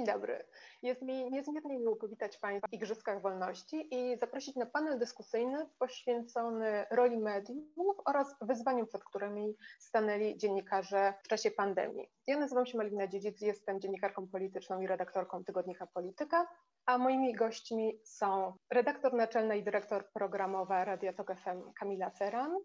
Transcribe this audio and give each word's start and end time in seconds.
Dzień 0.00 0.06
dobry. 0.06 0.44
Jest 0.82 1.02
mi 1.02 1.30
niezmiernie 1.30 1.78
miło 1.78 1.96
powitać 1.96 2.38
Państwa 2.38 2.68
w 2.68 2.72
Igrzyskach 2.72 3.22
Wolności 3.22 3.94
i 3.94 4.18
zaprosić 4.18 4.56
na 4.56 4.66
panel 4.66 4.98
dyskusyjny 4.98 5.66
poświęcony 5.78 6.86
roli 6.90 7.18
mediów 7.18 7.96
oraz 8.04 8.36
wyzwaniom, 8.40 8.86
przed 8.86 9.04
którymi 9.04 9.56
stanęli 9.78 10.36
dziennikarze 10.36 11.14
w 11.24 11.28
czasie 11.28 11.50
pandemii. 11.50 12.10
Ja 12.26 12.38
nazywam 12.38 12.66
się 12.66 12.78
Malina 12.78 13.06
Dziedzic, 13.06 13.40
jestem 13.40 13.80
dziennikarką 13.80 14.28
polityczną 14.28 14.80
i 14.80 14.86
redaktorką 14.86 15.44
tygodnika 15.44 15.86
Polityka, 15.86 16.46
a 16.86 16.98
moimi 16.98 17.34
gośćmi 17.34 18.00
są 18.04 18.52
redaktor 18.70 19.14
naczelna 19.14 19.54
i 19.54 19.64
dyrektor 19.64 20.10
programowa 20.12 20.84
Radia 20.84 21.12
Tok 21.12 21.32
FM 21.36 21.72
Kamila 21.72 22.10
Ceran, 22.10 22.58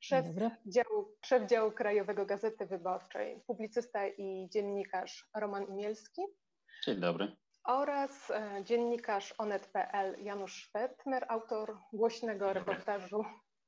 szef 0.00 0.26
działu, 0.66 1.12
szef 1.24 1.46
działu 1.46 1.72
Krajowego 1.72 2.26
Gazety 2.26 2.66
Wyborczej, 2.66 3.42
publicysta 3.46 4.06
i 4.06 4.48
dziennikarz 4.50 5.28
Roman 5.36 5.64
Imielski. 5.64 6.22
Dzień 6.84 7.00
dobry. 7.00 7.36
Oraz 7.64 8.30
e, 8.30 8.64
dziennikarz 8.64 9.34
onet.pl 9.38 10.24
Janusz 10.24 10.54
Szwetner, 10.54 11.26
autor 11.28 11.78
głośnego 11.92 12.52
reportażu 12.52 13.24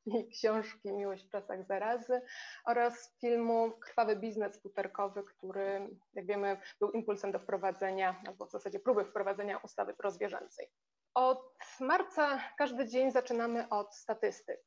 i 0.07 0.29
książki 0.29 0.93
Miłość 0.93 1.27
w 1.27 1.31
czasach 1.31 1.67
zarazy 1.67 2.21
oraz 2.65 3.17
filmu 3.21 3.73
Krwawy 3.81 4.17
biznes 4.17 4.63
futerkowy, 4.63 5.23
który, 5.25 5.91
jak 6.15 6.27
wiemy, 6.27 6.61
był 6.81 6.91
impulsem 6.91 7.33
do 7.33 7.39
wprowadzenia, 7.39 8.23
albo 8.27 8.47
w 8.47 8.51
zasadzie 8.51 8.79
próby 8.79 9.05
wprowadzenia 9.05 9.59
ustawy 9.59 9.95
prozwierzęcej. 9.95 10.67
Od 11.15 11.59
marca 11.81 12.41
każdy 12.59 12.89
dzień 12.89 13.11
zaczynamy 13.11 13.69
od 13.69 13.95
statystyk. 13.95 14.61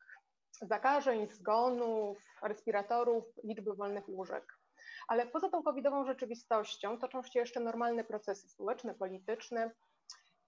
Zakażeń, 0.62 1.30
zgonów, 1.30 2.18
respiratorów, 2.44 3.24
liczby 3.44 3.74
wolnych 3.74 4.10
łóżek. 4.10 4.61
Ale 5.08 5.28
poza 5.28 5.50
tą 5.50 5.64
covidową 5.64 6.06
rzeczywistością 6.06 6.98
toczą 7.00 7.24
się 7.24 7.40
jeszcze 7.40 7.60
normalne 7.60 8.04
procesy 8.04 8.50
społeczne, 8.50 8.96
polityczne. 8.96 9.72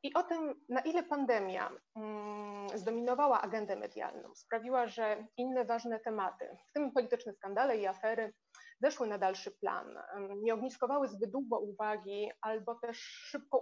I 0.04 0.14
o 0.14 0.24
tym, 0.24 0.66
na 0.70 0.82
ile 0.82 1.04
pandemia 1.04 1.72
mm, 1.96 2.70
zdominowała 2.76 3.42
agendę 3.42 3.76
medialną, 3.76 4.36
sprawiła, 4.36 4.88
że 4.88 5.28
inne 5.38 5.66
ważne 5.66 6.00
tematy, 6.00 6.58
w 6.70 6.72
tym 6.74 6.92
polityczne 6.92 7.34
skandale 7.34 7.78
i 7.78 7.88
afery, 7.88 8.34
zeszły 8.82 9.08
na 9.08 9.18
dalszy 9.18 9.52
plan, 9.52 9.98
nie 10.42 10.54
ogniskowały 10.54 11.08
zbyt 11.08 11.32
długo 11.32 11.60
uwagi 11.60 12.32
albo 12.42 12.76
też 12.76 12.98
szybko 13.00 13.62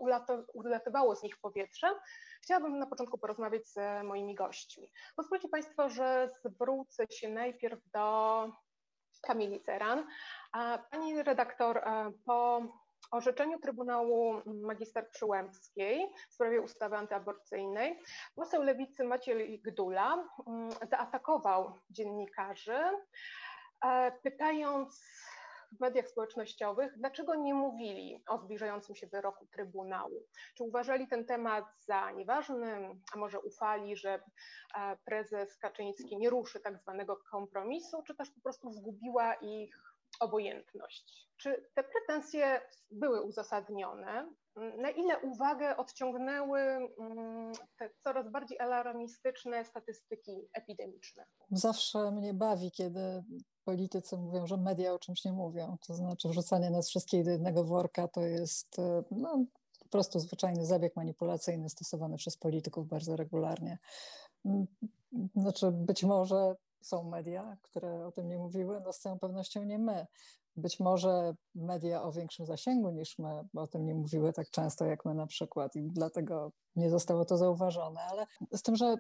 ulatywało 0.54 1.16
z 1.16 1.24
nich 1.24 1.38
powietrze, 1.42 1.88
chciałabym 2.44 2.80
na 2.80 2.88
początku 2.88 3.18
porozmawiać 3.18 3.68
z 3.68 4.04
moimi 4.04 4.36
gośćmi. 4.36 4.92
Pozwólcie 5.16 5.50
Państwo, 5.50 5.90
że 5.90 6.30
zwrócę 6.46 7.06
się 7.12 7.30
najpierw 7.30 7.80
do 7.94 8.48
Kamili 9.22 9.62
Ceran. 9.62 10.08
Pani 10.92 11.24
redaktor, 11.24 11.78
e, 11.78 12.12
po 12.26 12.62
orzeczeniu 13.12 13.60
Trybunału 13.60 14.42
Magister 14.46 15.10
Przyłębskiej 15.10 16.08
w 16.30 16.34
sprawie 16.34 16.62
ustawy 16.62 16.96
antyaborcyjnej 16.96 18.00
poseł 18.36 18.64
lewicy 18.64 19.04
Maciej 19.04 19.62
Gdula 19.62 20.28
mm, 20.48 20.72
zaatakował 20.90 21.80
dziennikarzy, 21.90 22.80
e, 23.86 24.12
pytając 24.24 25.04
w 25.78 25.80
mediach 25.80 26.08
społecznościowych, 26.08 26.94
dlaczego 26.98 27.36
nie 27.36 27.54
mówili 27.54 28.24
o 28.28 28.38
zbliżającym 28.38 28.96
się 28.96 29.08
wyroku 29.08 29.48
Trybunału? 29.52 30.26
Czy 30.58 30.64
uważali 30.64 31.08
ten 31.08 31.26
temat 31.26 31.66
za 31.78 32.12
nieważny, 32.12 33.00
a 33.14 33.18
może 33.18 33.40
ufali, 33.40 33.96
że 33.96 34.24
e, 34.76 34.98
prezes 35.06 35.58
Kaczyński 35.58 36.18
nie 36.18 36.30
ruszy 36.30 36.60
tak 36.60 36.78
zwanego 36.78 37.18
kompromisu, 37.32 38.04
czy 38.08 38.16
też 38.16 38.32
po 38.32 38.42
prostu 38.42 38.72
zgubiła 38.72 39.34
ich 39.34 39.91
obojętność? 40.22 41.32
Czy 41.38 41.70
te 41.76 41.84
pretensje 41.84 42.62
były 42.92 43.22
uzasadnione? 43.22 44.34
Na 44.56 44.90
ile 44.90 45.20
uwagę 45.20 45.78
odciągnęły 45.78 46.60
mm, 46.60 47.52
te 47.78 47.90
coraz 48.04 48.32
bardziej 48.32 48.60
alarmistyczne 48.60 49.66
statystyki 49.66 50.50
epidemiczne? 50.54 51.26
Zawsze 51.52 52.12
mnie 52.12 52.34
bawi, 52.34 52.72
kiedy 52.72 53.24
politycy 53.66 54.18
mówią, 54.18 54.48
że 54.48 54.58
media 54.58 54.94
o 54.94 55.00
czymś 55.00 55.26
nie 55.26 55.34
mówią. 55.34 55.78
To 55.88 55.94
znaczy 55.94 56.30
wrzucanie 56.30 56.70
nas 56.70 56.90
wszystkich 56.90 57.24
do 57.24 57.32
jednego 57.32 57.64
worka 57.64 58.08
to 58.08 58.22
jest 58.22 58.80
e, 58.80 59.04
no, 59.12 59.46
po 59.80 59.90
prostu 59.90 60.20
zwyczajny 60.20 60.66
zabieg 60.66 60.96
manipulacyjny 60.96 61.70
stosowany 61.70 62.18
przez 62.18 62.38
polityków 62.38 62.88
bardzo 62.88 63.16
regularnie. 63.16 63.78
Mm, 64.46 64.68
znaczy 65.36 65.72
być 65.72 66.04
może 66.04 66.56
są 66.82 67.04
media, 67.04 67.58
które 67.62 68.08
o 68.08 68.12
tym 68.12 68.28
nie 68.28 68.38
mówiły, 68.38 68.82
no 68.86 68.94
z 68.94 69.00
całą 69.00 69.20
pewnością 69.20 69.64
nie 69.64 69.80
my. 69.80 70.08
Być 70.56 70.80
może 70.80 71.34
media 71.56 72.04
o 72.04 72.12
większym 72.12 72.46
zasięgu 72.46 72.90
niż 72.90 73.20
my 73.20 73.44
o 73.56 73.68
tym 73.68 73.86
nie 73.86 73.96
mówiły 73.96 74.34
tak 74.34 74.50
często 74.50 74.86
jak 74.86 75.06
my 75.06 75.14
na 75.14 75.28
przykład 75.28 75.76
i 75.76 75.92
dlatego 75.92 76.52
nie 76.76 76.90
zostało 76.90 77.26
to 77.26 77.38
zauważone, 77.38 78.02
ale 78.02 78.26
z 78.52 78.62
tym, 78.62 78.76
że 78.76 78.96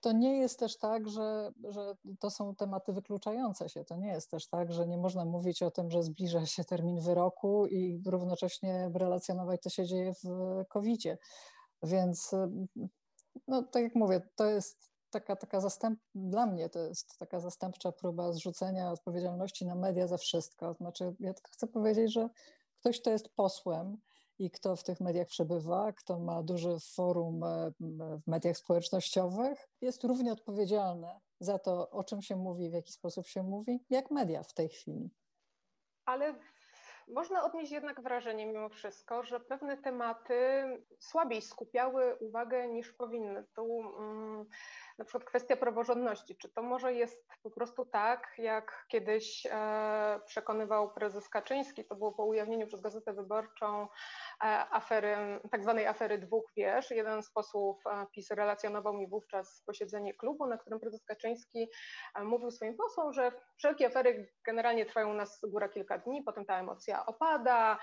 to 0.00 0.12
nie 0.12 0.36
jest 0.36 0.58
też 0.58 0.78
tak, 0.78 1.08
że, 1.08 1.52
że 1.68 1.94
to 2.20 2.30
są 2.30 2.54
tematy 2.54 2.92
wykluczające 2.92 3.68
się. 3.68 3.84
To 3.84 3.96
nie 3.96 4.08
jest 4.08 4.30
też 4.30 4.48
tak, 4.48 4.72
że 4.72 4.88
nie 4.88 4.98
można 4.98 5.24
mówić 5.24 5.62
o 5.62 5.70
tym, 5.70 5.90
że 5.90 6.02
zbliża 6.02 6.46
się 6.46 6.64
termin 6.64 7.00
wyroku 7.00 7.66
i 7.66 8.02
równocześnie 8.06 8.90
relacjonować, 8.94 9.62
co 9.62 9.70
się 9.70 9.86
dzieje 9.86 10.12
w 10.14 10.28
COVID-zie. 10.68 11.18
Więc, 11.82 12.30
no, 13.48 13.62
tak 13.62 13.82
jak 13.82 13.94
mówię, 13.94 14.20
to 14.36 14.46
jest 14.46 14.89
taka, 15.10 15.36
taka 15.36 15.60
zastęp, 15.60 16.00
dla 16.14 16.46
mnie 16.46 16.68
to 16.68 16.78
jest 16.78 17.18
taka 17.18 17.40
zastępcza 17.40 17.92
próba 17.92 18.32
zrzucenia 18.32 18.92
odpowiedzialności 18.92 19.66
na 19.66 19.74
media 19.74 20.06
za 20.06 20.16
wszystko. 20.16 20.74
Znaczy, 20.74 21.14
ja 21.20 21.32
chcę 21.50 21.66
powiedzieć, 21.66 22.12
że 22.12 22.28
ktoś, 22.80 23.00
kto 23.00 23.10
jest 23.10 23.28
posłem, 23.28 23.98
i 24.40 24.50
kto 24.50 24.76
w 24.76 24.82
tych 24.82 25.00
mediach 25.00 25.26
przebywa, 25.26 25.92
kto 25.92 26.18
ma 26.18 26.42
duży 26.42 26.76
forum 26.94 27.44
e, 27.44 27.72
w 28.18 28.26
mediach 28.26 28.56
społecznościowych, 28.56 29.68
jest 29.80 30.04
równie 30.04 30.32
odpowiedzialny 30.32 31.08
za 31.40 31.58
to, 31.58 31.90
o 31.90 32.04
czym 32.04 32.22
się 32.22 32.36
mówi, 32.36 32.70
w 32.70 32.72
jaki 32.72 32.92
sposób 32.92 33.26
się 33.26 33.42
mówi, 33.42 33.84
jak 33.90 34.10
media 34.10 34.42
w 34.42 34.54
tej 34.54 34.68
chwili. 34.68 35.10
Ale 36.04 36.34
można 37.08 37.44
odnieść 37.44 37.72
jednak 37.72 38.00
wrażenie 38.00 38.46
mimo 38.46 38.68
wszystko, 38.68 39.22
że 39.22 39.40
pewne 39.40 39.76
tematy 39.76 40.34
słabiej 40.98 41.42
skupiały 41.42 42.16
uwagę 42.16 42.68
niż 42.68 42.92
powinny. 42.92 43.44
Tu 43.54 43.64
um, 43.64 44.46
na 45.00 45.04
przykład 45.04 45.24
kwestia 45.24 45.56
praworządności. 45.56 46.36
Czy 46.36 46.48
to 46.48 46.62
może 46.62 46.94
jest 46.94 47.28
po 47.42 47.50
prostu 47.50 47.86
tak, 47.86 48.34
jak 48.38 48.84
kiedyś 48.88 49.46
e, 49.50 50.20
przekonywał 50.26 50.92
prezes 50.92 51.28
Kaczyński, 51.28 51.84
to 51.84 51.94
było 51.94 52.12
po 52.12 52.24
ujawnieniu 52.24 52.66
przez 52.66 52.80
Gazetę 52.80 53.12
Wyborczą 53.12 53.82
e, 53.82 53.88
afery, 54.70 55.40
tak 55.50 55.62
zwanej 55.62 55.86
afery 55.86 56.18
dwóch 56.18 56.44
wież. 56.56 56.90
Jeden 56.90 57.22
z 57.22 57.32
posłów 57.32 57.82
e, 57.86 58.06
PiS 58.14 58.30
relacjonował 58.30 58.94
mi 58.94 59.08
wówczas 59.08 59.62
posiedzenie 59.66 60.14
klubu, 60.14 60.46
na 60.46 60.58
którym 60.58 60.80
prezes 60.80 61.04
Kaczyński 61.04 61.68
mówił 62.24 62.50
swoim 62.50 62.76
posłom, 62.76 63.12
że 63.12 63.32
wszelkie 63.58 63.86
afery 63.86 64.32
generalnie 64.46 64.86
trwają 64.86 65.10
u 65.10 65.14
nas 65.14 65.40
góra 65.48 65.68
kilka 65.68 65.98
dni, 65.98 66.22
potem 66.22 66.44
ta 66.44 66.58
emocja 66.58 67.06
opada, 67.06 67.78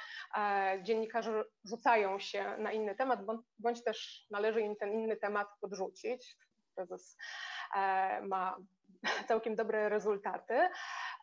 dziennikarze 0.84 1.44
rzucają 1.66 2.20
się 2.20 2.58
na 2.58 2.72
inny 2.72 2.96
temat, 2.96 3.20
bądź 3.60 3.84
też 3.84 4.28
należy 4.32 4.62
im 4.62 4.76
ten 4.76 4.94
inny 4.94 5.18
temat 5.18 5.48
podrzucić. 5.62 6.38
Prezes 6.78 7.18
e, 7.76 8.22
ma 8.22 8.58
całkiem 9.28 9.56
dobre 9.56 9.90
rezultaty. 9.90 10.70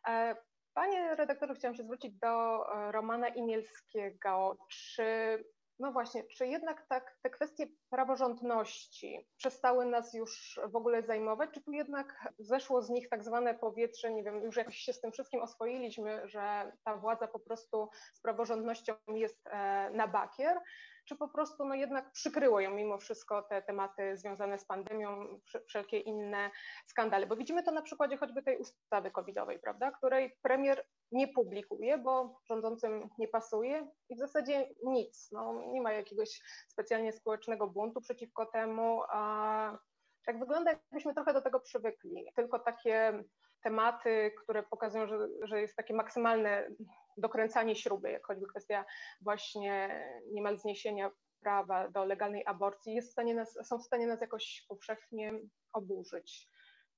E, 0.09 0.37
panie 0.75 1.15
redaktorze, 1.15 1.55
chciałam 1.55 1.77
się 1.77 1.83
zwrócić 1.83 2.19
do 2.19 2.65
Romana 2.91 3.29
Imielskiego. 3.29 4.57
Czy 4.71 5.39
no 5.79 5.93
właśnie, 5.93 6.25
czy 6.25 6.47
jednak 6.47 6.87
tak 6.89 7.17
te 7.23 7.31
kwestie 7.31 7.67
praworządności 7.91 9.29
przestały 9.37 9.87
nas 9.87 10.15
już 10.15 10.61
w 10.73 10.77
ogóle 10.77 11.03
zajmować, 11.03 11.51
czy 11.55 11.63
tu 11.63 11.73
jednak 11.73 12.33
zeszło 12.39 12.83
z 12.83 12.91
nich 12.91 13.09
tak 13.09 13.25
zwane 13.25 13.55
powietrze, 13.55 14.13
nie 14.13 14.23
wiem, 14.23 14.43
już 14.43 14.57
jakoś 14.57 14.77
się 14.77 14.93
z 14.93 15.01
tym 15.01 15.13
wszystkim 15.13 15.43
oswoiliśmy, 15.43 16.29
że 16.29 16.73
ta 16.85 16.97
władza 16.97 17.29
po 17.29 17.41
prostu 17.41 17.89
z 18.15 18.21
praworządnością 18.21 18.95
jest 19.09 19.47
e, 19.47 19.91
na 19.91 20.09
bakier, 20.09 20.61
czy 21.05 21.17
po 21.17 21.29
prostu 21.29 21.65
no 21.65 21.75
jednak 21.75 22.13
przykryło 22.13 22.61
ją 22.61 22.71
mimo 22.71 22.99
wszystko 22.99 23.43
te 23.43 23.63
tematy 23.63 24.17
związane 24.17 24.59
z 24.59 24.65
pandemią, 24.65 25.41
wszelkie 25.67 25.99
inne 25.99 26.51
skandale, 26.87 27.27
bo 27.27 27.37
widzimy 27.37 27.63
to 27.63 27.71
na 27.71 27.83
przykładzie 27.83 28.17
choćby 28.17 28.43
tej 28.43 28.59
ustawy 28.59 29.11
covidowej, 29.11 29.59
prawda, 29.59 29.91
której 29.91 30.37
premier 30.43 30.87
nie 31.13 31.29
publikuje, 31.29 31.99
bo 31.99 32.41
rządzącym 32.45 33.09
nie 33.19 33.29
pasuje 33.29 33.89
i 34.09 34.17
w 34.17 34.19
zasadzie 34.19 34.69
nic. 34.85 35.29
No, 35.33 35.63
nie 35.73 35.83
ma 35.83 35.93
jakiegoś 35.93 36.43
specjalnie 36.69 37.13
społecznego 37.13 37.67
buntu 37.67 38.01
przeciwko 38.01 38.47
temu. 38.47 39.03
A 39.09 39.79
tak 40.27 40.39
wygląda, 40.39 40.71
jakbyśmy 40.71 41.15
trochę 41.15 41.33
do 41.33 41.43
tego 41.43 41.61
przywykli. 41.61 42.27
Tylko 42.37 42.59
takie 42.59 43.25
tematy, 43.65 44.33
które 44.43 44.63
pokazują, 44.63 45.07
że, 45.07 45.29
że 45.43 45.61
jest 45.61 45.77
takie 45.77 45.95
maksymalne 45.95 46.69
dokręcanie 47.17 47.77
śruby, 47.77 48.11
jak 48.11 48.27
choćby 48.27 48.47
kwestia 48.47 48.85
właśnie 49.21 50.05
niemal 50.33 50.59
zniesienia 50.59 51.11
prawa 51.41 51.89
do 51.89 52.05
legalnej 52.05 52.47
aborcji, 52.47 52.95
jest 52.95 53.09
w 53.09 53.13
stanie 53.13 53.35
nas, 53.35 53.59
są 53.63 53.79
w 53.79 53.85
stanie 53.85 54.07
nas 54.07 54.21
jakoś 54.21 54.65
powszechnie 54.69 55.33
oburzyć. 55.73 56.49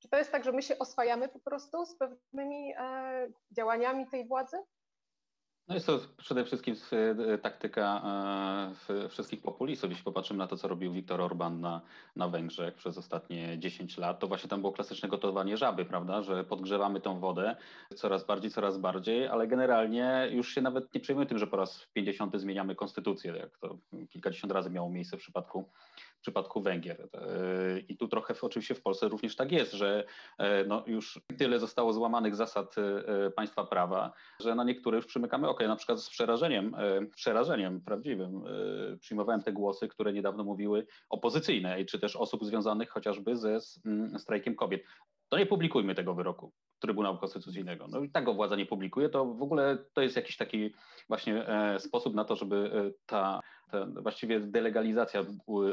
Czy 0.03 0.09
to 0.09 0.19
jest 0.19 0.33
tak, 0.33 0.45
że 0.45 0.53
my 0.53 0.63
się 0.63 0.79
oswajamy 0.79 1.29
po 1.29 1.41
prostu 1.41 1.87
z 1.87 1.99
pewnymi 1.99 2.75
e, 2.79 3.29
działaniami 3.53 4.11
tej 4.11 4.29
władzy? 4.29 4.57
No 5.69 5.75
jest 5.75 5.87
to 5.87 6.01
przede 6.17 6.45
wszystkim 6.45 6.75
e, 7.33 7.39
taktyka 7.39 8.03
e, 8.91 9.09
wszystkich 9.09 9.43
populistów. 9.43 9.91
Jeśli 9.91 10.05
popatrzymy 10.05 10.39
na 10.39 10.47
to, 10.47 10.57
co 10.57 10.69
robił 10.69 10.93
Viktor 10.93 11.21
Orban 11.21 11.61
na, 11.61 11.81
na 12.17 12.29
Węgrzech 12.29 12.75
przez 12.75 12.99
ostatnie 12.99 13.59
10 13.59 13.99
lat, 13.99 14.19
to 14.19 14.27
właśnie 14.27 14.51
tam 14.51 14.61
było 14.61 14.73
klasyczne 14.73 15.09
gotowanie 15.09 15.57
żaby, 15.57 15.85
prawda, 15.85 16.23
że 16.23 16.45
podgrzewamy 16.45 17.01
tą 17.01 17.21
wodę 17.21 17.57
coraz 17.95 18.25
bardziej, 18.25 18.51
coraz 18.51 18.79
bardziej, 18.79 19.27
ale 19.27 19.47
generalnie 19.47 20.29
już 20.33 20.55
się 20.55 20.61
nawet 20.61 20.95
nie 20.95 21.01
przejmujemy 21.01 21.29
tym, 21.29 21.39
że 21.39 21.47
po 21.47 21.57
raz 21.57 21.87
50 21.93 22.41
zmieniamy 22.41 22.75
konstytucję, 22.75 23.33
jak 23.37 23.59
to 23.59 23.79
kilkadziesiąt 24.09 24.53
razy 24.53 24.71
miało 24.71 24.91
miejsce 24.91 25.17
w 25.17 25.21
przypadku 25.21 25.69
przypadku 26.26 26.62
Węgier. 26.62 27.08
E, 27.14 27.78
I 27.88 27.96
tu 27.96 28.08
trochę 28.08 28.34
oczywiście 28.40 28.75
w 28.75 28.82
Polsce 28.82 29.08
również 29.08 29.37
tak 29.37 29.52
jest, 29.52 29.73
że 29.73 30.05
no 30.67 30.84
już 30.87 31.20
tyle 31.38 31.58
zostało 31.58 31.93
złamanych 31.93 32.37
zasad 32.37 32.75
państwa 33.37 33.64
prawa, 33.64 34.12
że 34.40 34.55
na 34.55 34.64
niektóre 34.64 34.96
już 34.96 35.06
przymykamy 35.06 35.49
oko. 35.49 35.69
Na 35.69 35.76
przykład 35.76 36.00
z 36.00 36.11
przerażeniem, 36.11 36.75
e, 36.75 37.06
przerażeniem 37.06 37.81
prawdziwym 37.81 38.44
e, 38.46 38.96
przyjmowałem 38.96 39.43
te 39.43 39.52
głosy, 39.52 39.88
które 39.88 40.12
niedawno 40.12 40.44
mówiły 40.44 40.87
opozycyjne, 41.11 41.84
czy 41.84 41.99
też 41.99 42.17
osób 42.17 42.44
związanych 42.44 42.90
chociażby 42.90 43.37
ze 43.37 43.61
strajkiem 44.19 44.56
kobiet. 44.56 44.82
To 45.29 45.38
nie 45.38 45.46
publikujmy 45.46 45.94
tego 45.94 46.14
wyroku 46.14 46.52
Trybunału 46.78 47.19
Konstytucyjnego. 47.19 47.88
No 47.88 48.00
i 48.00 48.11
tak 48.11 48.25
go 48.25 48.34
władza 48.34 48.56
nie 48.56 48.67
publikuje, 48.67 49.08
to 49.08 49.25
w 49.25 49.43
ogóle 49.43 49.78
to 49.93 50.00
jest 50.00 50.17
jakiś 50.17 50.37
taki 50.37 50.75
właśnie 51.08 51.49
e, 51.49 51.81
sposób 51.81 52.14
na 52.14 52.25
to, 52.25 52.37
żeby 52.37 52.93
ta, 53.06 53.40
ta 53.70 53.87
właściwie 53.87 54.40
delegalizacja 54.40 55.25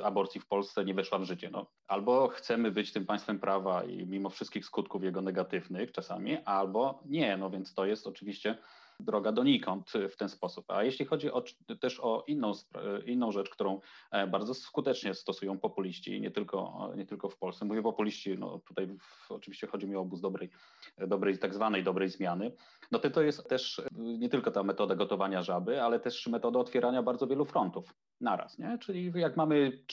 aborcji 0.03 0.41
w 0.41 0.47
Polsce 0.47 0.85
nie 0.85 0.93
weszła 0.93 1.19
w 1.19 1.23
życie. 1.23 1.49
No, 1.51 1.65
albo 1.87 2.27
chcemy 2.27 2.71
być 2.71 2.93
tym 2.93 3.05
państwem 3.05 3.39
prawa 3.39 3.83
i 3.83 4.05
mimo 4.05 4.29
wszystkich 4.29 4.65
skutków 4.65 5.03
jego 5.03 5.21
negatywnych 5.21 5.91
czasami, 5.91 6.37
albo 6.45 7.03
nie. 7.05 7.37
No 7.37 7.49
więc 7.49 7.73
to 7.73 7.85
jest 7.85 8.07
oczywiście 8.07 8.57
droga 9.03 9.31
donikąd 9.31 9.91
w 10.09 10.15
ten 10.15 10.29
sposób. 10.29 10.65
A 10.67 10.83
jeśli 10.83 11.05
chodzi 11.05 11.31
o, 11.31 11.43
też 11.79 11.99
o 11.99 12.23
inną, 12.27 12.51
inną 13.05 13.31
rzecz, 13.31 13.49
którą 13.49 13.79
e, 14.11 14.27
bardzo 14.27 14.53
skutecznie 14.53 15.13
stosują 15.13 15.59
populiści, 15.59 16.21
nie 16.21 16.31
tylko, 16.31 16.89
nie 16.95 17.05
tylko 17.05 17.29
w 17.29 17.37
Polsce, 17.37 17.65
mówię 17.65 17.81
populiści, 17.81 18.37
no 18.37 18.59
tutaj 18.59 18.87
w, 18.87 19.31
oczywiście 19.31 19.67
chodzi 19.67 19.87
mi 19.87 19.95
o 19.95 20.01
obóz 20.01 20.21
dobrej, 20.21 20.49
dobrej, 20.97 21.37
tak 21.37 21.53
zwanej 21.53 21.83
dobrej 21.83 22.09
zmiany, 22.09 22.51
no 22.91 22.99
to 22.99 23.09
to 23.09 23.21
jest 23.21 23.49
też 23.49 23.81
nie 23.91 24.29
tylko 24.29 24.51
ta 24.51 24.63
metoda 24.63 24.95
gotowania 24.95 25.43
żaby, 25.43 25.81
ale 25.81 25.99
też 25.99 26.27
metoda 26.27 26.59
otwierania 26.59 27.03
bardzo 27.03 27.27
wielu 27.27 27.45
frontów 27.45 27.93
naraz, 28.23 28.59
nie? 28.59 28.77
Czyli 28.77 29.11
jak 29.15 29.37
mamy, 29.37 29.83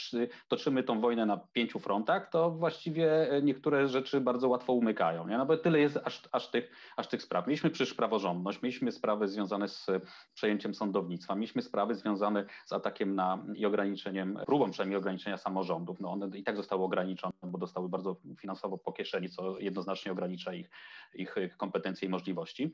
toczymy 0.48 0.82
tą 0.82 1.00
wojnę 1.00 1.26
na 1.26 1.36
pięciu 1.36 1.78
frontach, 1.78 2.30
to 2.30 2.50
właściwie 2.50 3.28
niektóre 3.42 3.88
rzeczy 3.88 4.20
bardzo 4.20 4.48
łatwo 4.48 4.72
umykają, 4.72 5.28
nie? 5.28 5.38
No 5.38 5.46
bo 5.46 5.56
tyle 5.56 5.80
jest 5.80 5.98
aż, 6.04 6.28
aż, 6.32 6.50
tych, 6.50 6.70
aż 6.96 7.08
tych 7.08 7.22
spraw. 7.22 7.46
Mieliśmy 7.46 7.70
przecież 7.70 7.94
praworządność, 7.94 8.62
mieliśmy 8.62 8.92
sprawy 8.92 9.28
związane 9.28 9.68
z 9.68 9.86
przejęciem 10.34 10.74
sądownictwa, 10.74 11.34
mieliśmy 11.34 11.62
sprawy 11.62 11.94
związane 11.94 12.44
z 12.66 12.72
atakiem 12.72 13.14
na 13.14 13.44
i 13.54 13.66
ograniczeniem, 13.66 14.38
próbą 14.46 14.70
przynajmniej 14.70 14.98
ograniczenia 14.98 15.36
samorządów. 15.36 16.00
No 16.00 16.10
one 16.10 16.38
i 16.38 16.42
tak 16.42 16.56
zostały 16.56 16.84
ograniczone, 16.84 17.32
bo 17.42 17.58
dostały 17.58 17.88
bardzo 17.88 18.16
finansowo 18.38 18.78
po 18.78 18.92
kieszeni, 18.92 19.30
co 19.30 19.58
jednoznacznie 19.58 20.12
ogranicza 20.12 20.54
ich, 20.54 20.70
ich 21.14 21.36
kompetencje 21.56 22.08
i 22.08 22.10
możliwości 22.10 22.72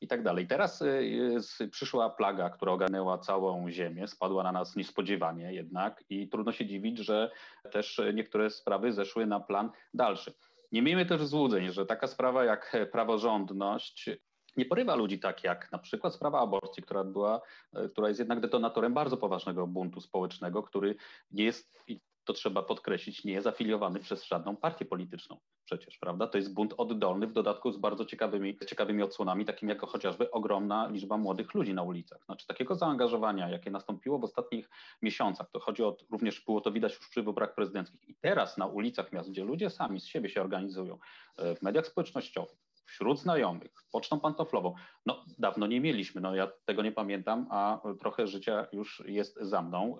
i 0.00 0.08
tak 0.08 0.22
dalej. 0.22 0.46
Teraz 0.46 0.82
y, 0.82 1.68
przyszła 1.70 2.10
plaga, 2.10 2.50
która 2.50 2.72
ogarnęła 2.72 3.18
całą 3.18 3.70
Ziemię, 3.70 4.08
spadła 4.08 4.42
na 4.42 4.52
nas 4.52 4.76
niespodziewanie 4.76 5.52
jednak 5.52 6.04
i 6.10 6.28
trudno 6.28 6.52
się 6.52 6.66
dziwić, 6.66 6.98
że 6.98 7.30
też 7.72 8.00
niektóre 8.14 8.50
sprawy 8.50 8.92
zeszły 8.92 9.26
na 9.26 9.40
plan 9.40 9.70
dalszy. 9.94 10.34
Nie 10.72 10.82
miejmy 10.82 11.06
też 11.06 11.24
złudzeń, 11.26 11.72
że 11.72 11.86
taka 11.86 12.06
sprawa 12.06 12.44
jak 12.44 12.76
praworządność 12.92 14.10
nie 14.58 14.64
porywa 14.64 14.94
ludzi 14.94 15.18
tak 15.18 15.44
jak 15.44 15.72
na 15.72 15.78
przykład 15.78 16.14
sprawa 16.14 16.40
aborcji, 16.40 16.82
która, 16.82 17.04
była, 17.04 17.40
e, 17.74 17.88
która 17.88 18.08
jest 18.08 18.18
jednak 18.18 18.40
detonatorem 18.40 18.94
bardzo 18.94 19.16
poważnego 19.16 19.66
buntu 19.66 20.00
społecznego, 20.00 20.62
który 20.62 20.96
jest, 21.30 21.84
to 22.28 22.32
trzeba 22.32 22.62
podkreślić, 22.62 23.24
nie 23.24 23.32
jest 23.32 23.46
afiliowany 23.46 24.00
przez 24.00 24.24
żadną 24.24 24.56
partię 24.56 24.84
polityczną 24.84 25.40
przecież, 25.64 25.98
prawda? 25.98 26.26
To 26.26 26.38
jest 26.38 26.54
bunt 26.54 26.74
oddolny, 26.76 27.26
w 27.26 27.32
dodatku 27.32 27.72
z 27.72 27.76
bardzo 27.76 28.04
ciekawymi, 28.04 28.58
ciekawymi 28.66 29.02
odsłonami, 29.02 29.44
takim 29.44 29.68
jako 29.68 29.86
chociażby 29.86 30.30
ogromna 30.30 30.88
liczba 30.88 31.16
młodych 31.16 31.54
ludzi 31.54 31.74
na 31.74 31.82
ulicach. 31.82 32.24
Znaczy 32.24 32.46
takiego 32.46 32.74
zaangażowania, 32.74 33.48
jakie 33.48 33.70
nastąpiło 33.70 34.18
w 34.18 34.24
ostatnich 34.24 34.70
miesiącach, 35.02 35.50
to 35.50 35.60
chodzi 35.60 35.82
o, 35.82 35.96
również 36.10 36.44
było 36.44 36.60
to 36.60 36.72
widać 36.72 36.94
już 36.94 37.08
przy 37.08 37.22
wyborach 37.22 37.54
prezydenckich 37.54 38.08
i 38.08 38.14
teraz 38.14 38.58
na 38.58 38.66
ulicach 38.66 39.12
miast, 39.12 39.30
gdzie 39.30 39.44
ludzie 39.44 39.70
sami 39.70 40.00
z 40.00 40.06
siebie 40.06 40.28
się 40.28 40.40
organizują, 40.40 40.98
e, 41.36 41.54
w 41.54 41.62
mediach 41.62 41.86
społecznościowych, 41.86 42.58
wśród 42.88 43.20
znajomych, 43.20 43.72
pocztą 43.92 44.20
pantoflową. 44.20 44.74
No, 45.06 45.24
dawno 45.38 45.66
nie 45.66 45.80
mieliśmy, 45.80 46.20
no 46.20 46.34
ja 46.34 46.52
tego 46.64 46.82
nie 46.82 46.92
pamiętam, 46.92 47.46
a 47.50 47.80
trochę 48.00 48.26
życia 48.26 48.66
już 48.72 49.02
jest 49.06 49.36
za 49.40 49.62
mną 49.62 49.98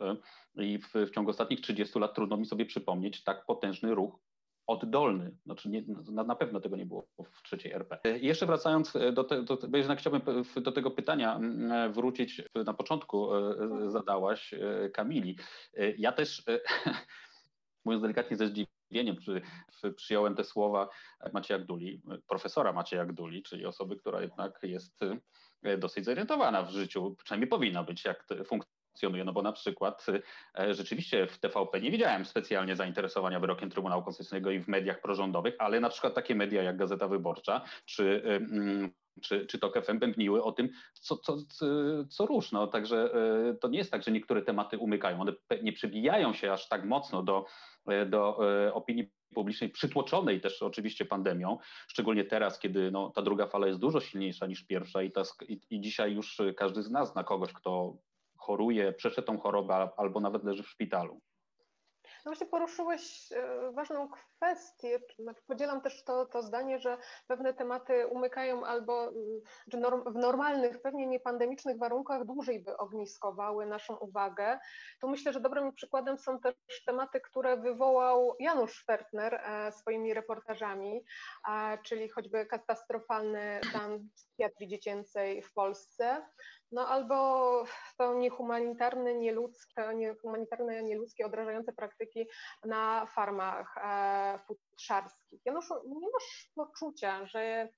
y, 0.58 0.64
i 0.64 0.78
w, 0.78 0.92
w 0.94 1.10
ciągu 1.10 1.30
ostatnich 1.30 1.60
30 1.60 1.98
lat 1.98 2.14
trudno 2.14 2.36
mi 2.36 2.46
sobie 2.46 2.66
przypomnieć 2.66 3.24
tak 3.24 3.46
potężny 3.46 3.94
ruch 3.94 4.18
oddolny. 4.66 5.36
Znaczy 5.44 5.68
nie, 5.68 5.82
na, 6.12 6.24
na, 6.24 6.36
pewno 6.36 6.60
tego 6.60 6.76
nie 6.76 6.86
było 6.86 7.06
w 7.34 7.42
trzeciej 7.42 7.72
RP. 7.72 8.18
I 8.18 8.26
jeszcze 8.26 8.46
wracając 8.46 8.92
do, 9.12 9.24
te, 9.24 9.42
do, 9.42 9.58
bo 9.68 9.76
jednak 9.76 9.98
chciałbym 9.98 10.22
do 10.56 10.72
tego 10.72 10.90
pytania 10.90 11.36
mm, 11.36 11.92
wrócić. 11.92 12.42
Na 12.64 12.74
początku 12.74 13.34
y, 13.34 13.90
zadałaś 13.90 14.52
y, 14.52 14.90
Kamili. 14.94 15.38
Ja 15.98 16.12
też, 16.12 16.42
mówiąc 17.84 18.02
delikatnie 18.02 18.36
ze 18.36 18.46
zdziwieniem, 18.46 18.77
zdziwieniem 18.88 19.16
przy, 19.16 19.42
przyjąłem 19.96 20.34
te 20.34 20.44
słowa 20.44 20.88
Macieja 21.32 21.60
Gduli, 21.60 22.02
profesora 22.28 22.72
Macieja 22.72 23.04
Gduli, 23.04 23.42
czyli 23.42 23.66
osoby, 23.66 23.96
która 23.96 24.20
jednak 24.20 24.58
jest 24.62 25.02
e, 25.62 25.78
dosyć 25.78 26.04
zorientowana 26.04 26.62
w 26.62 26.70
życiu, 26.70 27.16
przynajmniej 27.24 27.48
powinna 27.48 27.84
być, 27.84 28.04
jak 28.04 28.24
funkcjonuje, 28.44 29.24
no 29.24 29.32
bo 29.32 29.42
na 29.42 29.52
przykład 29.52 30.06
e, 30.58 30.74
rzeczywiście 30.74 31.26
w 31.26 31.38
TVP 31.38 31.80
nie 31.80 31.90
widziałem 31.90 32.24
specjalnie 32.24 32.76
zainteresowania 32.76 33.40
wyrokiem 33.40 33.70
Trybunału 33.70 34.02
Konstytucyjnego 34.02 34.50
i 34.50 34.60
w 34.60 34.68
mediach 34.68 35.00
prorządowych, 35.00 35.54
ale 35.58 35.80
na 35.80 35.88
przykład 35.88 36.14
takie 36.14 36.34
media 36.34 36.62
jak 36.62 36.76
Gazeta 36.76 37.08
Wyborcza 37.08 37.64
czy 37.84 38.22
e, 38.24 38.36
mm, 38.36 38.90
czy, 39.20 39.46
czy 39.46 39.58
TOK 39.58 39.84
FM 39.84 39.98
bębniły 39.98 40.42
o 40.42 40.52
tym, 40.52 40.68
co, 40.94 41.16
co, 41.16 41.36
co, 41.36 41.66
co. 42.08 42.40
No, 42.52 42.66
także 42.66 43.10
to 43.60 43.68
nie 43.68 43.78
jest 43.78 43.90
tak, 43.90 44.02
że 44.02 44.10
niektóre 44.10 44.42
tematy 44.42 44.78
umykają. 44.78 45.20
One 45.20 45.32
nie 45.62 45.72
przebijają 45.72 46.32
się 46.32 46.52
aż 46.52 46.68
tak 46.68 46.84
mocno 46.84 47.22
do, 47.22 47.44
do 48.06 48.38
opinii 48.72 49.10
publicznej, 49.34 49.70
przytłoczonej 49.70 50.40
też 50.40 50.62
oczywiście 50.62 51.04
pandemią, 51.04 51.58
szczególnie 51.88 52.24
teraz, 52.24 52.58
kiedy 52.58 52.90
no, 52.90 53.10
ta 53.10 53.22
druga 53.22 53.46
fala 53.46 53.66
jest 53.66 53.80
dużo 53.80 54.00
silniejsza 54.00 54.46
niż 54.46 54.66
pierwsza 54.66 55.02
i, 55.02 55.12
ta, 55.12 55.22
i, 55.48 55.60
i 55.70 55.80
dzisiaj 55.80 56.12
już 56.12 56.40
każdy 56.56 56.82
z 56.82 56.90
nas 56.90 57.12
zna 57.12 57.24
kogoś, 57.24 57.52
kto 57.52 57.96
choruje, 58.36 58.92
przeszedł 58.92 59.26
tą 59.26 59.38
chorobę 59.38 59.88
albo 59.96 60.20
nawet 60.20 60.44
leży 60.44 60.62
w 60.62 60.68
szpitalu. 60.68 61.20
No 62.24 62.32
właśnie 62.32 62.46
poruszyłeś 62.46 63.32
e, 63.32 63.72
ważną 63.72 64.08
kwestię. 64.08 65.00
Znaczy 65.18 65.42
podzielam 65.46 65.80
też 65.80 66.04
to, 66.04 66.26
to 66.26 66.42
zdanie, 66.42 66.78
że 66.78 66.98
pewne 67.26 67.54
tematy 67.54 68.06
umykają 68.06 68.64
albo 68.64 69.10
w 70.06 70.14
normalnych, 70.14 70.82
pewnie 70.82 71.06
niepandemicznych 71.06 71.78
warunkach 71.78 72.24
dłużej 72.24 72.60
by 72.60 72.76
ogniskowały 72.76 73.66
naszą 73.66 73.96
uwagę. 73.96 74.58
Tu 75.00 75.08
myślę, 75.08 75.32
że 75.32 75.40
dobrym 75.40 75.72
przykładem 75.72 76.18
są 76.18 76.40
też 76.40 76.54
tematy, 76.86 77.20
które 77.20 77.56
wywołał 77.56 78.36
Janusz 78.38 78.84
Fertner 78.84 79.34
e, 79.34 79.72
swoimi 79.72 80.14
reportażami, 80.14 81.04
czyli 81.84 82.08
choćby 82.08 82.46
katastrofalny 82.46 83.60
stan 83.70 84.08
psychiatrii 84.14 84.68
dziecięcej 84.68 85.42
w 85.42 85.52
Polsce, 85.52 86.26
no 86.72 86.88
albo 86.88 87.64
to 87.98 88.14
niehumanitarne, 88.14 89.14
nieludzkie, 89.14 89.94
niehumanitarne, 89.94 90.82
nieludzkie, 90.82 91.26
odrażające 91.26 91.72
praktyki 91.72 92.28
na 92.64 93.06
farmach 93.06 93.76
e, 93.76 94.38
futrzarskich. 94.46 95.40
Janusz, 95.44 95.70
nie 95.86 96.08
masz 96.12 96.50
poczucia, 96.54 97.26
że 97.26 97.68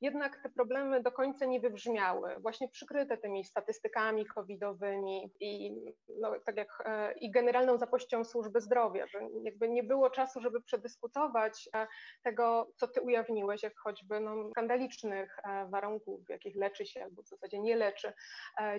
jednak 0.00 0.42
te 0.42 0.48
problemy 0.48 1.02
do 1.02 1.12
końca 1.12 1.46
nie 1.46 1.60
wybrzmiały, 1.60 2.36
właśnie 2.40 2.68
przykryte 2.68 3.16
tymi 3.16 3.44
statystykami 3.44 4.26
covidowymi 4.26 5.30
i 5.40 5.74
no, 6.20 6.32
tak 6.44 6.56
jak 6.56 6.68
e, 6.84 7.12
i 7.12 7.30
generalną 7.30 7.78
zapością 7.78 8.24
służby 8.24 8.60
zdrowia, 8.60 9.06
że 9.06 9.18
jakby 9.42 9.68
nie 9.68 9.82
było 9.82 10.10
czasu, 10.10 10.40
żeby 10.40 10.62
przedyskutować 10.62 11.68
e, 11.74 11.86
tego, 12.22 12.72
co 12.76 12.88
ty 12.88 13.00
ujawniłeś, 13.00 13.62
jak 13.62 13.78
choćby 13.78 14.20
no, 14.20 14.50
skandalicznych 14.50 15.38
e, 15.44 15.66
warunków, 15.70 16.26
w 16.26 16.30
jakich 16.30 16.56
leczy 16.56 16.86
się 16.86 17.02
albo 17.04 17.22
w 17.22 17.28
zasadzie 17.28 17.58
nie 17.60 17.76
leczy 17.76 18.12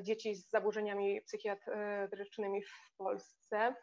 dzieci 0.01 0.35
z 0.35 0.49
zaburzeniami 0.49 1.21
psychiatrycznymi 1.21 2.63
w 2.63 2.97
Polsce. 2.97 3.75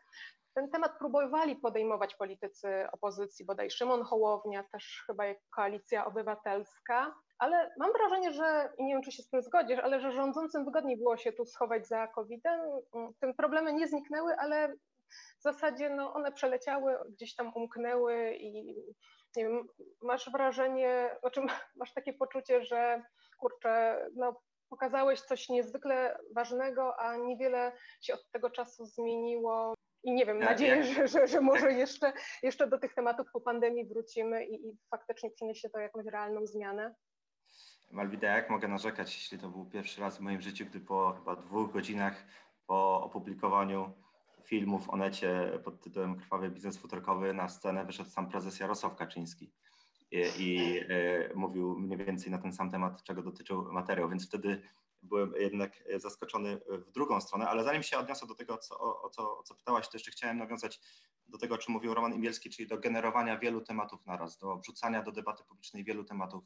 Ten 0.54 0.70
temat 0.70 0.98
próbowali 0.98 1.56
podejmować 1.56 2.14
politycy 2.14 2.86
opozycji, 2.92 3.44
bodaj 3.44 3.70
Szymon 3.70 4.02
Hołownia, 4.02 4.64
też 4.72 5.04
chyba 5.06 5.26
jak 5.26 5.38
Koalicja 5.50 6.06
Obywatelska, 6.06 7.14
ale 7.38 7.74
mam 7.78 7.92
wrażenie, 7.92 8.32
że, 8.32 8.72
i 8.78 8.84
nie 8.84 8.94
wiem, 8.94 9.02
czy 9.02 9.12
się 9.12 9.22
z 9.22 9.30
tym 9.30 9.42
zgodzisz, 9.42 9.78
ale 9.78 10.00
że 10.00 10.12
rządzącym 10.12 10.64
wygodniej 10.64 10.96
było 10.96 11.16
się 11.16 11.32
tu 11.32 11.44
schować 11.44 11.88
za 11.88 12.06
COVID-em. 12.08 12.60
Te 13.20 13.34
problemy 13.34 13.72
nie 13.72 13.88
zniknęły, 13.88 14.36
ale 14.38 14.74
w 15.38 15.42
zasadzie 15.42 15.90
no, 15.90 16.14
one 16.14 16.32
przeleciały, 16.32 16.96
gdzieś 17.08 17.34
tam 17.34 17.52
umknęły 17.54 18.34
i 18.34 18.76
nie 19.36 19.44
wiem, 19.44 19.66
masz 20.02 20.30
wrażenie, 20.30 21.16
czym 21.32 21.46
masz 21.80 21.94
takie 21.94 22.12
poczucie, 22.12 22.64
że 22.64 23.02
kurczę, 23.38 24.06
no 24.16 24.40
pokazałeś 24.68 25.20
coś 25.20 25.48
niezwykle 25.48 26.18
ważnego, 26.34 27.00
a 27.00 27.16
niewiele 27.16 27.72
się 28.00 28.14
od 28.14 28.30
tego 28.30 28.50
czasu 28.50 28.86
zmieniło. 28.86 29.74
I 30.04 30.12
nie 30.12 30.26
wiem, 30.26 30.38
nadzieję, 30.38 30.84
że, 30.84 31.08
że, 31.08 31.26
że 31.26 31.40
może 31.40 31.72
jeszcze, 31.72 32.12
jeszcze 32.42 32.66
do 32.66 32.78
tych 32.78 32.94
tematów 32.94 33.26
po 33.32 33.40
pandemii 33.40 33.84
wrócimy 33.84 34.44
i, 34.44 34.68
i 34.68 34.76
faktycznie 34.90 35.30
przyniesie 35.30 35.70
to 35.70 35.78
jakąś 35.78 36.06
realną 36.06 36.46
zmianę. 36.46 36.94
Malwida, 37.90 38.28
jak 38.28 38.50
mogę 38.50 38.68
narzekać, 38.68 39.14
jeśli 39.14 39.38
to 39.38 39.48
był 39.48 39.64
pierwszy 39.64 40.00
raz 40.00 40.18
w 40.18 40.20
moim 40.20 40.40
życiu, 40.40 40.64
gdy 40.66 40.80
po 40.80 41.12
chyba 41.18 41.36
dwóch 41.36 41.72
godzinach 41.72 42.24
po 42.66 43.02
opublikowaniu 43.02 43.92
filmu 44.44 44.78
w 44.78 44.90
Onecie 44.90 45.60
pod 45.64 45.80
tytułem 45.80 46.16
Krwawy 46.16 46.50
biznes 46.50 46.78
futerkowy 46.78 47.34
na 47.34 47.48
scenę 47.48 47.84
wyszedł 47.84 48.10
sam 48.10 48.28
prezes 48.28 48.60
Jarosław 48.60 48.96
Kaczyński. 48.96 49.52
I, 50.10 50.22
i 50.38 50.78
e, 50.78 51.34
mówił 51.34 51.78
mniej 51.78 51.98
więcej 51.98 52.32
na 52.32 52.38
ten 52.38 52.52
sam 52.52 52.70
temat, 52.70 53.02
czego 53.02 53.22
dotyczył 53.22 53.72
materiał, 53.72 54.08
więc 54.08 54.28
wtedy 54.28 54.62
byłem 55.04 55.34
jednak 55.38 55.84
zaskoczony 55.96 56.60
w 56.68 56.90
drugą 56.90 57.20
stronę, 57.20 57.48
ale 57.48 57.64
zanim 57.64 57.82
się 57.82 57.98
odniosę 57.98 58.26
do 58.26 58.34
tego, 58.34 58.58
co, 58.58 59.02
o, 59.02 59.10
co, 59.10 59.38
o 59.38 59.42
co 59.42 59.54
pytałaś, 59.54 59.88
to 59.88 59.96
jeszcze 59.96 60.10
chciałem 60.10 60.38
nawiązać 60.38 60.80
do 61.28 61.38
tego, 61.38 61.54
o 61.54 61.58
czym 61.58 61.74
mówił 61.74 61.94
Roman 61.94 62.14
Imielski, 62.14 62.50
czyli 62.50 62.68
do 62.68 62.78
generowania 62.78 63.38
wielu 63.38 63.60
tematów 63.60 64.06
naraz, 64.06 64.38
do 64.38 64.56
wrzucania 64.56 65.02
do 65.02 65.12
debaty 65.12 65.44
publicznej 65.44 65.84
wielu 65.84 66.04
tematów 66.04 66.44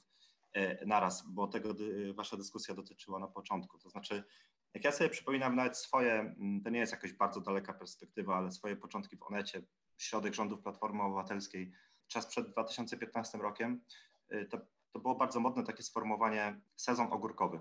e, 0.53 0.87
naraz, 0.87 1.25
bo 1.29 1.47
tego 1.47 1.75
wasza 2.15 2.37
dyskusja 2.37 2.75
dotyczyła 2.75 3.19
na 3.19 3.29
początku. 3.29 3.79
To 3.79 3.91
znaczy, 3.91 4.25
jak 4.75 4.85
ja 4.85 4.93
sobie 4.93 5.11
przypominam 5.11 5.57
nawet 5.57 5.77
swoje, 5.77 6.13
mm, 6.13 6.63
to 6.63 6.71
nie 6.71 6.79
jest 6.79 6.93
jakaś 6.93 7.13
bardzo 7.13 7.41
daleka 7.41 7.75
perspektywa, 7.75 8.37
ale 8.37 8.53
swoje 8.53 8.77
początki 8.77 9.17
w 9.17 9.23
Onecie, 9.23 9.63
środek 9.97 10.35
rządów 10.35 10.63
Platformy 10.63 11.03
Obywatelskiej, 11.03 11.73
czas 12.09 12.27
przed 12.27 12.51
2015 12.51 13.39
rokiem, 13.39 13.85
to, 14.51 14.59
to 14.91 14.99
było 14.99 15.15
bardzo 15.15 15.41
modne 15.41 15.65
takie 15.65 15.83
sformułowanie 15.83 16.61
sezon 16.77 17.13
ogórkowy. 17.13 17.61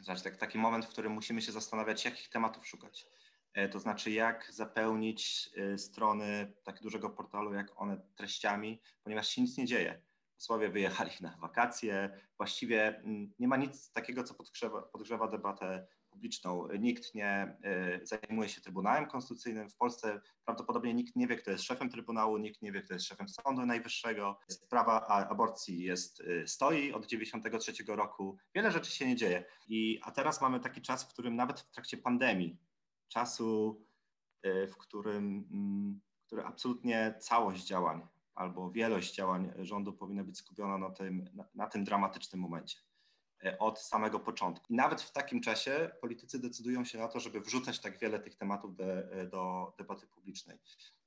Znaczy 0.00 0.22
tak, 0.22 0.36
taki 0.36 0.58
moment, 0.58 0.84
w 0.84 0.88
którym 0.88 1.12
musimy 1.12 1.42
się 1.42 1.52
zastanawiać, 1.52 2.04
jakich 2.04 2.28
tematów 2.28 2.66
szukać. 2.66 3.06
E, 3.54 3.68
to 3.68 3.80
znaczy, 3.80 4.10
jak 4.10 4.52
zapełnić 4.52 5.50
y, 5.74 5.78
strony 5.78 6.52
tak 6.64 6.80
dużego 6.82 7.10
portalu, 7.10 7.54
jak 7.54 7.80
one 7.80 8.00
treściami, 8.16 8.80
ponieważ 9.02 9.28
się 9.28 9.42
nic 9.42 9.56
nie 9.58 9.66
dzieje. 9.66 10.02
Posłowie 10.34 10.68
wyjechali 10.68 11.10
na 11.20 11.36
wakacje, 11.36 12.20
właściwie 12.36 12.96
mm, 12.98 13.34
nie 13.38 13.48
ma 13.48 13.56
nic 13.56 13.92
takiego, 13.92 14.24
co 14.24 14.34
podgrzewa, 14.34 14.82
podgrzewa 14.82 15.28
debatę 15.28 15.86
publiczną. 16.16 16.68
Nikt 16.78 17.14
nie 17.14 17.56
y, 18.02 18.06
zajmuje 18.06 18.48
się 18.48 18.60
Trybunałem 18.60 19.06
Konstytucyjnym. 19.06 19.70
W 19.70 19.76
Polsce 19.76 20.20
prawdopodobnie 20.44 20.94
nikt 20.94 21.16
nie 21.16 21.26
wie, 21.26 21.36
kto 21.36 21.50
jest 21.50 21.64
szefem 21.64 21.90
Trybunału, 21.90 22.38
nikt 22.38 22.62
nie 22.62 22.72
wie, 22.72 22.82
kto 22.82 22.94
jest 22.94 23.06
szefem 23.06 23.28
Sądu 23.28 23.66
Najwyższego. 23.66 24.38
Sprawa 24.48 25.06
aborcji 25.06 25.82
jest, 25.82 26.20
y, 26.20 26.44
stoi 26.46 26.92
od 26.92 27.02
1993 27.02 27.96
roku. 27.96 28.36
Wiele 28.54 28.72
rzeczy 28.72 28.90
się 28.90 29.06
nie 29.06 29.16
dzieje. 29.16 29.44
I, 29.68 30.00
a 30.02 30.10
teraz 30.10 30.40
mamy 30.40 30.60
taki 30.60 30.82
czas, 30.82 31.04
w 31.04 31.08
którym 31.08 31.36
nawet 31.36 31.60
w 31.60 31.70
trakcie 31.70 31.96
pandemii, 31.96 32.58
czasu, 33.08 33.82
y, 34.46 34.66
w 34.66 34.76
którym 34.76 35.48
mm, 35.52 36.00
który 36.26 36.44
absolutnie 36.44 37.14
całość 37.20 37.66
działań 37.66 38.06
albo 38.34 38.70
wielość 38.70 39.14
działań 39.14 39.52
rządu 39.58 39.92
powinna 39.92 40.24
być 40.24 40.38
skupiona 40.38 40.78
na 40.78 40.90
tym, 40.90 41.28
na, 41.34 41.44
na 41.54 41.66
tym 41.66 41.84
dramatycznym 41.84 42.40
momencie. 42.40 42.85
E, 43.44 43.58
od 43.58 43.80
samego 43.80 44.20
początku. 44.20 44.72
I 44.72 44.76
nawet 44.76 45.02
w 45.02 45.12
takim 45.12 45.40
czasie 45.40 45.90
politycy 46.00 46.38
decydują 46.38 46.84
się 46.84 46.98
na 46.98 47.08
to, 47.08 47.20
żeby 47.20 47.40
wrzucać 47.40 47.80
tak 47.80 47.98
wiele 47.98 48.20
tych 48.20 48.36
tematów 48.36 48.76
de, 48.76 49.08
e, 49.12 49.26
do 49.26 49.72
debaty 49.78 50.06
publicznej. 50.06 50.58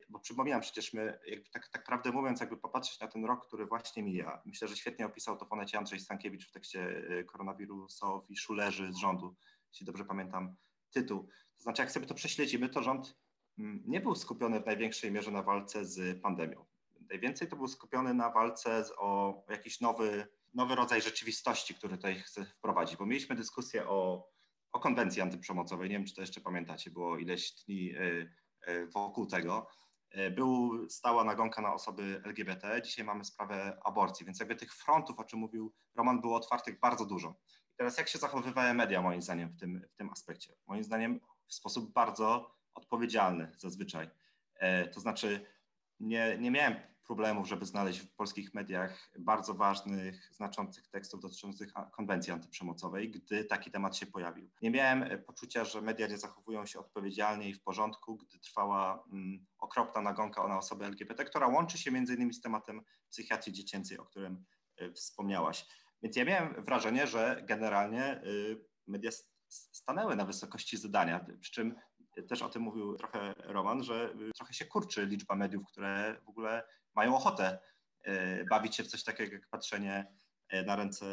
Bo 0.10 0.20
przypominam, 0.20 0.62
przecież 0.62 0.94
my, 0.94 1.20
tak, 1.52 1.68
tak 1.68 1.84
prawdę 1.84 2.12
mówiąc, 2.12 2.40
jakby 2.40 2.58
popatrzeć 2.58 3.00
na 3.00 3.08
ten 3.08 3.26
rok, 3.26 3.48
który 3.48 3.66
właśnie 3.66 4.04
mija, 4.04 4.42
myślę, 4.46 4.68
że 4.68 4.76
świetnie 4.76 5.06
opisał 5.06 5.38
to 5.38 5.46
w 5.46 5.54
Onecie 5.54 5.78
Andrzej 5.78 6.00
Stankiewicz 6.00 6.48
w 6.48 6.52
tekście 6.52 7.04
e, 7.10 7.24
koronawirusowi 7.24 8.38
szulerzy 8.38 8.94
z 8.94 8.98
rządu, 8.98 9.36
jeśli 9.72 9.86
dobrze 9.86 10.06
pamiętam 10.06 10.56
tytuł. 10.92 11.28
To 11.58 11.64
znaczy, 11.64 11.82
jak 11.82 11.92
sobie 11.92 12.06
to 12.06 12.14
prześledzimy, 12.14 12.70
to 12.70 12.84
rząd 12.84 13.18
mm, 13.60 13.84
nie 13.86 14.02
był 14.02 14.16
skupiony 14.16 14.60
w 14.60 14.66
największej 14.66 15.12
mierze 15.12 15.32
na 15.32 15.44
walce 15.44 15.86
z 15.86 16.22
pandemią. 16.22 16.66
Najwięcej 17.10 17.48
to 17.48 17.56
był 17.56 17.68
skupiony 17.68 18.14
na 18.14 18.30
walce 18.30 18.86
z, 18.86 18.94
o 18.98 19.44
jakiś 19.50 19.82
nowy 19.82 20.28
nowy 20.54 20.76
rodzaj 20.76 21.02
rzeczywistości, 21.02 21.76
który 21.76 21.98
tutaj 21.98 22.16
chcę 22.20 22.46
wprowadzić, 22.46 22.98
bo 22.98 23.06
mieliśmy 23.06 23.36
dyskusję 23.36 23.88
o, 23.88 24.30
o 24.72 24.80
konwencji 24.80 25.22
antyprzemocowej, 25.22 25.90
nie 25.90 25.96
wiem, 25.96 26.06
czy 26.06 26.16
to 26.16 26.22
jeszcze 26.22 26.42
pamiętacie, 26.42 26.92
było 26.92 27.18
ileś 27.18 27.52
dni 27.52 27.94
e, 27.96 28.02
e, 28.62 28.86
wokół 28.86 29.26
tego. 29.26 29.68
E, 30.12 30.32
był 30.32 30.72
stała 30.90 31.24
nagonka 31.24 31.62
na 31.62 31.74
osoby 31.74 32.22
LGBT, 32.26 32.82
dzisiaj 32.82 33.06
mamy 33.06 33.26
sprawę 33.26 33.80
aborcji, 33.86 34.26
więc 34.26 34.40
jakby 34.40 34.56
tych 34.56 34.74
frontów, 34.74 35.20
o 35.20 35.24
czym 35.24 35.40
mówił 35.40 35.74
Roman, 35.96 36.22
było 36.22 36.36
otwartych 36.36 36.80
bardzo 36.80 37.06
dużo. 37.06 37.40
I 37.74 37.76
teraz 37.78 37.98
jak 37.98 38.10
się 38.10 38.18
zachowywały 38.18 38.74
media 38.74 39.02
moim 39.02 39.22
zdaniem 39.22 39.50
w 39.50 39.60
tym, 39.60 39.82
w 39.94 39.96
tym 39.96 40.10
aspekcie? 40.10 40.56
Moim 40.68 40.84
zdaniem 40.84 41.20
w 41.48 41.54
sposób 41.54 41.94
bardzo 41.94 42.56
odpowiedzialny 42.74 43.52
zazwyczaj. 43.58 44.10
To 44.94 45.00
znaczy 45.00 45.46
nie, 46.00 46.38
nie 46.38 46.52
miałem 46.52 46.76
problemów, 47.10 47.48
żeby 47.48 47.66
znaleźć 47.66 48.00
w 48.00 48.16
polskich 48.16 48.54
mediach 48.54 49.10
bardzo 49.20 49.54
ważnych, 49.54 50.30
znaczących 50.34 50.88
tekstów 50.88 51.22
dotyczących 51.22 51.74
konwencji 51.92 52.34
antyprzemocowej, 52.34 53.12
gdy 53.12 53.46
taki 53.46 53.72
temat 53.72 53.98
się 53.98 54.06
pojawił. 54.06 54.50
Nie 54.62 54.72
miałem 54.72 55.04
e, 55.04 55.18
poczucia, 55.18 55.66
że 55.66 55.82
media 55.82 56.08
nie 56.08 56.18
zachowują 56.18 56.66
się 56.66 56.80
odpowiedzialnie 56.80 57.50
i 57.50 57.54
w 57.54 57.64
porządku, 57.64 58.18
gdy 58.18 58.40
trwała 58.40 59.04
mm, 59.12 59.46
okropna 59.60 60.02
nagonka 60.02 60.48
na 60.48 60.58
osoby 60.58 60.86
LGBT, 60.86 61.26
która 61.26 61.48
łączy 61.48 61.78
się 61.78 61.92
między 61.92 62.16
innymi 62.16 62.34
z 62.34 62.42
tematem 62.42 62.82
psychiatrii 63.10 63.54
dziecięcej, 63.54 63.98
o 63.98 64.06
którym 64.06 64.46
y, 64.82 64.94
wspomniałaś. 64.94 65.66
Więc 66.04 66.16
ja 66.16 66.26
miałem 66.26 66.66
wrażenie, 66.66 67.08
że 67.08 67.44
generalnie 67.48 68.24
y, 68.24 68.66
media 68.88 69.12
stanęły 69.48 70.16
na 70.16 70.26
wysokości 70.26 70.78
zadania, 70.78 71.26
przy 71.42 71.52
czym 71.52 71.76
też 72.28 72.42
o 72.42 72.50
tym 72.50 72.62
mówił 72.62 72.96
trochę 72.96 73.34
Roman, 73.38 73.84
że 73.84 74.14
y, 74.30 74.32
trochę 74.36 74.54
się 74.54 74.66
kurczy 74.66 75.06
liczba 75.06 75.36
mediów, 75.36 75.68
które 75.68 76.22
w 76.26 76.30
ogóle 76.30 76.64
mają 77.00 77.16
ochotę 77.16 77.60
y, 78.08 78.46
bawić 78.50 78.76
się 78.76 78.84
w 78.84 78.88
coś 78.88 79.04
takiego 79.04 79.34
jak 79.34 79.48
patrzenie 79.50 80.14
y, 80.54 80.64
na 80.64 80.76
ręce 80.76 81.06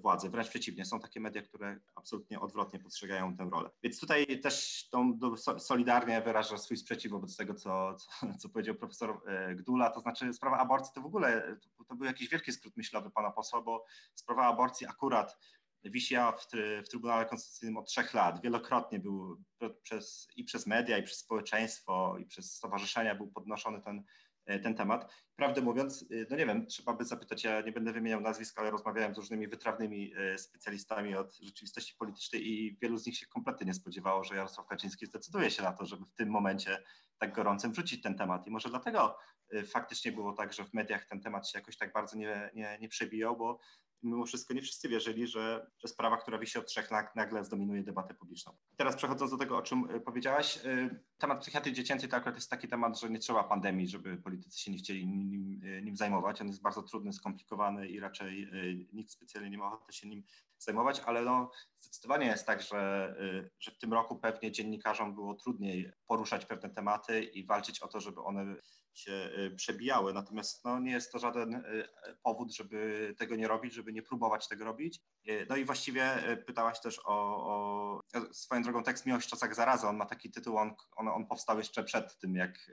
władzy. 0.00 0.30
Wręcz 0.30 0.48
przeciwnie, 0.48 0.84
są 0.84 1.00
takie 1.00 1.20
media, 1.20 1.42
które 1.42 1.80
absolutnie 1.94 2.40
odwrotnie 2.40 2.78
postrzegają 2.78 3.36
tę 3.36 3.48
rolę. 3.52 3.70
Więc 3.82 4.00
tutaj 4.00 4.40
też 4.40 4.88
tą, 4.90 5.18
solidarnie 5.58 6.20
wyraża 6.20 6.58
swój 6.58 6.76
sprzeciw 6.76 7.12
wobec 7.12 7.36
tego, 7.36 7.54
co, 7.54 7.96
co, 8.40 8.48
powiedział 8.48 8.74
profesor 8.74 9.20
Gdula, 9.56 9.90
to 9.90 10.00
znaczy 10.00 10.34
sprawa 10.34 10.58
aborcji 10.58 10.92
to 10.94 11.00
w 11.00 11.06
ogóle, 11.06 11.56
to, 11.78 11.84
to 11.84 11.94
był 11.94 12.06
jakiś 12.06 12.28
wielki 12.28 12.52
skrót 12.52 12.76
myślowy 12.76 13.10
pana 13.10 13.30
posła, 13.30 13.62
bo 13.62 13.84
sprawa 14.14 14.46
aborcji 14.46 14.86
akurat 14.86 15.36
wisiała 15.84 16.32
w, 16.32 16.46
w 16.84 16.88
Trybunale 16.88 17.26
Konstytucyjnym 17.26 17.76
od 17.76 17.88
trzech 17.88 18.14
lat. 18.14 18.42
Wielokrotnie 18.42 18.98
był 19.00 19.42
przez, 19.82 20.28
i 20.36 20.44
przez 20.44 20.66
media, 20.66 20.98
i 20.98 21.02
przez 21.02 21.18
społeczeństwo, 21.18 22.18
i 22.18 22.26
przez 22.26 22.54
stowarzyszenia 22.54 23.14
był 23.14 23.28
podnoszony 23.28 23.80
ten, 23.80 23.98
e, 23.98 24.04
ten 24.44 24.74
temat. 24.74 25.12
Prawdę 25.36 25.60
mówiąc, 25.60 26.04
e, 26.10 26.14
no 26.30 26.36
nie 26.36 26.46
wiem, 26.46 26.66
trzeba 26.66 26.92
by 26.94 27.04
zapytać, 27.04 27.44
ja 27.44 27.60
nie 27.60 27.72
będę 27.72 27.92
wymieniał 27.92 28.20
nazwisk, 28.20 28.58
ale 28.58 28.70
rozmawiałem 28.70 29.14
z 29.14 29.18
różnymi 29.18 29.48
wytrawnymi 29.48 30.12
e, 30.16 30.38
specjalistami 30.38 31.14
od 31.14 31.36
rzeczywistości 31.36 31.94
politycznej 31.98 32.48
i 32.48 32.78
wielu 32.82 32.98
z 32.98 33.06
nich 33.06 33.18
się 33.18 33.26
kompletnie 33.26 33.66
nie 33.66 33.74
spodziewało, 33.74 34.24
że 34.24 34.36
Jarosław 34.36 34.66
Kaczyński 34.66 35.06
zdecyduje 35.06 35.50
się 35.50 35.62
na 35.62 35.72
to, 35.72 35.86
żeby 35.86 36.04
w 36.04 36.14
tym 36.14 36.28
momencie 36.28 36.82
tak 37.18 37.34
gorącym 37.34 37.72
wrzucić 37.72 38.02
ten 38.02 38.18
temat. 38.18 38.46
I 38.46 38.50
może 38.50 38.68
dlatego 38.68 39.18
faktycznie 39.66 40.12
było 40.12 40.32
tak, 40.32 40.52
że 40.52 40.64
w 40.64 40.74
mediach 40.74 41.04
ten 41.04 41.20
temat 41.20 41.48
się 41.48 41.58
jakoś 41.58 41.76
tak 41.76 41.92
bardzo 41.92 42.16
nie, 42.16 42.50
nie, 42.54 42.78
nie 42.80 42.88
przebijał, 42.88 43.36
bo 43.36 43.58
mimo 44.02 44.26
wszystko 44.26 44.54
nie 44.54 44.62
wszyscy 44.62 44.88
wierzyli, 44.88 45.26
że, 45.26 45.66
że 45.78 45.88
sprawa, 45.88 46.16
która 46.16 46.38
wisi 46.38 46.58
od 46.58 46.66
trzech 46.66 46.90
lat, 46.90 47.16
nagle 47.16 47.44
zdominuje 47.44 47.82
debatę 47.82 48.14
publiczną. 48.14 48.52
Teraz 48.76 48.96
przechodząc 48.96 49.30
do 49.30 49.38
tego, 49.38 49.56
o 49.56 49.62
czym 49.62 49.90
y, 49.90 50.00
powiedziałaś, 50.00 50.58
y, 50.66 51.00
temat 51.18 51.40
psychiatrii 51.40 51.74
dziecięcej 51.74 52.08
to 52.08 52.16
akurat 52.16 52.34
jest 52.34 52.50
taki 52.50 52.68
temat, 52.68 53.00
że 53.00 53.10
nie 53.10 53.18
trzeba 53.18 53.44
pandemii, 53.44 53.88
żeby 53.88 54.16
politycy 54.16 54.60
się 54.60 54.70
nie 54.70 54.78
chcieli 54.78 55.06
nim, 55.06 55.60
nim 55.84 55.96
zajmować. 55.96 56.40
On 56.40 56.46
jest 56.46 56.62
bardzo 56.62 56.82
trudny, 56.82 57.12
skomplikowany 57.12 57.88
i 57.88 58.00
raczej 58.00 58.50
nikt 58.92 59.10
specjalnie 59.10 59.50
nie 59.50 59.58
ma 59.58 59.66
ochoty 59.66 59.92
się 59.92 60.08
nim 60.08 60.22
zajmować, 60.64 61.00
ale 61.00 61.22
no, 61.22 61.50
zdecydowanie 61.80 62.26
jest 62.26 62.46
tak, 62.46 62.62
że, 62.62 63.14
że 63.60 63.70
w 63.70 63.78
tym 63.78 63.92
roku 63.92 64.18
pewnie 64.18 64.52
dziennikarzom 64.52 65.14
było 65.14 65.34
trudniej 65.34 65.92
poruszać 66.06 66.46
pewne 66.46 66.70
tematy 66.70 67.22
i 67.22 67.46
walczyć 67.46 67.80
o 67.80 67.88
to, 67.88 68.00
żeby 68.00 68.20
one 68.20 68.56
się 68.94 69.12
y, 69.12 69.54
przebijały. 69.56 70.12
Natomiast 70.12 70.64
no, 70.64 70.80
nie 70.80 70.92
jest 70.92 71.12
to 71.12 71.18
żaden 71.18 71.54
y, 71.54 71.88
powód, 72.22 72.54
żeby 72.54 73.14
tego 73.18 73.36
nie 73.36 73.48
robić, 73.48 73.74
żeby 73.74 73.92
nie 73.92 74.02
próbować 74.02 74.48
tego 74.48 74.64
robić. 74.64 75.00
Y, 75.28 75.46
no 75.48 75.56
i 75.56 75.64
właściwie 75.64 76.12
pytałaś 76.46 76.80
też 76.80 77.00
o, 77.04 77.12
o 77.46 78.00
swoją 78.32 78.62
drogą 78.62 78.82
tekst 78.82 79.06
Miłość 79.06 79.26
w 79.26 79.30
czasach 79.30 79.54
zarazy. 79.54 79.86
On 79.86 79.96
ma 79.96 80.06
taki 80.06 80.30
tytuł, 80.30 80.56
on, 80.58 80.74
on, 80.96 81.08
on 81.08 81.26
powstał 81.26 81.58
jeszcze 81.58 81.84
przed 81.84 82.18
tym, 82.18 82.36
jak, 82.36 82.70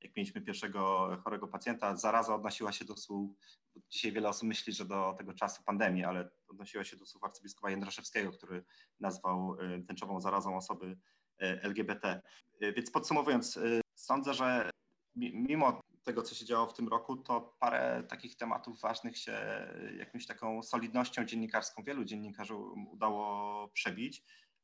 jak 0.00 0.16
mieliśmy 0.16 0.40
pierwszego 0.40 1.16
chorego 1.24 1.48
pacjenta. 1.48 1.96
Zaraza 1.96 2.34
odnosiła 2.34 2.72
się 2.72 2.84
do 2.84 2.96
słów, 2.96 3.36
dzisiaj 3.90 4.12
wiele 4.12 4.28
osób 4.28 4.48
myśli, 4.48 4.72
że 4.72 4.84
do 4.84 5.14
tego 5.18 5.32
czasu 5.32 5.62
pandemii, 5.62 6.04
ale 6.04 6.30
odnosiła 6.48 6.84
się 6.84 6.96
do 6.96 7.06
słów 7.06 7.24
arcybiskupa 7.24 7.70
Jędraszewskiego, 7.70 8.32
który 8.32 8.64
nazwał 9.00 9.56
tęczową 9.88 10.20
zarazą 10.20 10.56
osoby 10.56 10.98
LGBT. 11.38 12.22
Więc 12.76 12.90
podsumowując, 12.90 13.58
sądzę, 13.94 14.34
że 14.34 14.70
mimo 15.16 15.80
tego, 16.02 16.22
co 16.22 16.34
się 16.34 16.44
działo 16.44 16.66
w 16.66 16.74
tym 16.74 16.88
roku, 16.88 17.16
to 17.16 17.56
parę 17.60 18.04
takich 18.08 18.36
tematów 18.36 18.80
ważnych 18.80 19.18
się 19.18 19.66
jakąś 19.98 20.26
taką 20.26 20.62
solidnością 20.62 21.24
dziennikarską 21.24 21.82
wielu 21.82 22.04
dziennikarzy 22.04 22.54
udało 22.90 23.68
przebić. 23.68 24.22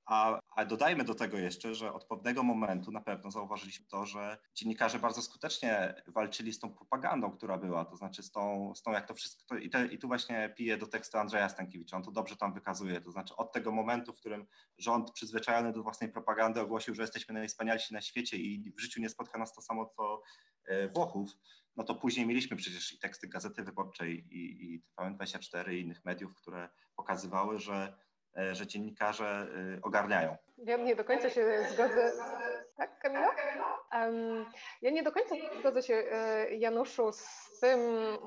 A, 0.08 0.40
a, 0.56 0.64
dodajmy 0.64 1.04
do 1.04 1.14
tego 1.14 1.38
jeszcze, 1.38 1.74
że 1.74 1.92
od 1.92 2.04
pewnego 2.04 2.42
momentu 2.42 2.92
na 2.92 3.00
pewno 3.00 3.30
zauważyliśmy 3.30 3.86
to, 3.86 4.06
że 4.06 4.38
dziennikarze 4.54 4.98
bardzo 4.98 5.22
skutecznie 5.22 5.94
walczyli 6.06 6.52
z 6.52 6.58
tą 6.58 6.74
propagandą, 6.74 7.30
która 7.30 7.58
była, 7.58 7.84
to 7.84 7.96
znaczy 7.96 8.22
z 8.22 8.30
tą, 8.30 8.72
z 8.74 8.82
tą 8.82 8.92
jak 8.92 9.06
to 9.08 9.14
wszystko, 9.14 9.42
to, 9.46 9.56
i, 9.56 9.70
te, 9.70 9.86
i 9.86 9.98
tu 9.98 10.08
właśnie 10.08 10.54
piję 10.56 10.76
do 10.76 10.86
tekstu 10.86 11.18
Andrzeja 11.18 11.48
Stankiewicza, 11.48 11.96
on 11.96 12.02
to 12.02 12.10
dobrze 12.10 12.36
tam 12.36 12.54
wykazuje, 12.54 13.00
to 13.00 13.10
znaczy 13.10 13.36
od 13.36 13.52
tego 13.52 13.72
momentu, 13.72 14.12
w 14.12 14.16
którym 14.16 14.46
rząd 14.78 15.10
przyzwyczajony 15.10 15.72
do 15.72 15.82
własnej 15.82 16.12
propagandy 16.12 16.60
ogłosił, 16.60 16.94
że 16.94 17.02
jesteśmy 17.02 17.34
najwspanialsi 17.34 17.94
na 17.94 18.00
świecie 18.00 18.36
i 18.36 18.72
w 18.72 18.80
życiu 18.80 19.00
nie 19.00 19.08
spotka 19.08 19.38
nas 19.38 19.52
to 19.54 19.62
samo 19.62 19.86
co 19.86 20.22
e, 20.66 20.88
Włochów, 20.88 21.30
no 21.76 21.84
to 21.84 21.94
później 21.94 22.26
mieliśmy 22.26 22.56
przecież 22.56 22.92
i 22.92 22.98
teksty 22.98 23.28
Gazety 23.28 23.62
Wyborczej 23.62 24.26
i, 24.30 24.74
i 24.74 24.82
TVN24 24.98 25.72
i 25.72 25.80
innych 25.80 26.04
mediów, 26.04 26.34
które 26.34 26.68
pokazywały, 26.96 27.58
że 27.58 28.07
że 28.52 28.66
dziennikarze 28.66 29.46
y, 29.76 29.80
ogarniają. 29.82 30.36
Ja 30.58 30.76
nie 30.76 30.96
do 30.96 31.04
końca 31.04 31.30
się 31.30 31.66
zgodzę. 31.70 32.12
Tak, 32.76 32.98
Kamila? 32.98 33.34
Ja 34.82 34.90
nie 34.90 35.02
do 35.02 35.12
końca 35.12 35.34
zgodzę 35.60 35.82
się, 35.82 35.94
e, 35.94 36.54
Januszu, 36.54 37.12
z 37.12 37.60
tym, 37.60 37.80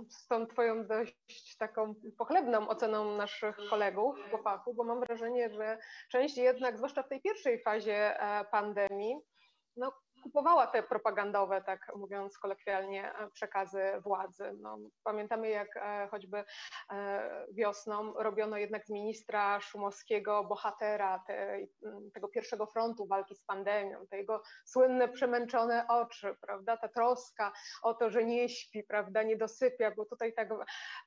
z 0.09 0.27
tą 0.27 0.47
twoją 0.47 0.87
dość 0.87 1.57
taką 1.57 1.95
pochlebną 2.17 2.67
oceną 2.67 3.17
naszych 3.17 3.57
kolegów 3.69 4.15
po 4.31 4.37
fachu, 4.37 4.73
bo 4.73 4.83
mam 4.83 4.99
wrażenie, 4.99 5.49
że 5.49 5.77
część 6.09 6.37
jednak, 6.37 6.77
zwłaszcza 6.77 7.03
w 7.03 7.09
tej 7.09 7.21
pierwszej 7.21 7.63
fazie 7.63 8.21
e, 8.21 8.45
pandemii, 8.45 9.15
no, 9.77 9.93
kupowała 10.21 10.67
te 10.67 10.83
propagandowe, 10.83 11.61
tak 11.61 11.91
mówiąc 11.95 12.37
kolokwialnie, 12.37 13.13
e, 13.15 13.29
przekazy 13.29 13.81
władzy. 14.03 14.53
No, 14.61 14.77
pamiętamy, 15.03 15.49
jak 15.49 15.77
e, 15.77 16.07
choćby 16.11 16.43
e, 16.91 17.45
wiosną 17.53 18.13
robiono 18.13 18.57
jednak 18.57 18.85
z 18.85 18.89
ministra 18.89 19.59
Szumowskiego 19.59 20.43
bohatera 20.43 21.23
te, 21.27 21.57
tego 22.13 22.27
pierwszego 22.27 22.65
frontu 22.65 23.07
walki 23.07 23.35
z 23.35 23.41
pandemią, 23.41 24.07
te 24.09 24.17
jego 24.17 24.41
słynne 24.65 25.07
przemęczone 25.07 25.85
oczy, 25.87 26.35
prawda, 26.41 26.77
ta 26.77 26.87
troska 26.87 27.51
o 27.83 27.93
to, 27.93 28.09
że 28.09 28.25
nie 28.25 28.49
śpi, 28.49 28.83
prawda, 28.83 29.23
nie 29.23 29.37
dosypia, 29.37 29.91
bo 29.97 30.05
tutaj 30.05 30.33
tak, 30.33 30.49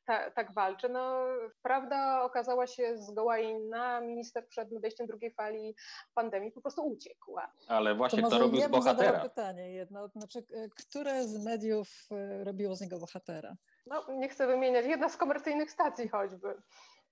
ta, 0.07 0.31
tak 0.31 0.55
walczy. 0.55 0.89
No, 0.89 1.17
prawda 1.63 2.23
okazała 2.23 2.67
się 2.67 2.97
zgoła 2.97 3.39
inna. 3.39 4.01
Minister 4.01 4.49
przed 4.49 4.73
nadejściem 4.73 5.07
drugiej 5.07 5.35
fali 5.35 5.75
pandemii 6.15 6.53
po 6.53 6.61
prostu 6.61 6.87
uciekł. 6.87 7.37
Ale 7.69 7.95
właśnie 7.95 8.23
to, 8.23 8.31
to 8.31 8.39
robił 8.39 8.61
z 8.61 8.69
bohaterem 8.69 9.04
bohatera. 9.07 9.29
pytanie 9.29 9.73
jedno, 9.73 10.09
znaczy, 10.09 10.39
e, 10.39 10.69
które 10.69 11.25
z 11.25 11.45
mediów 11.45 11.89
e, 12.11 12.45
robiło 12.45 12.77
z 12.77 12.81
niego 12.81 12.99
bohatera? 12.99 13.57
No, 13.87 14.07
nie 14.09 14.29
chcę 14.29 14.47
wymieniać, 14.47 14.87
jedna 14.87 15.09
z 15.09 15.17
komercyjnych 15.17 15.71
stacji 15.71 16.09
choćby, 16.09 16.63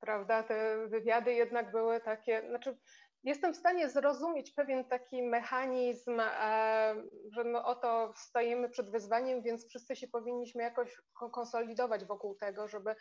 prawda, 0.00 0.42
te 0.42 0.86
wywiady 0.88 1.34
jednak 1.34 1.72
były 1.72 2.00
takie, 2.00 2.42
znaczy 2.48 2.78
jestem 3.24 3.54
w 3.54 3.56
stanie 3.56 3.90
zrozumieć 3.90 4.50
pewien 4.50 4.84
taki 4.84 5.22
mechanizm, 5.22 6.20
e, 6.20 6.94
że 7.30 7.44
no 7.44 7.64
oto 7.64 8.12
stajemy 8.16 8.68
przed 8.68 8.90
wyzwaniem, 8.90 9.42
więc 9.42 9.68
wszyscy 9.68 9.96
się 9.96 10.08
powinniśmy 10.08 10.62
jakoś 10.62 11.02
konsolidować 11.32 12.04
wokół 12.04 12.34
tego, 12.34 12.68
żeby, 12.68 12.94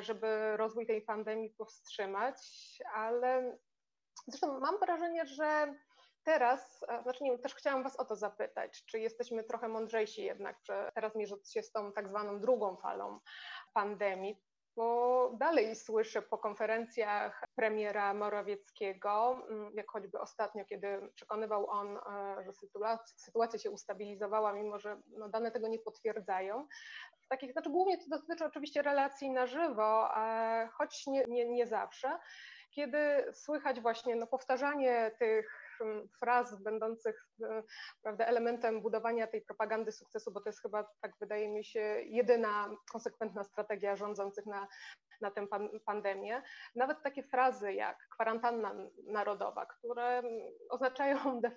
żeby 0.00 0.56
rozwój 0.56 0.86
tej 0.86 1.02
pandemii 1.02 1.50
powstrzymać, 1.50 2.36
ale 2.94 3.58
zresztą 4.26 4.60
mam 4.60 4.78
wrażenie, 4.78 5.26
że 5.26 5.74
Teraz, 6.24 6.84
znaczy 7.02 7.24
nie, 7.24 7.38
też 7.38 7.54
chciałam 7.54 7.82
Was 7.82 7.96
o 7.96 8.04
to 8.04 8.16
zapytać, 8.16 8.84
czy 8.86 8.98
jesteśmy 8.98 9.44
trochę 9.44 9.68
mądrzejsi 9.68 10.24
jednak, 10.24 10.56
że 10.64 10.90
teraz 10.94 11.14
mierząc 11.14 11.52
się 11.52 11.62
z 11.62 11.72
tą 11.72 11.92
tak 11.92 12.08
zwaną 12.08 12.40
drugą 12.40 12.76
falą 12.76 13.20
pandemii, 13.72 14.42
bo 14.76 15.30
dalej 15.38 15.76
słyszę 15.76 16.22
po 16.22 16.38
konferencjach 16.38 17.44
premiera 17.54 18.14
Morawieckiego, 18.14 19.42
mm, 19.48 19.72
jak 19.74 19.90
choćby 19.90 20.20
ostatnio, 20.20 20.64
kiedy 20.64 21.10
przekonywał 21.14 21.70
on, 21.70 21.96
e, 21.96 22.44
że 22.44 22.52
sytuacja, 22.52 23.18
sytuacja 23.18 23.58
się 23.58 23.70
ustabilizowała, 23.70 24.52
mimo 24.52 24.78
że 24.78 25.00
no, 25.06 25.28
dane 25.28 25.50
tego 25.50 25.68
nie 25.68 25.78
potwierdzają. 25.78 26.66
Takich, 27.28 27.52
znaczy 27.52 27.70
głównie 27.70 27.98
to 27.98 28.04
dotyczy 28.10 28.44
oczywiście 28.44 28.82
relacji 28.82 29.30
na 29.30 29.46
żywo, 29.46 30.08
choć 30.72 31.06
nie, 31.06 31.24
nie, 31.28 31.44
nie 31.44 31.66
zawsze, 31.66 32.18
kiedy 32.70 32.98
słychać 33.32 33.80
właśnie 33.80 34.16
no, 34.16 34.26
powtarzanie 34.26 35.10
tych 35.18 35.59
fraz 36.20 36.62
będących 36.62 37.28
e, 37.42 37.62
prawda, 38.02 38.24
elementem 38.24 38.82
budowania 38.82 39.26
tej 39.26 39.42
propagandy 39.42 39.92
sukcesu, 39.92 40.32
bo 40.32 40.40
to 40.40 40.48
jest 40.48 40.62
chyba, 40.62 40.84
tak 41.00 41.12
wydaje 41.20 41.48
mi 41.48 41.64
się, 41.64 41.80
jedyna 42.06 42.76
konsekwentna 42.92 43.44
strategia 43.44 43.96
rządzących 43.96 44.46
na, 44.46 44.66
na 45.20 45.30
tę 45.30 45.46
pan, 45.46 45.68
pandemię. 45.84 46.42
Nawet 46.74 47.02
takie 47.02 47.22
frazy 47.22 47.72
jak 47.72 48.08
kwarantanna 48.14 48.74
narodowa, 49.06 49.66
które 49.66 50.22
oznaczają 50.70 51.40
de, 51.40 51.50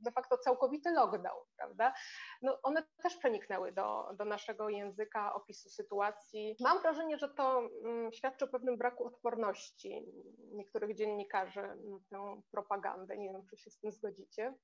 de 0.00 0.12
facto 0.12 0.38
całkowity 0.38 0.90
lockdown, 0.90 1.44
prawda? 1.56 1.94
No 2.42 2.58
one 2.62 2.82
też 3.02 3.16
przeniknęły 3.16 3.72
do, 3.72 4.08
do 4.14 4.24
naszego 4.24 4.68
języka 4.68 5.34
opisu 5.34 5.68
sytuacji. 5.68 6.56
Mam 6.60 6.82
wrażenie, 6.82 7.18
że 7.18 7.28
to 7.28 7.68
mm, 7.84 8.12
świadczy 8.12 8.44
o 8.44 8.48
pewnym 8.48 8.78
braku 8.78 9.06
odporności 9.06 10.06
niektórych 10.52 10.94
dziennikarzy 10.96 11.62
na 11.62 11.98
tę 12.10 12.40
propagandę. 12.50 13.18
Nie 13.18 13.30
wiem, 13.32 13.46
czy 13.50 13.56
się 13.56 13.70
z 13.70 13.78
tym 13.78 13.92
zgodzicie. 13.92 14.54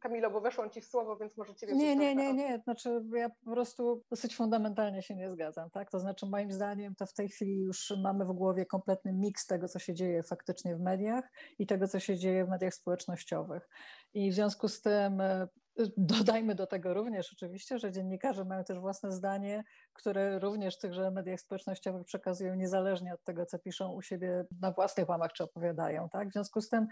Kamilo, 0.00 0.30
bo 0.30 0.40
weszłam 0.40 0.70
Ci 0.70 0.80
w 0.80 0.86
słowo, 0.86 1.16
więc 1.16 1.36
może 1.36 1.54
Ciebie... 1.54 1.76
Nie, 1.76 1.96
nie, 1.96 2.14
nie, 2.14 2.34
nie, 2.34 2.58
znaczy 2.64 3.04
ja 3.14 3.30
po 3.30 3.50
prostu 3.50 4.04
dosyć 4.10 4.36
fundamentalnie 4.36 5.02
się 5.02 5.16
nie 5.16 5.30
zgadzam, 5.30 5.70
tak? 5.70 5.90
To 5.90 6.00
znaczy 6.00 6.26
moim 6.26 6.52
zdaniem 6.52 6.94
to 6.94 7.06
w 7.06 7.12
tej 7.12 7.28
chwili 7.28 7.58
już 7.58 7.92
mamy 8.02 8.24
w 8.24 8.32
głowie 8.32 8.66
kompletny 8.66 9.12
miks 9.12 9.46
tego, 9.46 9.68
co 9.68 9.78
się 9.78 9.94
dzieje 9.94 10.22
faktycznie 10.22 10.76
w 10.76 10.80
mediach 10.80 11.30
i 11.58 11.66
tego, 11.66 11.88
co 11.88 12.00
się 12.00 12.16
dzieje 12.16 12.44
w 12.44 12.48
mediach 12.48 12.74
społecznościowych. 12.74 13.68
I 14.14 14.30
w 14.30 14.34
związku 14.34 14.68
z 14.68 14.82
tym 14.82 15.20
e, 15.20 15.48
Dodajmy 15.96 16.54
do 16.54 16.66
tego 16.66 16.94
również 16.94 17.32
oczywiście, 17.32 17.78
że 17.78 17.92
dziennikarze 17.92 18.44
mają 18.44 18.64
też 18.64 18.78
własne 18.78 19.12
zdanie, 19.12 19.64
które 19.92 20.38
również 20.38 20.76
w 20.76 20.80
tychże 20.80 21.10
mediach 21.10 21.40
społecznościowych 21.40 22.04
przekazują 22.04 22.54
niezależnie 22.54 23.14
od 23.14 23.24
tego, 23.24 23.46
co 23.46 23.58
piszą 23.58 23.92
u 23.92 24.02
siebie 24.02 24.44
na 24.60 24.70
własnych 24.70 25.08
łamach 25.08 25.32
czy 25.32 25.44
opowiadają. 25.44 26.08
Tak? 26.08 26.28
W 26.28 26.32
związku 26.32 26.60
z 26.60 26.68
tym 26.68 26.86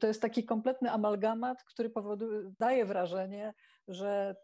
to 0.00 0.06
jest 0.06 0.22
taki 0.22 0.44
kompletny 0.44 0.90
amalgamat, 0.90 1.64
który 1.64 1.90
powoduje, 1.90 2.52
daje 2.60 2.84
wrażenie, 2.84 3.54
że 3.88 4.36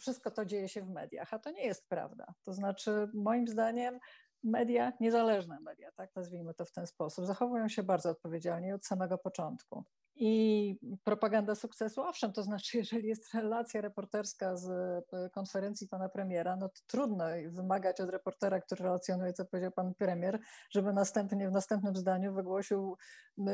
wszystko 0.00 0.30
to 0.30 0.44
dzieje 0.44 0.68
się 0.68 0.82
w 0.82 0.90
mediach, 0.90 1.34
a 1.34 1.38
to 1.38 1.50
nie 1.50 1.66
jest 1.66 1.88
prawda. 1.88 2.34
To 2.42 2.52
znaczy, 2.52 3.08
moim 3.14 3.48
zdaniem, 3.48 3.98
media, 4.42 4.92
niezależne 5.00 5.60
media, 5.60 5.92
tak 5.92 6.16
nazwijmy 6.16 6.54
to 6.54 6.64
w 6.64 6.72
ten 6.72 6.86
sposób, 6.86 7.26
zachowują 7.26 7.68
się 7.68 7.82
bardzo 7.82 8.10
odpowiedzialnie 8.10 8.74
od 8.74 8.86
samego 8.86 9.18
początku. 9.18 9.84
I 10.16 10.76
propaganda 11.04 11.54
sukcesu, 11.54 12.02
owszem, 12.02 12.32
to 12.32 12.42
znaczy, 12.42 12.76
jeżeli 12.78 13.08
jest 13.08 13.34
relacja 13.34 13.80
reporterska 13.80 14.56
z 14.56 14.68
e, 15.12 15.30
konferencji 15.30 15.88
pana 15.88 16.08
premiera, 16.08 16.56
no 16.56 16.68
to 16.68 16.80
trudno 16.86 17.24
wymagać 17.48 18.00
od 18.00 18.10
reportera, 18.10 18.60
który 18.60 18.84
relacjonuje, 18.84 19.32
co 19.32 19.44
powiedział 19.44 19.72
pan 19.72 19.94
premier, 19.94 20.38
żeby 20.70 20.92
następnie 20.92 21.48
w 21.48 21.52
następnym 21.52 21.96
zdaniu 21.96 22.34
wygłosił 22.34 22.96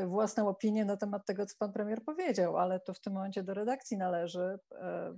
własną 0.06 0.48
opinię 0.48 0.84
na 0.84 0.96
temat 0.96 1.26
tego, 1.26 1.46
co 1.46 1.54
pan 1.58 1.72
premier 1.72 2.04
powiedział, 2.04 2.58
ale 2.58 2.80
to 2.80 2.94
w 2.94 3.00
tym 3.00 3.12
momencie 3.12 3.42
do 3.42 3.54
redakcji 3.54 3.96
należy 3.96 4.58
e, 4.72 5.16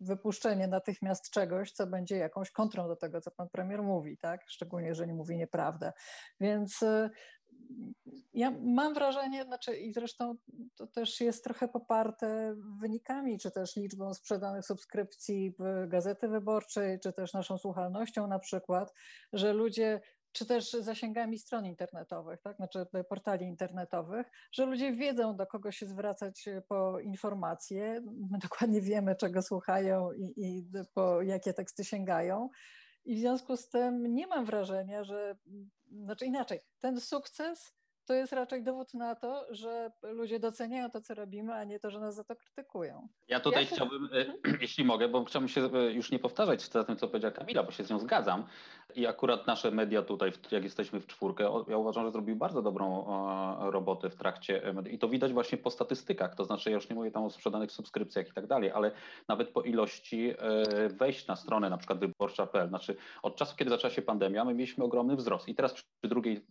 wypuszczenie 0.00 0.68
natychmiast 0.68 1.30
czegoś, 1.30 1.72
co 1.72 1.86
będzie 1.86 2.16
jakąś 2.16 2.50
kontrą 2.50 2.88
do 2.88 2.96
tego, 2.96 3.20
co 3.20 3.30
pan 3.30 3.48
premier 3.48 3.82
mówi, 3.82 4.18
tak? 4.18 4.40
Szczególnie 4.48 4.88
jeżeli 4.88 5.12
mówi 5.12 5.36
nieprawdę. 5.36 5.92
Więc 6.40 6.82
e, 6.82 7.10
ja 8.34 8.50
mam 8.50 8.94
wrażenie, 8.94 9.44
znaczy 9.44 9.76
i 9.76 9.92
zresztą 9.92 10.36
to 10.76 10.86
też 10.86 11.20
jest 11.20 11.44
trochę 11.44 11.68
poparte 11.68 12.54
wynikami, 12.80 13.38
czy 13.38 13.50
też 13.50 13.76
liczbą 13.76 14.14
sprzedanych 14.14 14.64
subskrypcji 14.64 15.54
Gazety 15.86 16.28
Wyborczej, 16.28 17.00
czy 17.00 17.12
też 17.12 17.32
naszą 17.32 17.58
słuchalnością 17.58 18.26
na 18.26 18.38
przykład, 18.38 18.92
że 19.32 19.52
ludzie 19.52 20.00
czy 20.34 20.46
też 20.46 20.70
zasięgami 20.70 21.38
stron 21.38 21.66
internetowych, 21.66 22.40
tak? 22.40 22.56
znaczy 22.56 22.86
portali 23.08 23.46
internetowych, 23.46 24.30
że 24.52 24.66
ludzie 24.66 24.92
wiedzą, 24.92 25.36
do 25.36 25.46
kogo 25.46 25.72
się 25.72 25.86
zwracać 25.86 26.44
po 26.68 27.00
informacje. 27.00 28.00
My 28.30 28.38
dokładnie 28.38 28.80
wiemy, 28.80 29.16
czego 29.16 29.42
słuchają 29.42 30.12
i, 30.12 30.32
i 30.36 30.66
po 30.94 31.22
jakie 31.22 31.52
teksty 31.52 31.84
sięgają. 31.84 32.48
I 33.04 33.16
w 33.16 33.18
związku 33.18 33.56
z 33.56 33.68
tym 33.68 34.14
nie 34.14 34.26
mam 34.26 34.44
wrażenia, 34.44 35.04
że, 35.04 35.36
znaczy 35.92 36.26
inaczej, 36.26 36.60
ten 36.80 37.00
sukces 37.00 37.74
to 38.06 38.14
jest 38.14 38.32
raczej 38.32 38.62
dowód 38.62 38.94
na 38.94 39.14
to, 39.14 39.46
że 39.50 39.90
ludzie 40.02 40.40
doceniają 40.40 40.90
to, 40.90 41.00
co 41.00 41.14
robimy, 41.14 41.54
a 41.54 41.64
nie 41.64 41.80
to, 41.80 41.90
że 41.90 42.00
nas 42.00 42.14
za 42.14 42.24
to 42.24 42.36
krytykują. 42.36 43.08
Ja 43.28 43.40
tutaj 43.40 43.64
ja 43.64 43.70
chciałbym, 43.76 44.08
e, 44.12 44.26
jeśli 44.60 44.84
mogę, 44.84 45.08
bo 45.08 45.24
chciałbym 45.24 45.48
się 45.48 45.60
e, 45.64 45.92
już 45.92 46.10
nie 46.10 46.18
powtarzać 46.18 46.62
z 46.62 46.70
tym, 46.70 46.96
co 46.96 47.08
powiedziała 47.08 47.34
Kamila, 47.34 47.62
bo 47.62 47.70
się 47.70 47.84
z 47.84 47.90
nią 47.90 47.98
zgadzam. 47.98 48.46
I 48.96 49.06
akurat 49.06 49.46
nasze 49.46 49.70
media 49.70 50.02
tutaj, 50.02 50.32
jak 50.50 50.64
jesteśmy 50.64 51.00
w 51.00 51.06
czwórkę, 51.06 51.50
ja 51.68 51.76
uważam, 51.78 52.04
że 52.04 52.10
zrobił 52.10 52.36
bardzo 52.36 52.62
dobrą 52.62 53.06
robotę 53.70 54.10
w 54.10 54.16
trakcie 54.16 54.74
i 54.90 54.98
to 54.98 55.08
widać 55.08 55.32
właśnie 55.32 55.58
po 55.58 55.70
statystykach, 55.70 56.34
to 56.34 56.44
znaczy 56.44 56.70
ja 56.70 56.76
już 56.76 56.88
nie 56.88 56.94
mówię 56.94 57.10
tam 57.10 57.24
o 57.24 57.30
sprzedanych 57.30 57.72
subskrypcjach 57.72 58.28
i 58.28 58.32
tak 58.32 58.46
dalej, 58.46 58.70
ale 58.70 58.90
nawet 59.28 59.48
po 59.48 59.62
ilości 59.62 60.34
wejść 60.98 61.26
na 61.26 61.36
stronę 61.36 61.70
na 61.70 61.76
przykład 61.76 61.98
wyborcza.pl, 61.98 62.68
znaczy 62.68 62.96
od 63.22 63.36
czasu, 63.36 63.56
kiedy 63.56 63.70
zaczęła 63.70 63.90
się 63.90 64.02
pandemia, 64.02 64.44
my 64.44 64.54
mieliśmy 64.54 64.84
ogromny 64.84 65.16
wzrost. 65.16 65.48
I 65.48 65.54
teraz 65.54 65.72
przy 65.72 66.08
drugiej 66.08 66.46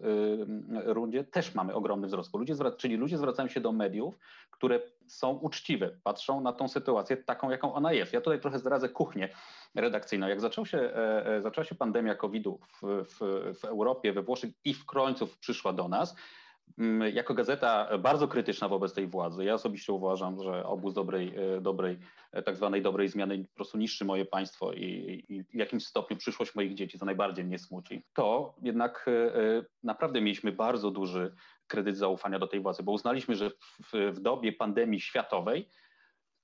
rundzie 0.86 1.24
też 1.24 1.44
też 1.44 1.56
mamy 1.56 1.74
ogromny 1.74 2.08
wzrost, 2.08 2.32
bo 2.32 2.38
ludzie, 2.40 2.56
czyli 2.78 2.96
ludzie 2.96 3.18
zwracają 3.18 3.50
się 3.50 3.62
do 3.62 3.72
mediów, 3.72 4.20
które 4.52 4.80
są 5.08 5.32
uczciwe, 5.32 5.89
patrzą 6.04 6.42
na 6.42 6.54
tą 6.54 6.68
sytuację 6.68 7.18
taką, 7.18 7.50
jaką 7.50 7.74
ona 7.74 7.94
jest. 7.94 8.13
Ja 8.13 8.22
tutaj 8.22 8.39
trochę 8.39 8.60
zdradzę 8.60 8.89
kuchnię 8.89 9.30
redakcyjną. 9.76 10.28
Jak 10.28 10.42
zaczął 10.42 10.66
się, 10.66 10.78
e, 10.78 11.26
e, 11.26 11.42
zaczęła 11.42 11.66
się 11.66 11.76
pandemia 11.76 12.16
COVID-u 12.16 12.60
w, 12.60 12.82
w, 12.82 13.20
w 13.60 13.66
Europie, 13.66 14.13
we 14.13 14.22
Włoszech 14.22 14.52
i 14.66 14.74
w 14.74 14.86
końcu 14.86 15.28
przyszła 15.39 15.74
do 15.74 15.88
nas, 15.88 16.16
jako 17.13 17.34
gazeta 17.34 17.97
bardzo 17.97 18.28
krytyczna 18.28 18.67
wobec 18.67 18.93
tej 18.93 19.08
władzy. 19.08 19.43
Ja 19.43 19.54
osobiście 19.54 19.93
uważam, 19.93 20.43
że 20.43 20.65
obóz 20.65 20.93
dobrej, 20.93 21.34
e, 21.36 21.62
dobrej 21.62 21.99
e, 22.32 22.41
tak 22.41 22.56
zwanej 22.56 22.82
dobrej 22.82 23.10
zmiany 23.10 23.43
po 23.43 23.56
prostu 23.56 23.78
niszczy 23.78 24.06
moje 24.06 24.26
państwo 24.26 24.73
i, 24.73 25.23
i 25.30 25.43
w 25.43 25.54
jakimś 25.54 25.86
stopniu 25.86 26.17
przyszłość 26.17 26.56
moich 26.56 26.73
dzieci, 26.73 26.99
co 26.99 27.06
najbardziej 27.06 27.45
mnie 27.45 27.60
smuci. 27.60 28.04
To 28.13 28.56
jednak 28.62 29.06
e, 29.08 29.63
naprawdę 29.84 30.21
mieliśmy 30.21 30.52
bardzo 30.52 30.91
duży 30.91 31.36
kredyt 31.67 31.97
zaufania 31.97 32.39
do 32.39 32.47
tej 32.47 32.60
władzy, 32.60 32.84
bo 32.84 32.91
uznaliśmy, 32.91 33.36
że 33.36 33.49
w, 33.84 34.12
w 34.12 34.19
dobie 34.19 34.54
pandemii 34.54 34.99
światowej 34.99 35.69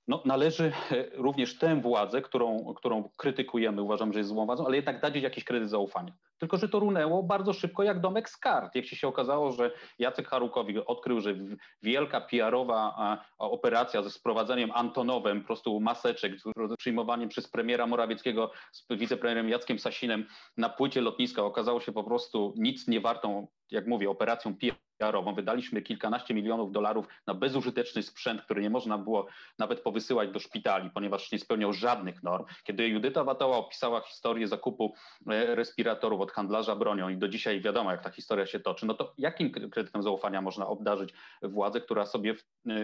no, 0.08 0.22
należy 0.24 0.72
również 1.14 1.58
tę 1.58 1.80
władzę, 1.80 2.22
którą, 2.22 2.74
którą 2.74 3.10
krytykujemy, 3.16 3.82
uważam, 3.82 4.12
że 4.12 4.18
jest 4.18 4.28
złą 4.28 4.46
władzą, 4.46 4.66
ale 4.66 4.76
jednak 4.76 5.00
dać 5.00 5.16
jakiś 5.16 5.44
kredyt 5.44 5.70
zaufania. 5.70 6.12
Tylko, 6.40 6.56
że 6.56 6.68
to 6.68 6.78
runęło 6.78 7.22
bardzo 7.22 7.52
szybko 7.52 7.82
jak 7.82 8.00
domek 8.00 8.28
z 8.28 8.36
kart. 8.36 8.74
Jak 8.74 8.86
się 8.86 9.08
okazało, 9.08 9.52
że 9.52 9.70
Jacek 9.98 10.28
Harukowicz 10.28 10.82
odkrył, 10.86 11.20
że 11.20 11.34
wielka 11.82 12.20
PR-owa 12.20 13.18
operacja 13.38 14.02
ze 14.02 14.10
sprowadzeniem 14.10 14.70
Antonowem, 14.74 15.40
po 15.40 15.46
prostu 15.46 15.80
maseczek, 15.80 16.32
przyjmowaniem 16.78 17.28
przez 17.28 17.48
premiera 17.48 17.86
Morawieckiego 17.86 18.50
z 18.72 18.86
wicepremierem 18.90 19.48
Jackiem 19.48 19.78
Sasinem 19.78 20.26
na 20.56 20.68
płycie 20.68 21.00
lotniska 21.00 21.42
okazało 21.42 21.80
się 21.80 21.92
po 21.92 22.04
prostu 22.04 22.54
nic 22.56 22.88
nie 22.88 23.00
wartą, 23.00 23.46
jak 23.70 23.86
mówię, 23.86 24.10
operacją 24.10 24.56
PR 24.56 24.76
PR-ową. 25.00 25.34
Wydaliśmy 25.34 25.82
kilkanaście 25.82 26.34
milionów 26.34 26.72
dolarów 26.72 27.06
na 27.26 27.34
bezużyteczny 27.34 28.02
sprzęt, 28.02 28.42
który 28.42 28.62
nie 28.62 28.70
można 28.70 28.98
było 28.98 29.26
nawet 29.58 29.80
powysyłać 29.80 30.30
do 30.30 30.40
szpitali, 30.40 30.90
ponieważ 30.90 31.32
nie 31.32 31.38
spełniał 31.38 31.72
żadnych 31.72 32.22
norm. 32.22 32.44
Kiedy 32.64 32.88
Judyta 32.88 33.24
Watała 33.24 33.56
opisała 33.56 34.00
historię 34.00 34.48
zakupu 34.48 34.94
e, 35.30 35.54
respiratorów 35.54 36.20
od 36.20 36.29
handlarza 36.32 36.76
bronią 36.76 37.08
i 37.08 37.16
do 37.16 37.28
dzisiaj 37.28 37.60
wiadomo, 37.60 37.90
jak 37.90 38.02
ta 38.02 38.10
historia 38.10 38.46
się 38.46 38.60
toczy, 38.60 38.86
no 38.86 38.94
to 38.94 39.14
jakim 39.18 39.50
kredytem 39.50 40.02
zaufania 40.02 40.40
można 40.40 40.66
obdarzyć 40.66 41.14
władzę, 41.42 41.80
która 41.80 42.06
sobie 42.06 42.30
e, 42.30 42.72
e, 42.72 42.76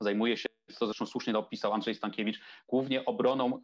zajmuje 0.00 0.36
się 0.36 0.48
co 0.74 0.86
zresztą 0.86 1.06
słusznie 1.06 1.38
opisał 1.38 1.72
Andrzej 1.72 1.94
Stankiewicz, 1.94 2.40
głównie 2.68 3.04
obroną 3.04 3.62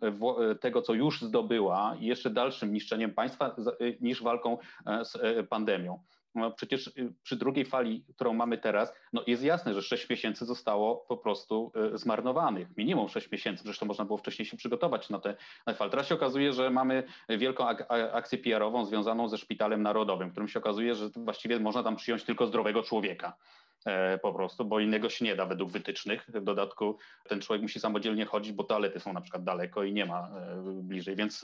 tego, 0.61 0.83
co 0.83 0.95
już 0.95 1.23
zdobyła 1.23 1.97
i 2.01 2.07
jeszcze 2.07 2.31
dalszym 2.31 2.73
niszczeniem 2.73 3.15
państwa 3.15 3.57
niż 4.01 4.23
walką 4.23 4.59
z 5.03 5.49
pandemią. 5.49 6.03
No 6.35 6.51
przecież 6.51 6.87
y, 6.87 7.13
przy 7.23 7.37
drugiej 7.37 7.65
fali, 7.65 8.05
którą 8.15 8.35
mamy 8.35 8.59
teraz, 8.59 8.95
no 9.13 9.23
jest 9.27 9.43
jasne, 9.43 9.75
że 9.75 9.83
6 9.83 10.09
miesięcy 10.09 10.45
zostało 10.45 10.97
po 10.97 11.17
prostu 11.17 11.73
y, 11.95 11.99
zmarnowanych. 11.99 12.69
Minimum 12.77 13.09
6 13.09 13.31
miesięcy, 13.31 13.65
zresztą 13.65 13.87
można 13.87 14.05
było 14.05 14.19
wcześniej 14.19 14.47
się 14.47 14.57
przygotować 14.57 15.11
na 15.11 15.19
te 15.19 15.37
na 15.67 15.75
fal. 15.75 15.91
Teraz 15.91 16.09
się 16.09 16.15
okazuje, 16.15 16.53
że 16.53 16.71
mamy 16.71 17.05
wielką 17.29 17.69
ak 17.69 17.87
akcję 18.13 18.39
PR-ową 18.39 18.85
związaną 18.85 19.29
ze 19.29 19.39
Szpitalem 19.39 19.83
Narodowym, 19.83 20.31
którym 20.31 20.49
się 20.49 20.59
okazuje, 20.59 20.95
że 20.95 21.11
właściwie 21.17 21.61
można 21.61 21.83
tam 21.83 21.97
przyjąć 21.97 22.25
tylko 22.25 22.47
zdrowego 22.47 22.83
człowieka. 22.83 23.37
E, 23.85 24.19
po 24.19 24.33
prostu, 24.33 24.65
bo 24.65 24.81
innego 24.81 25.11
się 25.11 25.25
nie 25.25 25.37
da 25.37 25.47
według 25.47 25.71
wytycznych. 25.71 26.25
W 26.29 26.45
dodatku 26.45 26.99
ten 27.29 27.41
człowiek 27.41 27.63
musi 27.63 27.81
samodzielnie 27.81 28.25
chodzić, 28.25 28.53
bo 28.53 28.65
toalety 28.65 29.01
są 29.01 29.13
na 29.13 29.21
przykład 29.21 29.45
daleko 29.45 29.83
i 29.83 29.93
nie 29.93 30.07
ma 30.07 30.29
e, 30.29 30.63
bliżej, 30.83 31.17
więc, 31.17 31.43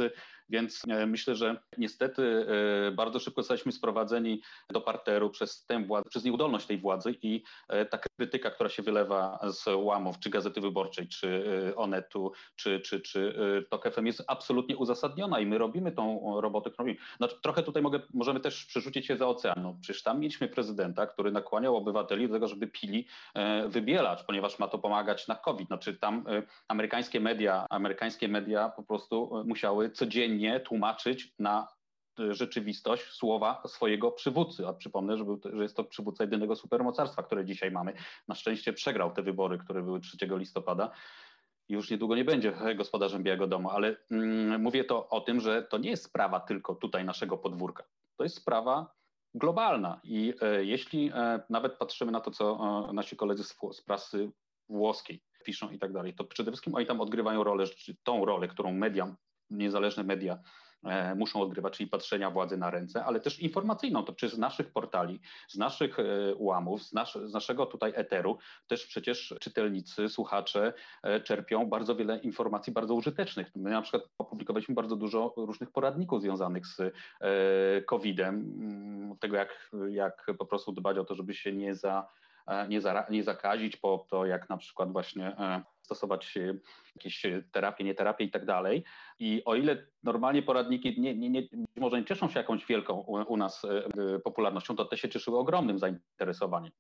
więc 0.49 0.83
e, 0.89 1.07
myślę, 1.07 1.35
że 1.35 1.57
niestety 1.79 2.47
bardzo 2.93 3.19
szybko 3.19 3.43
zostaliśmy 3.43 3.73
sprowadzeni 3.73 4.43
do 4.71 4.81
parteru 4.81 5.31
przez 5.31 5.65
tę 5.65 5.85
władzę, 5.85 6.11
przez 6.11 6.25
nieudolność 6.25 6.67
tej 6.67 6.79
władzy 6.79 7.15
i 7.23 7.43
ta 7.91 7.99
krytyka, 7.99 8.51
która 8.51 8.71
się 8.71 8.83
wylewa 8.83 9.39
z 9.49 9.67
łamów, 9.67 10.19
czy 10.19 10.31
Gazety 10.31 10.61
Wyborczej, 10.61 11.09
czy 11.09 11.43
Onetu, 11.77 12.33
czy, 12.57 12.81
czy, 12.81 13.01
czy 13.01 13.35
TOK 13.71 13.85
jest 14.05 14.23
absolutnie 14.27 14.77
uzasadniona 14.77 15.41
i 15.41 15.47
my 15.47 15.59
robimy 15.59 15.93
tą 15.93 16.41
robotę, 16.41 16.71
którą. 16.71 16.95
No, 17.21 17.29
trochę 17.29 17.63
tutaj 17.63 17.83
mogę, 17.83 18.01
możemy 18.15 18.41
też 18.41 18.65
przerzucić 18.65 19.07
się 19.07 19.17
za 19.17 19.29
ocean. 19.29 19.55
No, 19.63 19.77
przecież 19.81 20.03
tam 20.03 20.21
mieliśmy 20.21 20.49
prezydenta, 20.49 21.07
który 21.07 21.33
nakłaniał 21.33 21.77
obywateli 21.77 22.29
do 22.31 22.37
tego, 22.37 22.49
żeby 22.49 22.67
pili 22.67 23.07
e, 23.35 23.69
wybielacz, 23.69 24.25
ponieważ 24.25 24.59
ma 24.59 24.69
to 24.69 24.79
pomagać 24.79 25.29
na 25.29 25.35
COVID. 25.35 25.67
Znaczy 25.67 25.95
tam 25.95 26.25
e, 26.29 26.43
amerykańskie 26.69 27.21
media, 27.21 27.67
amerykańskie 27.71 28.29
media 28.29 28.69
po 28.69 28.83
prostu 28.83 29.39
e, 29.39 29.45
musiały 29.45 29.91
codziennie 29.91 30.61
tłumaczyć 30.61 31.35
na 31.39 31.69
rzeczywistość 32.31 33.05
słowa 33.05 33.63
swojego 33.67 34.11
przywódcy. 34.11 34.69
A 34.69 34.73
przypomnę, 34.73 35.17
że, 35.17 35.25
był, 35.25 35.41
że 35.53 35.63
jest 35.63 35.77
to 35.77 35.85
przywódca 35.85 36.25
jedynego 36.25 36.57
supermocarstwa, 36.57 37.23
które 37.23 37.45
dzisiaj 37.45 37.71
mamy. 37.71 37.93
Na 38.29 38.35
szczęście 38.35 38.73
przegrał 38.73 39.13
te 39.13 39.23
wybory, 39.23 39.59
które 39.59 39.83
były 39.83 40.01
3 40.01 40.17
listopada. 40.31 40.91
Już 41.69 41.91
niedługo 41.91 42.17
nie 42.17 42.25
będzie 42.25 42.53
gospodarzem 42.77 43.23
Białego 43.23 43.47
Domu, 43.47 43.71
ale 43.71 43.97
mm, 44.11 44.63
mówię 44.63 44.85
to 44.85 45.09
o 45.09 45.21
tym, 45.21 45.41
że 45.41 45.63
to 45.63 45.79
nie 45.79 45.91
jest 45.91 46.05
sprawa 46.05 46.41
tylko 46.41 46.75
tutaj 46.75 47.05
naszego 47.05 47.39
podwórka. 47.39 47.85
To 48.17 48.25
jest 48.25 48.37
sprawa 48.37 49.00
globalna. 49.35 50.01
I 50.05 50.35
e, 50.41 50.65
jeśli 50.65 51.11
e, 51.15 51.41
nawet 51.51 51.79
patrzymy 51.79 52.13
na 52.13 52.21
to, 52.21 52.31
co 52.31 52.59
e, 52.91 52.93
nasi 52.93 53.17
koledzy 53.17 53.45
z, 53.45 53.57
z 53.73 53.83
prasy 53.83 54.31
włoskiej 54.69 55.23
piszą 55.45 55.71
i 55.71 55.79
tak 55.79 55.93
dalej, 55.93 56.15
to 56.15 56.25
przede 56.25 56.51
wszystkim 56.51 56.75
oni 56.75 56.87
tam 56.87 57.01
odgrywają 57.01 57.45
rolę, 57.45 57.65
tą 58.03 58.25
rolę, 58.25 58.49
którą 58.49 58.73
media, 58.73 59.17
niezależne 59.51 60.05
media 60.05 60.39
muszą 61.17 61.41
odgrywać, 61.41 61.77
czyli 61.77 61.91
patrzenia 61.91 62.31
władzy 62.31 62.57
na 62.57 62.71
ręce, 62.71 63.05
ale 63.05 63.21
też 63.21 63.41
informacyjną, 63.41 64.05
to 64.05 64.13
czy 64.13 64.29
z 64.29 64.39
naszych 64.39 64.73
portali, 64.73 65.21
z 65.49 65.59
naszych 65.59 65.99
e, 65.99 66.35
ułamów, 66.35 66.83
z, 66.83 66.93
nas, 66.93 67.19
z 67.25 67.33
naszego 67.33 67.67
tutaj 67.67 67.93
eteru, 67.97 68.39
też 68.67 68.87
przecież 68.87 69.35
czytelnicy, 69.41 70.09
słuchacze 70.09 70.73
e, 71.03 71.21
czerpią 71.21 71.67
bardzo 71.67 71.97
wiele 71.97 72.19
informacji 72.19 72.73
bardzo 72.73 72.95
użytecznych. 72.95 73.51
My 73.57 73.71
na 73.71 73.83
przykład 73.83 74.03
opublikowaliśmy 74.19 74.75
bardzo 74.75 74.97
dużo 74.97 75.35
różnych 75.37 75.71
poradników 75.71 76.23
związanych 76.23 76.67
z 76.67 76.95
COVID-em, 77.87 78.35
mm, 78.35 79.19
tego 79.19 79.37
jak, 79.37 79.71
jak 79.89 80.27
po 80.39 80.47
prostu 80.47 80.73
dbać 80.73 80.99
o 80.99 81.05
to, 81.05 81.15
żeby 81.15 81.35
się 81.35 81.53
nie 81.53 81.75
za 81.75 82.09
nie, 82.69 82.81
za, 82.81 83.07
nie 83.11 83.23
zakazić, 83.23 83.77
po 83.77 84.07
to 84.11 84.27
jak 84.27 84.49
na 84.49 84.57
przykład 84.57 84.93
właśnie 84.93 85.37
stosować 85.95 86.39
jakieś 86.97 87.23
terapie, 87.53 87.85
nie 87.85 87.95
terapie 87.95 88.25
i 88.25 88.31
tak 88.31 88.45
dalej. 88.45 88.85
I 89.19 89.43
o 89.45 89.55
ile 89.55 89.87
normalnie 90.03 90.43
poradniki 90.43 91.01
nie, 91.01 91.15
nie, 91.15 91.31
nie, 91.31 91.43
może 91.77 91.99
nie 92.01 92.05
cieszą 92.05 92.29
się 92.29 92.39
jakąś 92.39 92.67
wielką 92.67 92.95
u, 92.95 93.33
u 93.33 93.37
nas 93.37 93.65
e, 93.65 93.85
e, 94.15 94.19
popularnością, 94.19 94.77
to 94.77 94.85
te 94.85 94.97
się 94.97 95.09
cieszyły 95.09 95.39
ogromnym 95.39 95.79
zainteresowaniem. 95.79 96.73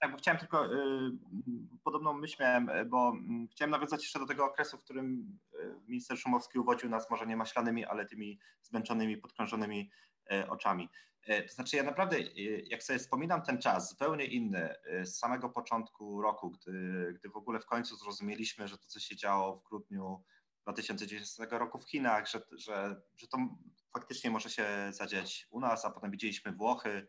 Tak, 0.00 0.10
bo 0.10 0.16
chciałem 0.16 0.40
tylko 0.40 0.66
y, 0.66 0.78
podobną 1.84 2.12
myśl 2.12 2.36
miałem, 2.40 2.68
e, 2.68 2.84
bo 2.84 3.12
y, 3.44 3.48
chciałem 3.50 3.70
nawiązać 3.70 4.02
jeszcze 4.02 4.18
do 4.18 4.26
tego 4.26 4.44
okresu, 4.44 4.78
w 4.78 4.84
którym 4.84 5.38
minister 5.88 6.18
Szumowski 6.18 6.58
uwodził 6.58 6.90
nas 6.90 7.10
może 7.10 7.26
nie 7.26 7.36
maślanymi, 7.36 7.84
ale 7.84 8.06
tymi 8.06 8.38
zmęczonymi, 8.62 9.16
podkrążonymi 9.16 9.90
oczami. 10.48 10.88
To 11.48 11.54
znaczy 11.54 11.76
ja 11.76 11.82
naprawdę, 11.82 12.20
jak 12.64 12.82
sobie 12.82 12.98
wspominam 12.98 13.42
ten 13.42 13.58
czas, 13.58 13.90
zupełnie 13.90 14.24
inny, 14.24 14.74
z 15.02 15.18
samego 15.18 15.48
początku 15.48 16.22
roku, 16.22 16.50
gdy, 16.50 16.72
gdy 17.18 17.28
w 17.28 17.36
ogóle 17.36 17.60
w 17.60 17.66
końcu 17.66 17.96
zrozumieliśmy, 17.96 18.68
że 18.68 18.78
to, 18.78 18.86
co 18.86 19.00
się 19.00 19.16
działo 19.16 19.56
w 19.56 19.68
grudniu 19.68 20.24
2010 20.62 21.50
roku 21.50 21.78
w 21.78 21.90
Chinach, 21.90 22.28
że, 22.28 22.42
że, 22.52 23.02
że 23.16 23.28
to 23.28 23.38
faktycznie 23.92 24.30
może 24.30 24.50
się 24.50 24.66
zadziać 24.90 25.46
u 25.50 25.60
nas, 25.60 25.84
a 25.84 25.90
potem 25.90 26.10
widzieliśmy 26.10 26.52
Włochy 26.52 27.06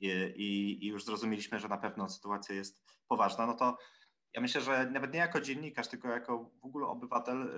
i, 0.00 0.08
i, 0.36 0.84
i 0.84 0.88
już 0.88 1.04
zrozumieliśmy, 1.04 1.58
że 1.58 1.68
na 1.68 1.78
pewno 1.78 2.08
sytuacja 2.08 2.54
jest 2.54 2.82
poważna, 3.08 3.46
no 3.46 3.54
to 3.54 3.78
ja 4.34 4.40
myślę, 4.40 4.60
że 4.60 4.90
nawet 4.90 5.12
nie 5.12 5.18
jako 5.18 5.40
dziennikarz, 5.40 5.88
tylko 5.88 6.08
jako 6.08 6.50
w 6.62 6.64
ogóle 6.64 6.86
obywatel, 6.86 7.50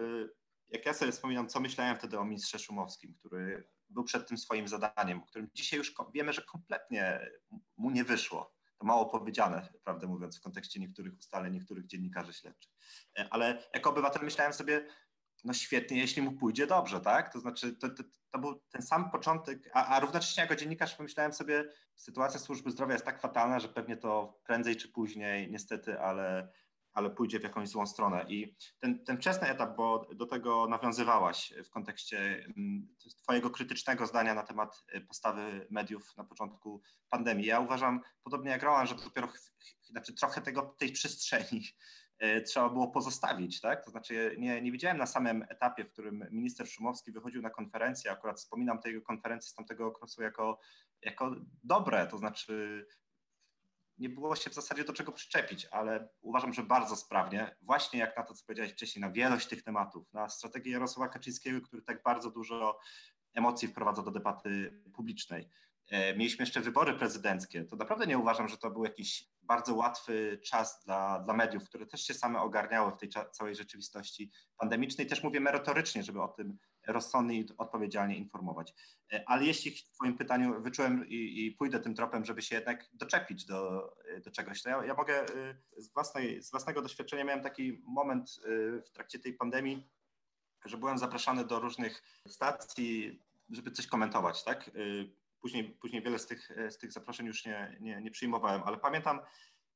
jak 0.71 0.87
ja 0.87 0.95
sobie 0.95 1.13
wspominam, 1.13 1.49
co 1.49 1.61
myślałem 1.61 1.97
wtedy 1.97 2.19
o 2.19 2.25
ministrze 2.25 2.59
Szumowskim, 2.59 3.15
który 3.15 3.69
był 3.89 4.05
przed 4.05 4.29
tym 4.29 4.39
swoim 4.39 4.69
zadaniem, 4.69 5.21
którym 5.21 5.49
dzisiaj 5.55 5.79
już 5.79 5.95
wiemy, 6.15 6.33
że 6.33 6.43
kompletnie 6.43 7.31
mu 7.77 7.91
nie 7.91 8.05
wyszło. 8.05 8.55
To 8.79 8.87
mało 8.87 9.07
powiedziane, 9.07 9.69
prawdę 9.85 10.07
mówiąc, 10.07 10.39
w 10.39 10.43
kontekście 10.43 10.81
niektórych 10.81 11.19
ustaleń, 11.19 11.55
niektórych 11.55 11.87
dziennikarzy 11.87 12.33
śledczych. 12.33 12.73
E, 13.19 13.29
ale 13.31 13.69
jako 13.75 13.91
obywatel 13.91 14.25
myślałem 14.25 14.53
sobie, 14.53 14.87
no 15.45 15.53
świetnie, 15.53 15.99
jeśli 15.99 16.23
mu 16.23 16.33
pójdzie 16.33 16.67
dobrze, 16.67 17.01
tak? 17.01 17.33
To 17.33 17.41
znaczy, 17.41 17.77
to, 17.77 17.89
to, 17.89 18.03
to 18.31 18.39
był 18.39 18.61
ten 18.61 18.83
sam 18.83 19.11
początek, 19.11 19.71
a, 19.75 19.87
a, 19.87 20.01
równocześnie 20.01 20.41
jako 20.41 20.57
dziennikarz 20.57 20.95
pomyślałem 20.95 21.33
sobie, 21.33 21.65
sytuacja 21.95 22.41
służby 22.41 22.71
zdrowia 22.71 22.93
jest 22.93 23.05
tak 23.05 23.21
fatalna, 23.21 23.61
że 23.61 23.69
pewnie 23.69 23.97
to 23.97 24.41
prędzej 24.45 24.77
czy 24.77 24.89
później, 24.89 25.51
niestety, 25.51 26.01
ale, 26.01 26.53
ale 26.93 27.11
pójdzie 27.11 27.41
w 27.41 27.43
jakąś 27.43 27.69
złą 27.69 27.87
stronę. 27.87 28.25
I 28.29 28.57
ten, 28.79 29.05
ten 29.05 29.17
wczesny 29.17 29.49
etap, 29.49 29.77
bo 29.77 30.07
do 30.15 30.27
tego 30.27 30.67
nawiązywałaś 30.67 31.55
w 31.65 31.71
kontekście 31.71 32.45
mm, 32.57 32.97
Twojego 33.23 33.51
krytycznego 33.51 34.07
zdania 34.07 34.35
na 34.35 34.43
temat 34.43 34.85
y, 34.95 35.01
postawy 35.01 35.67
mediów 35.71 36.17
na 36.17 36.25
początku 36.25 36.83
pandemii. 37.11 37.47
Ja 37.47 37.61
uważam, 37.61 38.01
podobnie 38.23 38.51
jak 38.51 38.63
Roman, 38.63 38.87
że 38.87 38.95
dopiero 38.95 39.29
znaczy 39.91 40.15
trochę 40.15 40.41
tego, 40.41 40.75
tej 40.79 40.93
przestrzeni 40.93 41.63
E, 42.21 42.41
trzeba 42.41 42.69
było 42.69 42.89
pozostawić, 42.89 43.61
tak? 43.61 43.85
To 43.85 43.91
znaczy 43.91 44.37
nie, 44.39 44.63
nie 44.63 44.73
widziałem 44.73 44.99
na 44.99 45.07
samym 45.07 45.43
etapie, 45.49 45.85
w 45.85 45.93
którym 45.93 46.25
minister 46.31 46.69
Szumowski 46.69 47.13
wychodził 47.13 47.43
na 47.43 47.51
konferencję, 47.51 48.11
akurat 48.11 48.37
wspominam 48.39 48.81
tej 48.81 49.03
konferencji 49.03 49.51
z 49.51 49.55
tamtego 49.55 49.87
okresu 49.87 50.23
jako, 50.23 50.59
jako 51.03 51.37
dobre, 51.65 52.07
to 52.07 52.19
znaczy 52.19 52.87
nie 54.01 54.09
było 54.09 54.37
się 54.37 54.51
w 54.51 54.55
zasadzie 54.55 54.85
do 54.85 54.93
czego 54.93 55.13
przyczepić, 55.13 55.67
ale 55.71 56.09
uważam, 56.21 56.53
że 56.53 56.63
bardzo 56.63 56.97
sprawnie, 56.97 57.57
właśnie 57.63 57.99
jak 57.99 58.17
na 58.17 58.23
to, 58.23 58.35
co 58.35 58.45
powiedziałeś 58.45 58.73
wcześniej, 58.73 59.01
na 59.01 59.11
wielość 59.11 59.47
tych 59.47 59.63
tematów, 59.63 60.13
na 60.13 60.29
strategię 60.29 60.73
Jarosława 60.73 61.13
Kaczyńskiego, 61.13 61.61
który 61.61 61.83
tak 61.83 62.03
bardzo 62.03 62.31
dużo 62.31 62.79
emocji 63.35 63.69
wprowadza 63.69 64.03
do 64.03 64.11
debaty 64.11 64.83
publicznej. 64.95 65.49
E, 65.91 66.17
mieliśmy 66.17 66.43
jeszcze 66.43 66.61
wybory 66.61 66.95
prezydenckie. 66.95 67.65
To 67.65 67.77
naprawdę 67.77 68.07
nie 68.07 68.19
uważam, 68.19 68.49
że 68.49 68.59
to 68.59 68.71
był 68.71 68.85
jakiś 68.85 69.29
bardzo 69.43 69.75
łatwy 69.75 70.41
czas 70.45 70.85
dla, 70.85 71.21
dla 71.21 71.35
mediów, 71.35 71.65
które 71.65 71.87
też 71.87 72.07
się 72.07 72.15
same 72.15 72.41
ogarniały 72.41 72.93
w 72.93 72.97
tej 72.97 73.09
całej 73.33 73.55
rzeczywistości 73.55 74.31
pandemicznej. 74.57 75.07
Też 75.07 75.23
mówię 75.23 75.41
merytorycznie, 75.41 76.03
żeby 76.03 76.23
o 76.23 76.29
tym 76.29 76.59
rozsądnie 76.93 77.41
i 77.41 77.47
odpowiedzialnie 77.59 78.17
informować. 78.17 78.75
E, 79.13 79.25
ale 79.27 79.45
jeśli 79.45 79.71
w 79.71 79.91
Twoim 79.91 80.19
pytaniu 80.19 80.63
wyczułem 80.63 81.09
i, 81.09 81.47
i, 81.47 81.53
pójdę 81.53 81.81
tym 81.81 81.95
tropem, 81.95 82.25
żeby 82.25 82.43
się 82.43 82.55
jednak 82.55 82.85
doczepić 82.93 83.45
do, 83.45 83.91
do 84.25 84.31
czegoś, 84.31 84.63
to 84.63 84.69
ja, 84.69 84.85
ja 84.85 84.95
mogę 84.95 85.23
e, 85.23 85.55
z, 85.77 85.93
własnej, 85.93 86.43
z 86.43 86.51
własnego 86.51 86.83
doświadczenia 86.83 87.25
miałem 87.25 87.43
taki 87.43 87.83
moment 87.87 88.41
w 88.87 88.91
trakcie 88.93 89.19
tej 89.19 89.35
pandemii, 89.35 89.91
że 90.65 90.77
byłem 90.77 90.99
zapraszany 90.99 91.45
do 91.45 91.61
różnych 91.61 92.03
stacji, 92.29 93.23
żeby 93.51 93.71
coś 93.71 93.87
komentować, 93.87 94.45
tak? 94.45 94.71
Później, 95.41 95.65
później 95.65 96.03
wiele 96.03 96.19
z 96.19 96.27
tych, 96.27 96.51
z 96.71 96.79
tych 96.79 96.93
zaproszeń 96.93 97.27
już 97.27 97.45
nie, 97.45 97.77
nie, 97.81 98.01
nie 98.01 98.11
przyjmowałem, 98.11 98.63
ale 98.65 98.77
pamiętam 98.77 99.21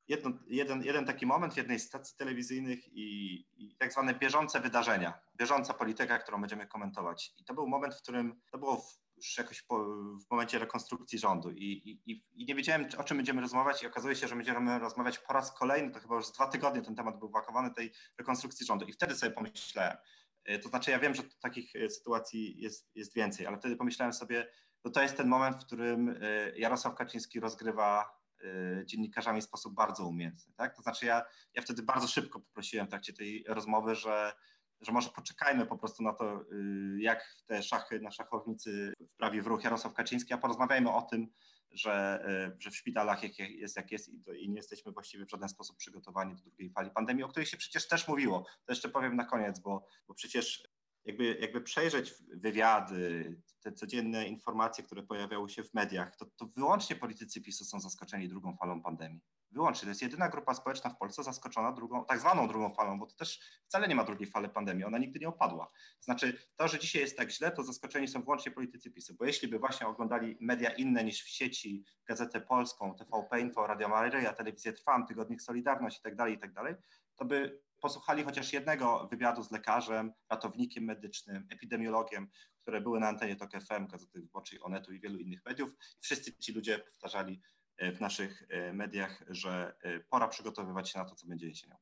jedno, 0.08 0.30
jeden, 0.46 0.82
jeden 0.82 1.06
taki 1.06 1.26
moment 1.26 1.54
w 1.54 1.56
jednej 1.56 1.80
stacji 1.80 2.16
telewizyjnych 2.16 2.88
i, 2.92 3.34
i 3.56 3.76
tak 3.76 3.92
zwane 3.92 4.14
bieżące 4.14 4.60
wydarzenia, 4.60 5.20
bieżąca 5.36 5.74
polityka, 5.74 6.18
którą 6.18 6.40
będziemy 6.40 6.66
komentować. 6.66 7.34
I 7.38 7.44
to 7.44 7.54
był 7.54 7.66
moment, 7.66 7.94
w 7.94 8.02
którym 8.02 8.40
to 8.50 8.58
było 8.58 8.76
w, 8.76 8.98
już 9.16 9.38
jakoś 9.38 9.62
po, 9.62 9.84
w 10.26 10.30
momencie 10.30 10.58
rekonstrukcji 10.58 11.18
rządu 11.18 11.50
I, 11.50 12.00
i, 12.06 12.24
i 12.34 12.44
nie 12.44 12.54
wiedziałem, 12.54 12.86
o 12.98 13.04
czym 13.04 13.16
będziemy 13.16 13.40
rozmawiać 13.40 13.82
i 13.82 13.86
okazuje 13.86 14.16
się, 14.16 14.28
że 14.28 14.36
będziemy 14.36 14.78
rozmawiać 14.78 15.18
po 15.18 15.32
raz 15.32 15.58
kolejny, 15.58 15.90
to 15.90 16.00
chyba 16.00 16.14
już 16.14 16.26
z 16.26 16.32
dwa 16.32 16.46
tygodnie 16.46 16.82
ten 16.82 16.94
temat 16.94 17.18
był 17.18 17.30
wakowany, 17.30 17.74
tej 17.74 17.92
rekonstrukcji 18.18 18.66
rządu. 18.66 18.86
I 18.86 18.92
wtedy 18.92 19.14
sobie 19.14 19.32
pomyślałem, 19.32 19.96
e, 20.44 20.58
to 20.58 20.68
znaczy 20.68 20.90
ja 20.90 20.98
wiem, 20.98 21.14
że 21.14 21.22
takich 21.22 21.76
e, 21.76 21.90
sytuacji 21.90 22.60
jest, 22.60 22.90
jest 22.94 23.14
więcej, 23.14 23.46
ale 23.46 23.58
wtedy 23.58 23.76
pomyślałem 23.76 24.12
sobie, 24.12 24.46
no 24.84 24.90
to 24.90 25.02
jest 25.02 25.16
ten 25.16 25.28
moment, 25.28 25.56
w 25.56 25.66
którym 25.66 26.08
y, 26.08 26.54
Jarosław 26.56 26.94
Kaczyński 26.94 27.40
rozgrywa 27.40 28.23
dziennikarzami 28.85 29.40
w 29.40 29.44
sposób 29.44 29.74
bardzo 29.74 30.07
umiejętny. 30.07 30.52
Tak? 30.57 30.76
To 30.76 30.83
znaczy 30.83 31.07
ja, 31.07 31.22
ja 31.54 31.62
wtedy 31.62 31.83
bardzo 31.83 32.09
szybko 32.09 32.40
poprosiłem 32.40 32.87
w 32.87 32.90
trakcie 32.90 33.12
tej 33.12 33.44
rozmowy, 33.48 33.94
że, 33.94 34.33
że 34.80 34.92
może 34.92 35.11
poczekajmy 35.11 35.66
po 35.66 35.78
prostu 35.78 36.02
na 36.02 36.12
to, 36.12 36.44
y, 36.52 37.00
jak 37.00 37.35
te 37.46 37.62
szachy 37.62 38.00
na 38.00 38.11
szachownicy 38.11 38.92
wprawi 39.14 39.42
w 39.42 39.46
ruch 39.46 39.64
Jarosław 39.64 39.94
Kaczyński, 39.94 40.35
a 40.35 40.38
porozmawiajmy 40.38 40.92
o 40.92 41.02
tym, 41.02 41.28
że, 41.70 42.24
że 42.59 42.70
w 42.70 42.76
szpitalach 42.76 43.22
jak 43.22 43.38
jest, 43.38 43.76
jak 43.76 43.90
jest 43.90 44.09
i, 44.09 44.22
i 44.38 44.48
nie 44.48 44.57
jesteśmy 44.57 44.92
właściwie 44.92 45.26
w 45.26 45.30
żaden 45.30 45.48
sposób 45.48 45.76
przygotowani 45.76 46.37
do 46.37 46.42
drugiej 46.42 46.70
fali 46.70 46.90
pandemii, 46.90 47.24
o 47.24 47.28
której 47.28 47.46
się 47.46 47.57
przecież 47.57 47.88
też 47.88 48.09
mówiło. 48.09 48.46
To 48.64 48.72
jeszcze 48.72 48.88
powiem 48.88 49.16
na 49.16 49.24
koniec, 49.24 49.59
bo, 49.59 49.87
bo 50.09 50.14
przecież 50.14 50.68
jakby, 51.04 51.38
jakby 51.40 51.60
przejrzeć 51.60 52.14
wywiady, 52.34 53.36
te 53.60 53.72
codzienne 53.72 54.26
informacje, 54.28 54.84
które 54.84 55.02
pojawiały 55.02 55.50
się 55.50 55.64
w 55.64 55.74
mediach, 55.74 56.16
to, 56.16 56.26
to 56.36 56.46
wyłącznie 56.46 56.96
politycy 56.96 57.40
PiSu 57.40 57.64
są 57.64 57.80
zaskoczeni 57.80 58.28
drugą 58.28 58.56
falą 58.56 58.82
pandemii. 58.82 59.20
Wyłącznie. 59.50 59.86
To 59.86 59.88
jest 59.88 60.02
jedyna 60.02 60.28
grupa 60.28 60.54
społeczna 60.54 60.90
w 60.90 60.98
Polsce 60.98 61.22
zaskoczona 61.22 61.72
drugą, 61.72 62.04
tak 62.04 62.20
zwaną 62.20 62.48
drugą 62.48 62.74
falą, 62.74 62.98
bo 62.98 63.06
to 63.06 63.14
też 63.14 63.40
wcale 63.64 63.88
nie 63.88 63.94
ma 63.94 64.04
drugiej 64.04 64.30
fali 64.30 64.48
pandemii, 64.48 64.84
ona 64.84 64.98
nigdy 64.98 65.20
nie 65.20 65.28
opadła. 65.28 65.70
Znaczy, 66.00 66.38
to, 66.56 66.68
że 66.68 66.78
dzisiaj 66.78 67.02
jest 67.02 67.16
tak 67.16 67.30
źle, 67.30 67.50
to 67.50 67.62
zaskoczeni 67.62 68.08
są 68.08 68.22
wyłącznie 68.22 68.52
politycy 68.52 68.90
PiSu, 68.90 69.14
bo 69.18 69.24
jeśli 69.24 69.48
by 69.48 69.58
właśnie 69.58 69.86
oglądali 69.86 70.36
media 70.40 70.70
inne 70.70 71.04
niż 71.04 71.22
w 71.22 71.28
sieci, 71.28 71.84
Gazetę 72.06 72.40
Polską, 72.40 72.94
TVP 72.94 73.40
Info, 73.40 73.66
Radio 73.66 73.88
Maryja, 73.88 74.32
Telewizję 74.32 74.72
Trwam, 74.72 75.06
Tygodnik 75.06 75.42
Solidarność 75.42 75.98
i 75.98 76.02
tak 76.02 76.16
dalej, 76.16 76.34
i 76.34 76.38
tak 76.38 76.52
dalej, 76.52 76.74
to 77.16 77.24
by 77.24 77.60
posłuchali 77.85 78.25
chociaż 78.25 78.53
jednego 78.53 79.09
wywiadu 79.11 79.42
z 79.42 79.51
lekarzem, 79.51 80.12
ratownikiem 80.31 80.85
medycznym, 80.85 81.47
epidemiologiem, 81.51 82.29
które 82.62 82.81
były 82.81 83.01
na 83.01 83.09
antenie 83.09 83.37
TOK 83.37 83.51
FM, 83.51 83.87
Gazety 83.87 84.20
Wyborczej, 84.20 84.59
Onetu 84.62 84.92
i 84.92 85.01
wielu 85.01 85.18
innych 85.18 85.44
mediów. 85.44 85.70
Wszyscy 86.01 86.37
ci 86.37 86.53
ludzie 86.53 86.79
powtarzali 86.79 87.40
e, 87.77 87.92
w 87.92 88.01
naszych 88.01 88.42
e, 88.49 88.73
mediach, 88.73 89.25
że 89.29 89.75
e, 89.83 90.01
pora 90.01 90.29
przygotowywać 90.29 90.90
się 90.90 90.99
na 90.99 91.05
to, 91.05 91.14
co 91.14 91.27
będzie 91.27 91.49
jesienią. 91.49 91.77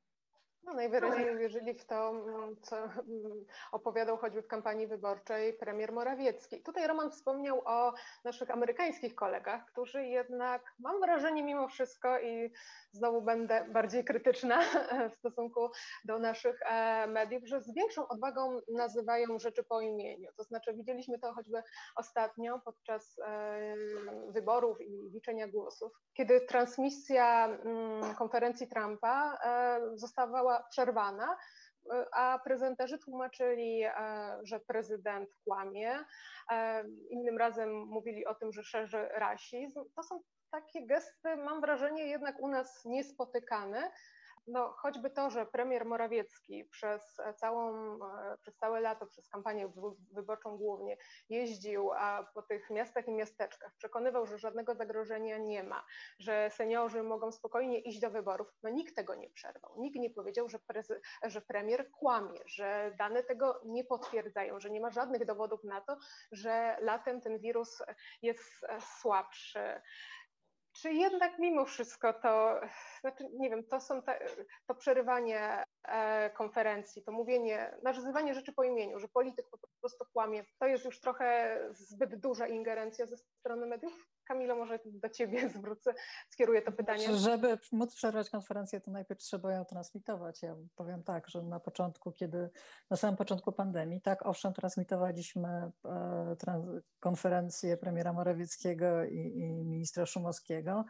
No, 0.65 0.75
najwyraźniej 0.75 1.35
uwierzyli 1.35 1.75
w 1.75 1.85
to, 1.85 2.11
mm, 2.11 2.57
co 2.63 2.77
mm, 2.77 3.45
opowiadał 3.73 4.17
choćby 4.17 4.43
w 4.43 4.47
kampanii 4.49 4.87
wyborczej 4.87 5.53
premier 5.53 5.93
Morawiecki. 5.93 6.63
Tutaj 6.63 6.87
Roman 6.87 7.11
wspomniał 7.11 7.63
o 7.65 7.93
naszych 8.25 8.51
amerykańskich 8.51 9.15
kolegach, 9.15 9.67
którzy 9.67 10.07
jednak, 10.07 10.75
mam 10.79 11.01
wrażenie 11.01 11.43
mimo 11.43 11.69
wszystko 11.69 12.21
i 12.21 12.53
znowu 12.93 13.23
będę 13.23 13.67
bardziej 13.69 14.05
krytyczna 14.05 14.63
w 15.13 15.15
stosunku 15.15 15.71
do 16.05 16.19
naszych 16.19 16.63
e, 16.63 17.07
mediów, 17.07 17.43
że 17.47 17.61
z 17.61 17.75
większą 17.75 18.09
odwagą 18.09 18.61
nazywają 18.75 19.39
rzeczy 19.39 19.65
po 19.65 19.81
imieniu. 19.81 20.31
To 20.37 20.45
znaczy 20.45 20.75
widzieliśmy 20.75 21.19
to 21.19 21.33
choćby 21.35 21.63
ostatnio 21.97 22.61
podczas 22.65 23.19
e, 23.19 23.75
wyborów 24.29 24.81
i 24.81 25.11
liczenia 25.15 25.49
głosów, 25.49 25.93
kiedy 26.15 26.41
transmisja 26.41 27.47
mm, 27.47 28.15
konferencji 28.15 28.69
Trumpa 28.69 29.39
e, 29.45 29.97
została 30.53 30.69
przerwana, 30.69 31.37
a 32.13 32.39
prezenterzy 32.45 32.99
tłumaczyli, 32.99 33.83
e, 33.83 33.93
że 34.43 34.61
prezydent 34.61 35.29
kłamie. 35.45 36.05
E, 36.51 36.85
innym 37.11 37.39
razem 37.39 37.85
mówili 37.87 38.27
o 38.27 38.35
tym, 38.35 38.53
że 38.53 38.63
szerzy 38.63 39.09
rasizm. 39.09 39.85
To 39.97 40.03
są 40.03 40.21
takie 40.51 40.87
gesty, 40.87 41.37
mam 41.37 41.61
wrażenie, 41.61 42.07
jednak 42.07 42.41
u 42.41 42.49
nas 42.49 42.85
niespotykane 42.85 43.91
no, 44.47 44.75
choćby 44.79 45.11
to, 45.11 45.31
że 45.31 45.47
premier 45.47 45.85
Morawiecki 45.85 46.65
przez, 46.65 47.21
całą, 47.37 47.95
e, 47.95 48.39
przez 48.41 48.57
całe 48.57 48.81
lato, 48.81 49.07
przez 49.07 49.29
kampanię 49.29 49.73
wyborczą 50.13 50.57
głównie 50.57 50.97
jeździł 51.29 51.91
po 52.35 52.43
tych 52.43 52.71
miastach 52.71 53.09
i 53.09 53.13
miasteczkach, 53.13 53.75
przekonywał, 53.77 54.27
że 54.27 54.39
żadnego 54.39 54.75
zagrożenia 54.75 55.39
nie 55.39 55.63
ma, 55.63 55.85
że 56.19 56.51
seniorzy 56.51 57.03
mogą 57.03 57.33
spokojnie 57.33 57.79
iść 57.79 58.01
do 58.01 58.11
wyborów, 58.11 58.49
no 58.63 58.71
nikt 58.71 58.97
tego 58.97 59.15
nie 59.15 59.31
przerwał. 59.31 59.75
Nikt 59.79 59.99
nie 59.99 60.11
powiedział, 60.11 60.49
że, 60.49 60.59
że 61.25 61.41
premier 61.41 61.91
kłamie, 61.91 62.41
że 62.47 62.95
dane 62.99 63.23
tego 63.23 63.61
nie 63.65 63.85
potwierdzają, 63.85 64.61
że 64.61 64.71
nie 64.71 64.81
ma 64.81 64.91
żadnych 64.91 65.25
dowodów 65.25 65.65
na 65.65 65.81
to, 65.81 65.97
że 66.33 66.77
latem 66.81 67.21
ten 67.21 67.39
wirus 67.39 67.83
jest 68.23 68.65
e, 68.65 68.81
słabszy 68.81 69.81
czy 70.73 70.93
jednak 70.93 71.39
mimo 71.39 71.65
wszystko 71.65 72.13
to, 72.13 72.61
znaczy 73.01 73.25
nie 73.39 73.51
wiem, 73.51 73.65
to 73.65 73.81
są 73.81 74.03
te, 74.03 74.19
to 74.67 74.75
przerywanie 74.75 75.65
konferencji, 76.35 77.03
to 77.03 77.13
mówienie, 77.13 77.75
nazywanie 77.83 78.35
rzeczy 78.35 78.53
po 78.53 78.65
imieniu, 78.65 78.99
że 78.99 79.09
polityk 79.09 79.47
po 79.51 79.59
prostu 79.81 80.05
kłamie, 80.13 80.45
to 80.59 80.67
jest 80.67 80.85
już 80.85 81.01
trochę 81.01 81.59
zbyt 81.73 82.21
duża 82.21 82.47
ingerencja 82.47 83.07
ze 83.07 83.17
strony 83.17 83.67
mediów? 83.67 84.07
Kamilo, 84.25 84.57
może 84.57 84.79
do 84.85 85.09
Ciebie 85.09 85.49
zwrócę, 85.57 85.95
skieruję 86.31 86.63
to 86.63 86.73
pytanie. 86.73 87.17
Żeby 87.17 87.59
móc 87.73 87.95
przerwać 87.95 88.31
konferencję, 88.31 88.81
to 88.81 88.91
najpierw 88.91 89.21
trzeba 89.21 89.53
ją 89.53 89.65
transmitować. 89.65 90.43
Ja 90.43 90.57
powiem 90.75 91.03
tak, 91.03 91.29
że 91.29 91.43
na 91.43 91.61
początku, 91.61 92.13
kiedy, 92.13 92.51
na 92.91 92.97
samym 92.97 93.17
początku 93.17 93.53
pandemii, 93.53 94.01
tak, 94.01 94.27
owszem, 94.27 94.53
transmitowaliśmy 94.53 95.73
e, 95.85 96.37
konferencję 97.01 97.77
premiera 97.77 98.13
Morawieckiego 98.13 99.05
i, 99.05 99.17
i 99.17 99.65
ministra 99.65 100.07
Szumowskiego, 100.07 100.85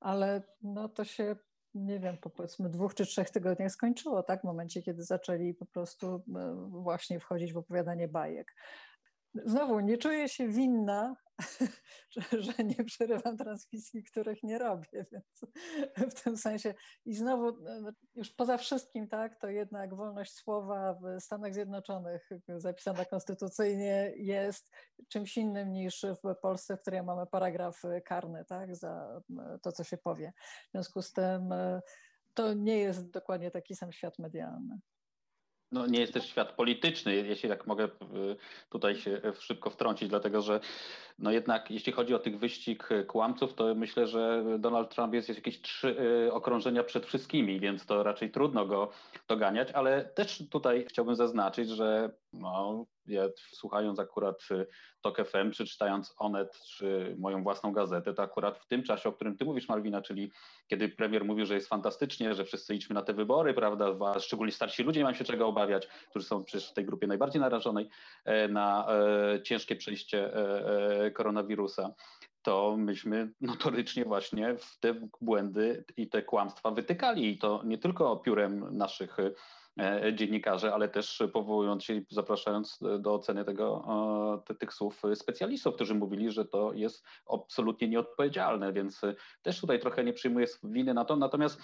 ale 0.00 0.42
no 0.62 0.88
to 0.88 1.04
się 1.04 1.36
nie 1.78 2.00
wiem, 2.00 2.16
po 2.16 2.30
powiedzmy 2.30 2.68
dwóch 2.68 2.94
czy 2.94 3.06
trzech 3.06 3.30
tygodniach 3.30 3.72
skończyło, 3.72 4.22
tak? 4.22 4.40
W 4.40 4.44
momencie, 4.44 4.82
kiedy 4.82 5.02
zaczęli 5.02 5.54
po 5.54 5.66
prostu 5.66 6.22
e, 6.36 6.54
właśnie 6.68 7.20
wchodzić 7.20 7.52
w 7.52 7.56
opowiadanie 7.56 8.08
bajek. 8.08 8.54
Znowu, 9.34 9.80
nie 9.80 9.98
czuję 9.98 10.28
się 10.28 10.48
winna, 10.48 11.16
że, 12.10 12.42
że, 12.42 12.64
nie 12.64 12.84
przerywam 12.84 13.36
transmisji, 13.36 14.04
których 14.04 14.42
nie 14.42 14.58
robię, 14.58 14.88
więc 15.12 15.40
w 16.14 16.22
tym 16.22 16.36
sensie 16.36 16.74
i 17.04 17.14
znowu 17.14 17.52
no, 17.80 17.92
już 18.14 18.30
poza 18.30 18.56
wszystkim, 18.56 19.08
tak, 19.08 19.40
to 19.40 19.48
jednak 19.48 19.94
wolność 19.94 20.32
słowa 20.32 20.94
w 20.94 21.20
Stanach 21.20 21.54
Zjednoczonych 21.54 22.28
zapisana 22.48 23.04
konstytucyjnie 23.04 24.12
jest 24.16 24.70
czymś 25.08 25.36
innym 25.36 25.72
niż 25.72 26.06
w 26.24 26.36
Polsce, 26.42 26.76
w 26.76 26.80
której 26.80 27.02
mamy 27.02 27.26
paragraf 27.26 27.82
karny, 28.04 28.44
tak, 28.44 28.76
za 28.76 29.22
to, 29.62 29.72
co 29.72 29.84
się 29.84 29.96
powie. 29.96 30.32
W 30.68 30.70
związku 30.70 31.02
z 31.02 31.12
tym 31.12 31.50
to 32.34 32.54
nie 32.54 32.78
jest 32.78 33.10
dokładnie 33.10 33.50
taki 33.50 33.74
sam 33.74 33.92
świat 33.92 34.18
medialny 34.18 34.78
no, 35.72 35.86
nie 35.86 36.00
jest 36.00 36.12
też 36.12 36.26
świat 36.26 36.52
polityczny, 36.52 37.14
jeśli 37.14 37.48
tak 37.48 37.66
mogę 37.66 37.84
y, 37.84 37.88
tutaj 38.70 38.96
się 38.96 39.20
szybko 39.38 39.70
wtrącić, 39.70 40.08
dlatego 40.08 40.42
że 40.42 40.60
no 41.18 41.30
jednak 41.30 41.70
jeśli 41.70 41.92
chodzi 41.92 42.14
o 42.14 42.18
tych 42.18 42.38
wyścig 42.38 42.88
kłamców, 43.06 43.54
to 43.54 43.74
myślę, 43.74 44.06
że 44.06 44.44
Donald 44.58 44.94
Trump 44.94 45.14
jest, 45.14 45.28
jakieś 45.28 45.60
trzy 45.60 45.96
y, 46.26 46.32
okrążenia 46.32 46.84
przed 46.84 47.06
wszystkimi, 47.06 47.60
więc 47.60 47.86
to 47.86 48.02
raczej 48.02 48.30
trudno 48.30 48.66
go 48.66 48.90
doganiać, 49.28 49.70
ale 49.70 50.04
też 50.04 50.42
tutaj 50.50 50.86
chciałbym 50.88 51.14
zaznaczyć, 51.14 51.68
że 51.68 52.10
no, 52.32 52.86
ja 53.06 53.22
słuchając 53.36 53.98
akurat 53.98 54.42
y, 54.50 54.66
TOK 55.00 55.16
FM, 55.24 55.50
czy 55.50 55.66
czytając 55.66 56.14
Onet, 56.18 56.60
czy 56.60 57.16
moją 57.18 57.42
własną 57.42 57.72
gazetę, 57.72 58.14
to 58.14 58.22
akurat 58.22 58.58
w 58.58 58.66
tym 58.66 58.82
czasie, 58.82 59.08
o 59.08 59.12
którym 59.12 59.36
ty 59.36 59.44
mówisz, 59.44 59.68
Malwina, 59.68 60.02
czyli 60.02 60.32
kiedy 60.66 60.88
premier 60.88 61.24
mówił, 61.24 61.46
że 61.46 61.54
jest 61.54 61.68
fantastycznie, 61.68 62.34
że 62.34 62.44
wszyscy 62.44 62.74
idźmy 62.74 62.94
na 62.94 63.02
te 63.02 63.14
wybory, 63.14 63.54
prawda, 63.54 64.20
szczególnie 64.20 64.52
starsi 64.52 64.82
ludzie 64.82 65.00
nie 65.00 65.04
mają 65.04 65.16
się 65.16 65.24
czego 65.24 65.46
obawiać, 65.46 65.88
którzy 66.10 66.26
są 66.26 66.44
przecież 66.44 66.70
w 66.70 66.74
tej 66.74 66.84
grupie 66.84 67.06
najbardziej 67.06 67.40
narażonej 67.40 67.88
e, 68.24 68.48
na 68.48 68.86
e, 68.88 69.42
ciężkie 69.42 69.76
przejście 69.76 70.34
e, 70.34 71.10
koronawirusa 71.10 71.94
to 72.42 72.76
myśmy 72.76 73.32
notorycznie 73.40 74.04
właśnie 74.04 74.56
w 74.56 74.78
te 74.80 74.94
błędy 75.20 75.84
i 75.96 76.08
te 76.08 76.22
kłamstwa 76.22 76.70
wytykali 76.70 77.32
i 77.32 77.38
to 77.38 77.62
nie 77.64 77.78
tylko 77.78 78.16
piórem 78.16 78.76
naszych 78.76 79.16
dziennikarzy, 80.12 80.72
ale 80.72 80.88
też 80.88 81.22
powołując 81.32 81.84
się 81.84 81.94
i 81.94 82.06
zapraszając 82.10 82.78
do 82.98 83.14
oceny 83.14 83.44
tego, 83.44 83.84
te, 84.46 84.54
tych 84.54 84.72
słów 84.72 85.02
specjalistów, 85.14 85.74
którzy 85.74 85.94
mówili, 85.94 86.30
że 86.30 86.44
to 86.44 86.72
jest 86.72 87.06
absolutnie 87.32 87.88
nieodpowiedzialne, 87.88 88.72
więc 88.72 89.00
też 89.42 89.60
tutaj 89.60 89.80
trochę 89.80 90.04
nie 90.04 90.12
przyjmuję 90.12 90.46
winy 90.62 90.94
na 90.94 91.04
to. 91.04 91.16
Natomiast 91.16 91.60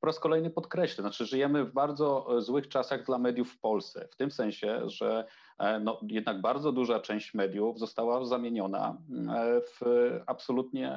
po 0.00 0.06
raz 0.06 0.20
kolejny 0.20 0.50
podkreślę, 0.50 1.02
znaczy 1.02 1.26
żyjemy 1.26 1.64
w 1.64 1.72
bardzo 1.72 2.26
złych 2.40 2.68
czasach 2.68 3.04
dla 3.04 3.18
mediów 3.18 3.52
w 3.52 3.60
Polsce, 3.60 4.08
w 4.10 4.16
tym 4.16 4.30
sensie, 4.30 4.80
że 4.84 5.24
e, 5.58 5.80
no, 5.80 6.00
jednak 6.02 6.40
bardzo 6.40 6.72
duża 6.72 7.00
część 7.00 7.34
mediów 7.34 7.78
została 7.78 8.24
zamieniona 8.24 8.96
e, 9.28 9.60
w 9.60 9.80
absolutnie 10.26 10.96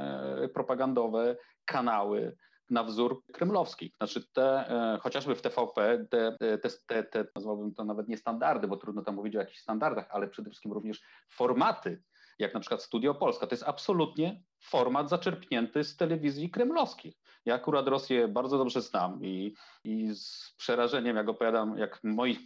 propagandowe 0.54 1.36
kanały, 1.66 2.38
na 2.72 2.84
wzór 2.84 3.24
kremlowski. 3.34 3.94
Znaczy 3.98 4.28
te, 4.34 4.70
e, 4.70 4.98
chociażby 5.02 5.36
w 5.36 5.42
TVP, 5.42 6.06
te, 6.10 6.38
te, 6.40 6.70
te, 6.88 7.04
te, 7.04 7.26
nazwałbym 7.36 7.74
to 7.74 7.86
nawet 7.86 8.08
nie 8.08 8.18
standardy, 8.18 8.68
bo 8.68 8.78
trudno 8.78 9.02
tam 9.02 9.16
mówić 9.16 9.36
o 9.36 9.40
jakichś 9.40 9.60
standardach, 9.60 10.08
ale 10.12 10.28
przede 10.28 10.50
wszystkim 10.50 10.72
również 10.72 11.02
formaty, 11.30 12.04
jak 12.40 12.54
na 12.54 12.60
przykład 12.60 12.84
Studio 12.84 13.16
Polska, 13.16 13.48
to 13.48 13.54
jest 13.54 13.68
absolutnie 13.68 14.44
format 14.64 15.10
zaczerpnięty 15.10 15.84
z 15.84 15.98
telewizji 15.98 16.50
kremlowskich. 16.50 17.16
Ja 17.46 17.56
akurat 17.56 17.88
Rosję 17.88 18.28
bardzo 18.28 18.58
dobrze 18.58 18.82
znam 18.82 19.26
i, 19.26 19.56
i 19.84 20.16
z 20.16 20.56
przerażeniem, 20.58 21.16
jak 21.16 21.30
opowiadam, 21.30 21.78
jak 21.78 22.00
moi 22.04 22.46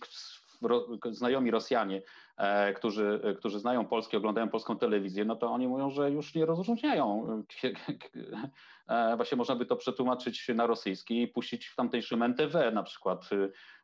znajomi 1.12 1.52
Rosjanie, 1.52 2.02
e, 2.38 2.74
którzy, 2.74 3.36
którzy 3.38 3.60
znają 3.60 3.86
Polskę, 3.86 4.18
oglądają 4.18 4.50
polską 4.50 4.78
telewizję, 4.78 5.26
no 5.26 5.36
to 5.36 5.52
oni 5.52 5.68
mówią, 5.68 5.90
że 5.90 6.12
już 6.12 6.36
nie 6.36 6.46
rozróżniają. 6.46 7.28
E, 8.88 9.16
właśnie 9.16 9.38
można 9.38 9.56
by 9.56 9.66
to 9.66 9.76
przetłumaczyć 9.76 10.48
na 10.56 10.68
rosyjski 10.68 11.22
i 11.22 11.28
puścić 11.28 11.68
w 11.68 11.76
tamtejszym 11.76 12.24
NTW 12.24 12.72
na 12.74 12.84
przykład 12.84 13.30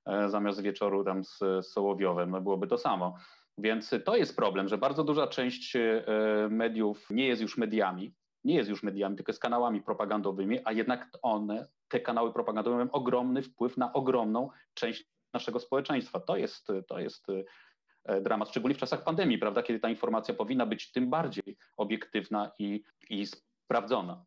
e, 0.06 0.30
zamiast 0.30 0.62
wieczoru 0.62 1.04
tam 1.04 1.24
z, 1.24 1.40
Sołowiowem, 1.62 2.32
no 2.32 2.42
byłoby 2.42 2.68
to 2.68 2.78
samo. 2.78 3.16
Więc 3.58 3.96
to 4.06 4.16
jest 4.16 4.36
problem, 4.36 4.68
że 4.68 4.78
bardzo 4.78 5.04
duża 5.04 5.28
część 5.28 5.78
mediów 6.50 7.10
nie 7.10 7.28
jest 7.28 7.42
już 7.42 7.58
mediami, 7.58 8.14
nie 8.44 8.56
jest 8.56 8.70
już 8.70 8.84
mediami, 8.84 9.16
tylko 9.16 9.32
jest 9.32 9.42
kanałami 9.42 9.82
propagandowymi, 9.82 10.60
a 10.66 10.72
jednak 10.72 11.10
one, 11.22 11.68
te 11.88 12.00
kanały 12.00 12.34
propagandowe 12.34 12.78
mają 12.78 12.92
ogromny 12.92 13.44
wpływ 13.44 13.78
na 13.78 13.94
ogromną 13.94 14.50
część 14.74 15.06
naszego 15.34 15.60
społeczeństwa. 15.60 16.20
To 16.20 16.38
jest, 16.38 16.68
to 16.88 17.00
jest 17.00 17.28
e, 18.06 18.22
dramat, 18.22 18.50
szczególnie 18.50 18.76
w 18.76 18.80
czasach 18.80 19.04
pandemii, 19.04 19.38
prawda, 19.38 19.64
kiedy 19.64 19.80
ta 19.80 19.90
informacja 19.90 20.34
powinna 20.34 20.66
być 20.66 20.92
tym 20.92 21.10
bardziej 21.10 21.58
obiektywna 21.78 22.52
i, 22.60 22.84
i 23.10 23.26
sprawdzona. 23.26 24.26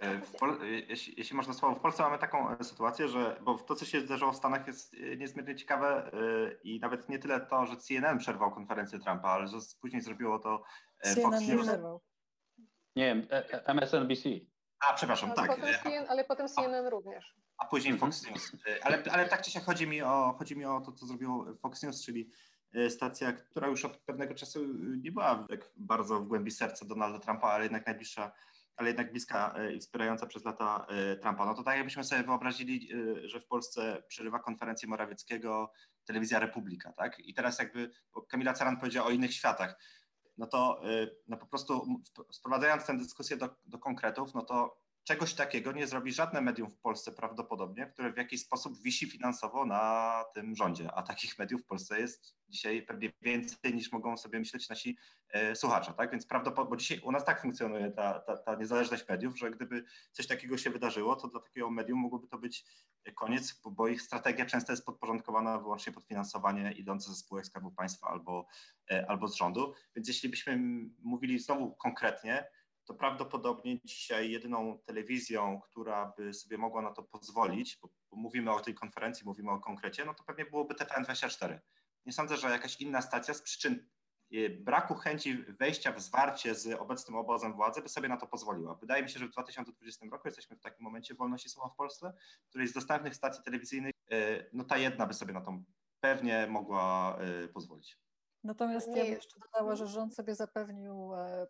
E, 0.00 0.20
Pol- 0.38 0.58
jeśli, 0.88 1.14
jeśli, 1.16 1.36
można 1.36 1.54
słowo, 1.54 1.74
w 1.74 1.80
Polsce 1.80 2.02
mamy 2.02 2.18
taką 2.18 2.50
e, 2.50 2.64
sytuację, 2.64 3.08
że 3.08 3.40
bo 3.42 3.58
to, 3.58 3.74
co 3.74 3.84
się 3.84 4.00
zdarzyło 4.00 4.32
w 4.32 4.36
Stanach 4.36 4.66
jest 4.66 4.96
niezmiernie 5.16 5.56
ciekawe 5.56 6.10
i 6.64 6.80
nawet 6.80 7.08
nie 7.08 7.18
tyle 7.18 7.40
to, 7.40 7.66
że 7.66 7.76
CNN 7.76 8.18
przerwał 8.18 8.50
konferencję 8.50 8.98
Trumpa, 8.98 9.28
ale 9.28 9.48
że 9.48 9.56
później 9.80 10.02
zrobiło 10.02 10.38
to 10.38 10.62
CNN 11.02 11.32
Fox 11.32 11.48
News. 11.48 11.66
Nie, 12.96 13.14
nie 13.14 13.26
MSNBC. 13.66 14.28
A, 14.88 14.94
przepraszam, 14.94 15.30
ale 15.30 15.48
tak. 15.48 15.56
Potem 15.56 15.74
CNN, 15.82 16.06
ale 16.08 16.24
potem 16.24 16.48
CNN 16.48 16.86
również 16.86 17.34
a 17.60 17.64
później 17.64 17.92
mhm. 17.92 18.12
Fox 18.12 18.30
News. 18.30 18.52
E, 18.66 18.84
ale, 18.84 19.02
ale 19.12 19.28
tak 19.28 19.42
czy 19.42 19.50
siak 19.50 19.64
chodzi 19.64 19.86
mi, 19.86 20.02
o, 20.02 20.34
chodzi 20.38 20.56
mi 20.56 20.64
o 20.64 20.80
to, 20.80 20.92
co 20.92 21.06
zrobił 21.06 21.56
Fox 21.62 21.82
News, 21.82 22.04
czyli 22.04 22.30
e, 22.74 22.90
stacja, 22.90 23.32
która 23.32 23.68
już 23.68 23.84
od 23.84 23.96
pewnego 23.96 24.34
czasu 24.34 24.66
nie 24.76 25.12
była 25.12 25.46
tak 25.48 25.70
bardzo 25.76 26.20
w 26.20 26.26
głębi 26.26 26.50
serca 26.50 26.84
Donalda 26.84 27.18
Trumpa, 27.18 27.48
ale 27.48 27.64
jednak 27.64 27.86
najbliższa, 27.86 28.32
ale 28.80 28.88
jednak 28.88 29.10
bliska 29.10 29.54
e, 29.56 29.72
i 29.72 29.80
wspierająca 29.80 30.26
przez 30.26 30.44
lata 30.44 30.86
Trumpa. 31.22 31.46
No 31.46 31.54
to 31.54 31.62
tak 31.62 31.76
jakbyśmy 31.76 32.04
sobie 32.04 32.22
wyobrazili, 32.22 32.88
że 33.24 33.40
w 33.40 33.46
Polsce 33.46 34.02
przerywa 34.08 34.38
konferencję 34.38 34.88
Morawieckiego 34.88 35.72
telewizja 36.04 36.38
Republika, 36.38 36.92
tak? 36.92 37.18
I 37.18 37.34
teraz 37.34 37.58
jakby, 37.58 37.90
Kamila 38.28 38.52
Caran 38.52 38.76
powiedziała 38.76 39.08
o 39.08 39.10
innych 39.10 39.34
światach, 39.34 39.78
no 40.38 40.46
to 40.46 40.82
no 41.28 41.36
po 41.36 41.46
prostu 41.46 42.02
sprowadzając 42.32 42.86
tę 42.86 42.96
dyskusję 42.98 43.36
do, 43.36 43.48
do 43.66 43.78
konkretów, 43.78 44.34
no 44.34 44.42
to 44.42 44.79
Czegoś 45.04 45.34
takiego 45.34 45.72
nie 45.72 45.86
zrobi 45.86 46.12
żadne 46.12 46.40
medium 46.40 46.70
w 46.70 46.78
Polsce 46.78 47.12
prawdopodobnie, 47.12 47.86
które 47.86 48.12
w 48.12 48.16
jakiś 48.16 48.40
sposób 48.40 48.82
wisi 48.82 49.10
finansowo 49.10 49.66
na 49.66 50.24
tym 50.34 50.56
rządzie, 50.56 50.92
a 50.94 51.02
takich 51.02 51.38
mediów 51.38 51.62
w 51.62 51.66
Polsce 51.66 52.00
jest 52.00 52.36
dzisiaj 52.48 52.82
pewnie 52.82 53.12
więcej 53.22 53.74
niż 53.74 53.92
mogą 53.92 54.16
sobie 54.16 54.38
myśleć 54.38 54.68
nasi 54.68 54.96
e, 55.30 55.56
słuchacze, 55.56 55.92
tak? 55.96 56.10
Więc 56.10 56.26
prawdopodobnie, 56.26 56.70
bo 56.70 56.76
dzisiaj 56.76 57.00
u 57.00 57.12
nas 57.12 57.24
tak 57.24 57.42
funkcjonuje 57.42 57.90
ta, 57.90 58.20
ta, 58.20 58.36
ta 58.36 58.54
niezależność 58.54 59.08
mediów, 59.08 59.38
że 59.38 59.50
gdyby 59.50 59.84
coś 60.12 60.26
takiego 60.26 60.58
się 60.58 60.70
wydarzyło, 60.70 61.16
to 61.16 61.28
dla 61.28 61.40
takiego 61.40 61.70
medium 61.70 61.98
mógłby 61.98 62.28
to 62.28 62.38
być 62.38 62.64
koniec, 63.14 63.60
bo, 63.64 63.70
bo 63.70 63.88
ich 63.88 64.02
strategia 64.02 64.46
często 64.46 64.72
jest 64.72 64.86
podporządkowana 64.86 65.58
wyłącznie 65.58 65.92
pod 65.92 66.06
finansowanie 66.06 66.72
idące 66.72 67.10
ze 67.10 67.16
spółek 67.16 67.46
Skarbu 67.46 67.70
Państwa 67.70 68.08
albo, 68.08 68.46
e, 68.90 69.06
albo 69.08 69.28
z 69.28 69.34
rządu. 69.34 69.74
Więc 69.96 70.08
jeśli 70.08 70.28
byśmy 70.28 70.58
mówili 71.02 71.38
znowu 71.38 71.74
konkretnie, 71.74 72.46
to 72.90 72.94
prawdopodobnie 72.94 73.80
dzisiaj 73.84 74.30
jedyną 74.30 74.78
telewizją, 74.86 75.60
która 75.60 76.12
by 76.16 76.34
sobie 76.34 76.58
mogła 76.58 76.82
na 76.82 76.90
to 76.90 77.02
pozwolić, 77.02 77.78
bo, 77.82 77.88
bo 78.10 78.16
mówimy 78.16 78.52
o 78.52 78.60
tej 78.60 78.74
konferencji, 78.74 79.26
mówimy 79.26 79.50
o 79.50 79.60
konkrecie, 79.60 80.04
no 80.04 80.14
to 80.14 80.24
pewnie 80.24 80.44
byłoby 80.44 80.74
TVN24. 80.74 81.58
Nie 82.06 82.12
sądzę, 82.12 82.36
że 82.36 82.50
jakaś 82.50 82.80
inna 82.80 83.02
stacja 83.02 83.34
z 83.34 83.42
przyczyn 83.42 83.88
e, 84.32 84.50
braku 84.50 84.94
chęci 84.94 85.44
wejścia 85.58 85.92
w 85.92 86.00
zwarcie 86.00 86.54
z 86.54 86.80
obecnym 86.80 87.16
obozem 87.16 87.52
władzy 87.52 87.82
by 87.82 87.88
sobie 87.88 88.08
na 88.08 88.16
to 88.16 88.26
pozwoliła. 88.26 88.74
Wydaje 88.74 89.02
mi 89.02 89.10
się, 89.10 89.18
że 89.18 89.26
w 89.26 89.30
2020 89.30 90.06
roku 90.12 90.28
jesteśmy 90.28 90.56
w 90.56 90.60
takim 90.60 90.84
momencie 90.84 91.14
wolności 91.14 91.48
słowa 91.48 91.68
w 91.68 91.76
Polsce, 91.76 92.12
w 92.46 92.48
której 92.48 92.68
z 92.68 92.72
dostępnych 92.72 93.14
stacji 93.14 93.44
telewizyjnych, 93.44 93.94
e, 94.10 94.44
no 94.52 94.64
ta 94.64 94.78
jedna 94.78 95.06
by 95.06 95.14
sobie 95.14 95.34
na 95.34 95.40
to 95.40 95.58
pewnie 96.00 96.46
mogła 96.46 97.16
e, 97.18 97.48
pozwolić. 97.48 97.98
Natomiast 98.44 98.88
nie. 98.88 98.96
ja 98.96 99.04
bym 99.04 99.12
jeszcze 99.12 99.40
dodała, 99.40 99.76
że 99.76 99.86
rząd 99.86 100.14
sobie 100.14 100.34
zapewnił 100.34 101.14
e, 101.14 101.46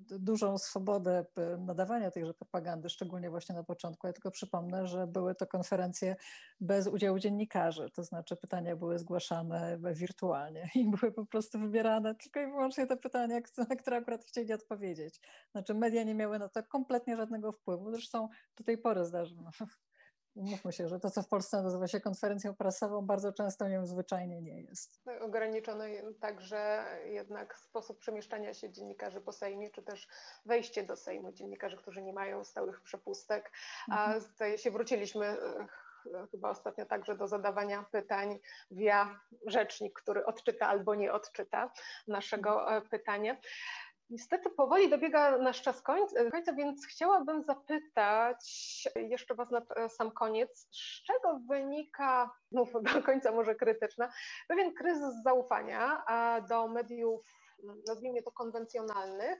dużą 0.00 0.58
swobodę 0.58 1.26
nadawania 1.58 2.10
tejże 2.10 2.34
propagandy, 2.34 2.88
szczególnie 2.88 3.30
właśnie 3.30 3.54
na 3.54 3.64
początku. 3.64 4.06
Ja 4.06 4.12
tylko 4.12 4.30
przypomnę, 4.30 4.86
że 4.86 5.06
były 5.06 5.34
to 5.34 5.46
konferencje 5.46 6.16
bez 6.60 6.86
udziału 6.86 7.18
dziennikarzy, 7.18 7.90
to 7.90 8.04
znaczy 8.04 8.36
pytania 8.36 8.76
były 8.76 8.98
zgłaszane 8.98 9.78
wirtualnie 9.92 10.70
i 10.74 10.90
były 11.00 11.12
po 11.12 11.26
prostu 11.26 11.58
wybierane 11.58 12.14
tylko 12.14 12.40
i 12.40 12.46
wyłącznie 12.46 12.86
te 12.86 12.96
pytania, 12.96 13.40
na 13.68 13.76
które 13.76 13.96
akurat 13.96 14.24
chcieli 14.24 14.52
odpowiedzieć. 14.52 15.20
Znaczy 15.52 15.74
media 15.74 16.02
nie 16.02 16.14
miały 16.14 16.38
na 16.38 16.48
to 16.48 16.62
kompletnie 16.62 17.16
żadnego 17.16 17.52
wpływu. 17.52 17.90
Zresztą 17.90 18.28
do 18.56 18.64
tej 18.64 18.78
pory 18.78 19.04
zdarzy, 19.04 19.36
no, 20.38 20.50
Mówmy 20.50 20.72
się, 20.72 20.88
że 20.88 21.00
to, 21.00 21.10
co 21.10 21.22
w 21.22 21.28
Polsce 21.28 21.62
nazywa 21.62 21.88
się 21.88 22.00
konferencją 22.00 22.54
prasową, 22.54 23.06
bardzo 23.06 23.32
często 23.32 23.68
nią 23.68 23.86
zwyczajnie 23.86 24.42
nie 24.42 24.60
jest. 24.60 25.00
Ograniczony 25.20 26.14
także 26.20 26.84
jednak 27.04 27.58
sposób 27.58 27.98
przemieszczania 27.98 28.54
się 28.54 28.70
dziennikarzy 28.70 29.20
po 29.20 29.32
Sejmie, 29.32 29.70
czy 29.70 29.82
też 29.82 30.08
wejście 30.46 30.82
do 30.82 30.96
Sejmu 30.96 31.32
dziennikarzy, 31.32 31.76
którzy 31.76 32.02
nie 32.02 32.12
mają 32.12 32.44
stałych 32.44 32.80
przepustek. 32.82 33.52
A 33.90 34.04
mhm. 34.04 34.20
zdaje 34.20 34.58
się, 34.58 34.70
wróciliśmy 34.70 35.36
chyba 36.30 36.50
ostatnio 36.50 36.86
także 36.86 37.16
do 37.16 37.28
zadawania 37.28 37.82
pytań 37.82 38.38
via 38.70 39.20
rzecznik, 39.46 40.00
który 40.00 40.26
odczyta 40.26 40.66
albo 40.68 40.94
nie 40.94 41.12
odczyta 41.12 41.72
naszego 42.08 42.66
pytania. 42.90 43.36
Niestety 44.10 44.50
powoli 44.50 44.90
dobiega 44.90 45.38
nasz 45.38 45.62
czas 45.62 45.82
końca, 45.82 46.52
więc 46.56 46.86
chciałabym 46.86 47.42
zapytać 47.42 48.44
jeszcze 48.96 49.34
Was 49.34 49.50
na 49.50 49.62
sam 49.88 50.10
koniec, 50.10 50.68
z 50.70 51.02
czego 51.02 51.40
wynika, 51.48 52.30
znów 52.52 52.68
do 52.94 53.02
końca 53.02 53.32
może 53.32 53.54
krytyczna, 53.54 54.12
pewien 54.48 54.74
kryzys 54.74 55.22
zaufania 55.24 56.04
do 56.48 56.68
mediów, 56.68 57.26
nazwijmy 57.88 58.22
to 58.22 58.32
konwencjonalnych, 58.32 59.38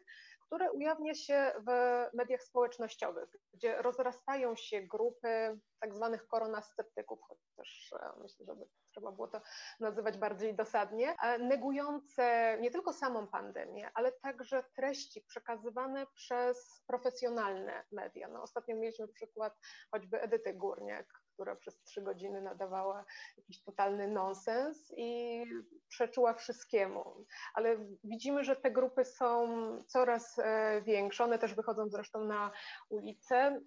które 0.49 0.73
ujawnia 0.73 1.15
się 1.15 1.53
w 1.67 1.71
mediach 2.15 2.43
społecznościowych, 2.43 3.29
gdzie 3.55 3.83
rozrastają 3.83 4.57
się 4.57 4.83
grupy 4.83 5.61
tak 5.81 5.95
zwanych 5.95 6.27
koronasceptyków, 6.27 7.19
chociaż 7.29 7.93
e, 7.93 8.13
myślę, 8.23 8.47
że 8.47 8.55
trzeba 8.91 9.13
było 9.13 9.29
to 9.29 9.41
nazywać 9.81 10.19
bardziej 10.19 10.55
dosadnie, 10.55 11.17
e, 11.23 11.39
negujące 11.39 12.59
nie 12.61 12.71
tylko 12.71 12.93
samą 12.93 13.27
pandemię, 13.27 13.91
ale 13.95 14.13
także 14.13 14.65
treści 14.77 15.23
przekazywane 15.23 16.07
przez 16.15 16.83
profesjonalne 16.87 17.85
media. 17.93 18.29
No, 18.29 18.43
ostatnio 18.43 18.77
mieliśmy 18.77 19.09
przykład 19.09 19.59
choćby 19.91 20.21
Edyty 20.21 20.55
Górniak, 20.55 21.07
która 21.39 21.57
przez 21.57 21.83
trzy 21.83 22.03
godziny 22.03 22.43
nadawała 22.43 23.05
jakiś 23.37 23.63
totalny 23.63 24.09
nonsens 24.09 24.93
i 24.97 25.43
przeczyła 25.89 26.35
wszystkiemu. 26.35 27.25
Ale 27.55 27.77
widzimy, 28.05 28.45
że 28.45 28.57
te 28.57 28.71
grupy 28.71 29.05
są 29.05 29.49
coraz 29.87 30.39
e, 30.39 30.83
większe, 30.83 31.25
one 31.25 31.39
też 31.39 31.55
wychodzą 31.55 31.89
zresztą 31.89 32.25
na 32.25 32.51
ulicę. 32.89 33.61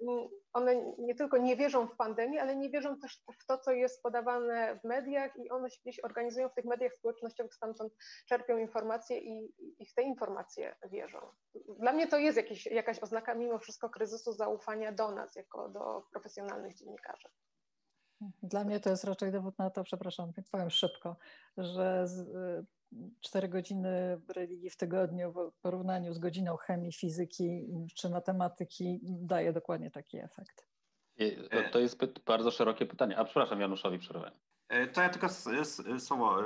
One 0.53 0.75
nie 0.97 1.15
tylko 1.15 1.37
nie 1.37 1.55
wierzą 1.55 1.87
w 1.87 1.95
pandemię, 1.95 2.41
ale 2.41 2.55
nie 2.55 2.69
wierzą 2.69 2.99
też 2.99 3.23
w 3.41 3.45
to, 3.45 3.57
co 3.57 3.71
jest 3.71 4.03
podawane 4.03 4.79
w 4.79 4.83
mediach 4.83 5.37
i 5.37 5.49
one 5.49 5.69
się 5.69 5.81
gdzieś 5.81 6.03
organizują 6.03 6.49
w 6.49 6.53
tych 6.53 6.65
mediach 6.65 6.93
społecznościowych, 6.93 7.53
stamtąd 7.53 7.93
czerpią 8.27 8.57
informacje 8.57 9.17
i, 9.17 9.53
i 9.79 9.85
w 9.85 9.93
te 9.93 10.01
informacje 10.01 10.75
wierzą. 10.91 11.19
Dla 11.79 11.93
mnie 11.93 12.07
to 12.07 12.17
jest 12.17 12.37
jakiś, 12.37 12.65
jakaś 12.65 13.03
oznaka 13.03 13.35
mimo 13.35 13.59
wszystko 13.59 13.89
kryzysu 13.89 14.33
zaufania 14.33 14.91
do 14.91 15.11
nas, 15.11 15.35
jako 15.35 15.69
do 15.69 16.03
profesjonalnych 16.11 16.75
dziennikarzy. 16.75 17.29
Dla 18.43 18.63
mnie 18.63 18.79
to 18.79 18.89
jest 18.89 19.03
raczej 19.03 19.31
dowód 19.31 19.59
na 19.59 19.69
to, 19.69 19.83
przepraszam, 19.83 20.31
powiem 20.51 20.69
szybko, 20.69 21.17
że 21.57 22.05
cztery 23.21 23.47
godziny 23.49 24.21
religii 24.35 24.69
w 24.69 24.77
tygodniu 24.77 25.33
w 25.33 25.61
porównaniu 25.61 26.13
z 26.13 26.19
godziną 26.19 26.57
chemii, 26.57 26.93
fizyki 26.93 27.67
czy 27.95 28.09
matematyki 28.09 28.99
daje 29.03 29.53
dokładnie 29.53 29.91
taki 29.91 30.17
efekt. 30.17 30.67
To 31.71 31.79
jest 31.79 31.97
bardzo 32.25 32.51
szerokie 32.51 32.85
pytanie. 32.85 33.17
A 33.17 33.23
przepraszam, 33.23 33.61
Januszowi 33.61 33.99
przerwałem. 33.99 34.33
E, 34.69 34.87
to 34.87 35.01
ja 35.01 35.09
tylko 35.09 35.27
słowo. 35.99 36.41
E, 36.41 36.45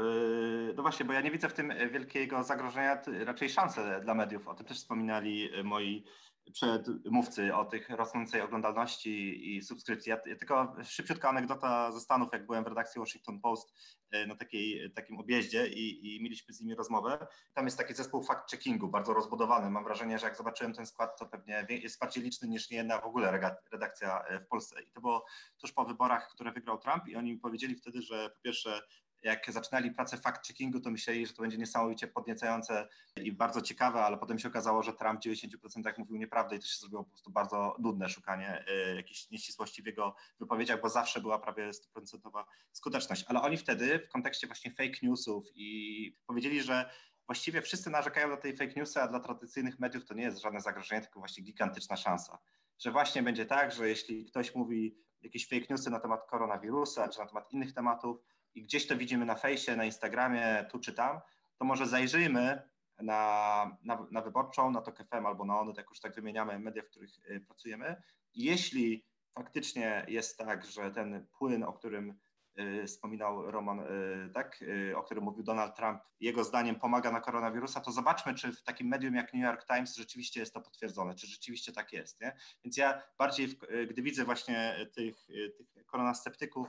no 0.76 0.82
właśnie, 0.82 1.06
bo 1.06 1.14
ja 1.14 1.22
nie 1.22 1.32
widzę 1.32 1.50
w 1.50 1.54
tym 1.54 1.74
wielkiego 1.92 2.44
zagrożenia, 2.44 3.02
raczej 3.26 3.50
szansę 3.50 4.02
dla 4.02 4.14
mediów. 4.14 4.48
O 4.48 4.54
tym 4.54 4.66
też 4.66 4.78
wspominali 4.78 5.50
moi 5.64 6.06
przedmówcy 6.52 7.56
o 7.56 7.66
tych 7.66 7.90
rosnącej 7.90 8.42
oglądalności 8.42 9.56
i 9.56 9.62
subskrypcji. 9.62 10.10
Ja, 10.10 10.18
tylko 10.18 10.76
szybciutka 10.84 11.30
anegdota 11.30 11.92
ze 11.92 12.00
Stanów, 12.00 12.30
jak 12.34 12.46
byłem 12.46 12.64
w 12.64 12.68
redakcji 12.68 13.00
Washington 13.00 13.40
Post 13.40 13.74
e, 14.12 14.28
na 14.28 14.36
takiej, 14.36 14.92
takim 14.92 15.20
objeździe 15.20 15.68
i, 15.68 16.16
i 16.16 16.24
mieliśmy 16.24 16.54
z 16.54 16.62
nimi 16.62 16.76
rozmowę. 16.76 17.28
Tam 17.54 17.66
jest 17.66 17.78
taki 17.78 17.94
zespół 17.94 18.24
fact-checkingu, 18.24 18.90
bardzo 18.90 19.14
rozbudowany. 19.14 19.70
Mam 19.70 19.84
wrażenie, 19.84 20.20
że 20.20 20.26
jak 20.26 20.38
zobaczyłem 20.38 20.74
ten 20.74 20.86
skład, 20.86 21.20
to 21.20 21.26
pewnie 21.26 21.68
jest 21.70 22.00
bardziej 22.00 22.24
liczny 22.24 22.48
niż 22.48 22.70
nie 22.70 22.78
jedna 22.78 23.02
w 23.02 23.06
ogóle 23.06 23.56
redakcja 23.72 24.24
e, 24.24 24.40
w 24.40 24.48
Polsce. 24.48 24.82
I 24.82 24.92
to 24.92 25.02
było 25.02 25.26
tuż 25.58 25.72
po 25.72 25.86
wyborach, 25.86 26.30
które 26.30 26.52
wygrał 26.52 26.78
Trump 26.78 27.08
i 27.08 27.16
oni 27.16 27.32
mi 27.32 27.40
powiedzieli 27.40 27.76
wtedy, 27.76 28.02
że 28.02 28.30
po 28.30 28.42
pierwsze 28.42 28.82
jak 29.26 29.52
zaczynali 29.52 29.92
pracę 29.92 30.18
fact-checkingu, 30.18 30.82
to 30.82 30.92
myśleli, 30.92 31.28
że 31.28 31.34
to 31.34 31.42
będzie 31.42 31.58
niesamowicie 31.58 32.08
podniecające 32.08 32.88
i 33.24 33.32
bardzo 33.32 33.62
ciekawe, 33.62 34.02
ale 34.02 34.18
potem 34.18 34.40
się 34.40 34.48
okazało, 34.48 34.84
że 34.84 34.94
Trump 34.94 35.22
w 35.22 35.24
90% 35.24 35.94
mówił 35.98 36.18
nieprawdę 36.18 36.56
i 36.56 36.60
to 36.60 36.66
się 36.66 36.78
zrobiło 36.80 37.04
po 37.04 37.10
prostu 37.10 37.32
bardzo 37.32 37.76
nudne 37.80 38.10
szukanie 38.10 38.66
y, 38.92 38.96
jakichś 38.96 39.30
nieścisłości 39.30 39.84
w 39.84 39.86
jego 39.86 40.16
wypowiedziach, 40.40 40.82
bo 40.82 40.90
zawsze 40.90 41.22
była 41.22 41.40
prawie 41.40 41.70
100% 41.70 42.44
skuteczność. 42.72 43.26
Ale 43.28 43.42
oni 43.42 43.58
wtedy 43.58 44.00
w 44.00 44.10
kontekście 44.10 44.48
właśnie 44.48 44.72
fake 44.72 45.00
newsów 45.04 45.46
i 45.56 46.18
powiedzieli, 46.28 46.62
że 46.62 46.90
właściwie 47.28 47.62
wszyscy 47.62 47.90
narzekają 47.90 48.30
na 48.30 48.38
tej 48.38 48.58
fake 48.58 48.74
newsy, 48.76 49.02
a 49.02 49.08
dla 49.08 49.20
tradycyjnych 49.20 49.80
mediów 49.80 50.06
to 50.06 50.14
nie 50.14 50.24
jest 50.24 50.42
żadne 50.42 50.62
zagrożenie, 50.62 51.02
tylko 51.02 51.20
właśnie 51.20 51.44
gigantyczna 51.44 51.98
szansa. 51.98 52.38
Że 52.80 52.92
właśnie 52.92 53.24
będzie 53.24 53.46
tak, 53.46 53.72
że 53.72 53.90
jeśli 53.90 54.26
ktoś 54.26 54.56
mówi 54.56 54.98
jakieś 55.22 55.48
fake 55.48 55.66
newsy 55.70 55.90
na 55.90 56.00
temat 56.00 56.28
koronawirusa 56.30 57.10
czy 57.10 57.20
na 57.20 57.26
temat 57.26 57.52
innych 57.52 57.74
tematów, 57.74 58.18
i 58.56 58.64
gdzieś 58.64 58.88
to 58.88 58.98
widzimy 58.98 59.26
na 59.26 59.36
fejsie, 59.36 59.76
na 59.76 59.86
Instagramie, 59.86 60.66
tu 60.72 60.80
czy 60.80 60.94
tam, 60.94 61.20
to 61.58 61.66
może 61.66 61.88
zajrzyjmy 61.88 62.70
na, 63.00 63.78
na, 63.84 64.08
na 64.12 64.22
Wyborczą, 64.22 64.72
na 64.72 64.82
TOK 64.82 64.98
FM 64.98 65.26
albo 65.26 65.46
na 65.46 65.60
Onet, 65.60 65.78
jak 65.78 65.90
już 65.90 66.00
tak 66.00 66.16
wymieniamy 66.16 66.60
media, 66.60 66.84
w 66.84 66.90
których 66.90 67.10
y, 67.30 67.40
pracujemy. 67.48 68.02
Jeśli 68.34 69.06
faktycznie 69.34 70.06
jest 70.08 70.38
tak, 70.38 70.66
że 70.66 70.92
ten 70.92 71.28
płyn, 71.38 71.64
o 71.64 71.74
którym 71.74 72.20
y, 72.60 72.88
wspominał 72.88 73.52
Roman, 73.52 73.80
y, 73.80 74.30
tak, 74.34 74.64
o 74.96 75.04
którym 75.04 75.24
mówił 75.24 75.44
Donald 75.44 75.76
Trump, 75.76 76.02
jego 76.20 76.44
zdaniem 76.44 76.76
pomaga 76.76 77.12
na 77.12 77.22
koronawirusa, 77.22 77.82
to 77.82 77.92
zobaczmy, 77.92 78.34
czy 78.34 78.54
w 78.54 78.64
takim 78.64 78.88
medium 78.88 79.16
jak 79.16 79.34
New 79.34 79.44
York 79.44 79.66
Times 79.66 79.96
rzeczywiście 79.96 80.40
jest 80.40 80.54
to 80.54 80.62
potwierdzone, 80.62 81.16
czy 81.16 81.28
rzeczywiście 81.28 81.72
tak 81.72 81.94
jest. 81.94 82.22
Nie? 82.22 82.36
Więc 82.64 82.78
ja 82.78 83.02
bardziej, 83.18 83.60
gdy 83.90 84.02
widzę 84.02 84.26
właśnie 84.26 84.76
tych, 84.94 85.28
tych 85.58 85.86
koronasceptyków, 85.86 86.68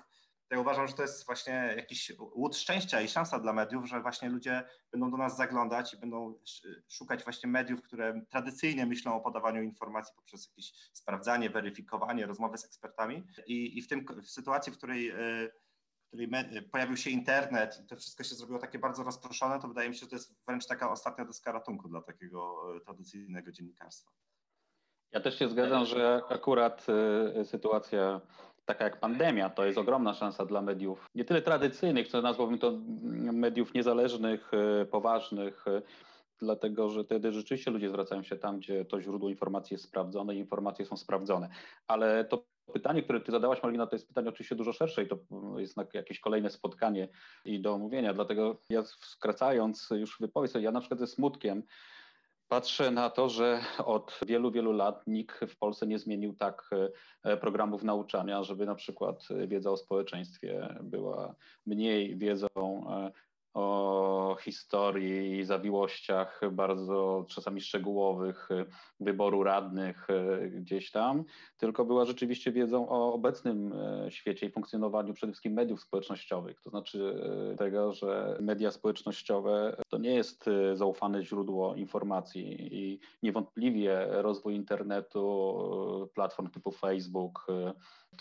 ja 0.51 0.61
uważam, 0.61 0.88
że 0.88 0.94
to 0.94 1.03
jest 1.03 1.26
właśnie 1.26 1.74
jakiś 1.76 2.12
łód 2.18 2.57
szczęścia 2.57 3.01
i 3.01 3.09
szansa 3.09 3.38
dla 3.38 3.53
mediów, 3.53 3.86
że 3.86 4.01
właśnie 4.01 4.28
ludzie 4.28 4.62
będą 4.92 5.11
do 5.11 5.16
nas 5.16 5.36
zaglądać 5.36 5.94
i 5.94 5.97
będą 5.97 6.38
szukać 6.88 7.24
właśnie 7.24 7.49
mediów, 7.49 7.82
które 7.82 8.20
tradycyjnie 8.30 8.86
myślą 8.86 9.14
o 9.14 9.20
podawaniu 9.20 9.62
informacji 9.62 10.14
poprzez 10.16 10.49
jakieś 10.49 10.72
sprawdzanie, 10.92 11.51
weryfikowanie, 11.51 12.26
rozmowy 12.26 12.59
z 12.59 12.64
ekspertami. 12.64 13.26
I, 13.47 13.78
i 13.78 13.82
w, 13.82 13.88
tym, 13.88 14.07
w 14.22 14.30
sytuacji, 14.30 14.72
w 14.72 14.76
której, 14.76 15.11
e, 15.11 15.16
której 16.09 16.30
pojawił 16.72 16.97
się 16.97 17.11
internet 17.11 17.80
i 17.84 17.86
to 17.86 17.97
wszystko 17.97 18.24
się 18.24 18.34
zrobiło 18.34 18.59
takie 18.59 18.78
bardzo 18.78 19.03
rozproszone, 19.03 19.61
to 19.61 19.68
wydaje 19.68 19.88
mi 19.88 19.94
się, 19.94 20.01
że 20.01 20.11
to 20.11 20.16
jest 20.16 20.34
wręcz 20.47 20.66
taka 20.66 20.90
ostatnia 20.90 21.24
deska 21.24 21.53
ratunku 21.53 21.88
dla 21.88 22.03
takiego 22.03 22.62
e, 22.76 22.80
tradycyjnego 22.80 23.53
dziennikarstwa. 23.53 24.12
Ja 25.12 25.20
też 25.20 25.38
się 25.38 25.49
zgadzam, 25.49 25.86
że 25.86 26.22
akurat 26.28 26.86
e, 27.34 27.44
sytuacja 27.44 28.20
taka 28.67 28.85
jak 28.85 29.01
pandemia, 29.01 29.51
to 29.51 29.67
jest 29.67 29.79
ogromna 29.79 30.14
szansa 30.14 30.47
dla 30.47 30.62
mediów, 30.62 31.07
nie 31.14 31.25
tyle 31.25 31.43
tradycyjnych, 31.43 32.09
co 32.09 32.23
nazwałbym 32.23 32.59
to 32.59 32.73
mediów 33.33 33.75
niezależnych, 33.75 34.51
e, 34.55 34.87
poważnych, 34.87 35.69
e, 35.69 35.83
dlatego 36.39 36.89
że 36.89 37.05
wtedy 37.05 37.33
rzeczywiście 37.33 37.71
ludzie 37.71 37.89
zwracają 37.89 38.23
się 38.23 38.37
tam, 38.37 38.59
gdzie 38.59 38.85
to 38.85 39.01
źródło 39.01 39.31
informacji 39.31 39.75
jest 39.75 39.85
sprawdzone 39.85 40.35
i 40.35 40.39
informacje 40.39 40.87
są 40.87 40.97
sprawdzone. 40.97 41.49
Ale 41.87 42.25
to 42.25 42.45
pytanie, 42.73 43.03
które 43.03 43.21
ty 43.21 43.33
zadałaś, 43.33 43.62
Marlina, 43.62 43.87
to 43.87 43.97
jest 43.97 44.09
pytanie 44.09 44.29
oczywiście 44.29 44.55
dużo 44.57 44.73
szersze 44.73 45.03
i 45.03 45.09
to 45.09 45.19
jest 45.59 45.77
jakieś 45.95 46.21
kolejne 46.21 46.51
spotkanie 46.51 47.09
i 47.45 47.61
do 47.61 47.75
omówienia, 47.75 48.14
dlatego 48.14 48.57
ja 48.71 48.83
skracając 48.85 49.89
już 49.91 50.21
wypowiedź, 50.21 50.53
ja 50.55 50.73
na 50.73 50.81
przykład 50.81 51.01
ze 51.01 51.07
smutkiem 51.07 51.62
Patrzę 52.49 52.90
na 52.90 53.11
to, 53.11 53.28
że 53.28 53.61
od 53.84 54.20
wielu, 54.26 54.51
wielu 54.51 54.72
lat 54.72 55.03
nikt 55.07 55.44
w 55.44 55.59
Polsce 55.59 55.86
nie 55.86 55.99
zmienił 55.99 56.34
tak 56.34 56.70
e, 57.22 57.36
programów 57.36 57.82
nauczania, 57.82 58.42
żeby 58.42 58.66
na 58.66 58.74
przykład 58.74 59.28
wiedza 59.47 59.70
o 59.70 59.76
społeczeństwie 59.76 60.76
była 60.82 61.34
mniej 61.66 62.18
wiedzą 62.18 62.49
e, 62.57 63.12
o 63.57 64.37
historii 64.41 65.39
i 65.39 65.45
zawiłościach 65.45 66.41
bardzo 66.53 67.27
czasami 67.29 67.61
szczegółowych 67.61 68.49
wyboru 69.01 69.43
radnych 69.43 70.07
e, 70.11 70.49
gdzieś 70.49 70.91
tam, 70.91 71.25
tylko 71.57 71.85
była 71.85 72.05
rzeczywiście 72.05 72.53
wiedzą 72.53 72.89
o 72.89 73.15
obecnym 73.15 73.73
e, 73.73 74.11
świecie 74.11 74.47
i 74.47 74.51
funkcjonowaniu 74.51 75.15
przede 75.15 75.33
wszystkim 75.33 75.53
mediów 75.53 75.81
społecznościowych. 75.81 76.61
To 76.61 76.71
znaczy 76.71 77.21
tego, 77.59 77.93
że 77.93 78.39
media 78.41 78.71
społecznościowe 78.71 79.77
to 79.89 79.99
nie 79.99 80.15
jest 80.15 80.45
zaufane 80.75 81.25
źródło 81.25 81.75
informacji 81.75 82.75
i 82.75 83.01
niewątpliwie 83.23 84.07
rozwój 84.11 84.55
internetu, 84.55 86.11
platform 86.15 86.51
typu 86.51 86.73
Facebook, 86.73 87.47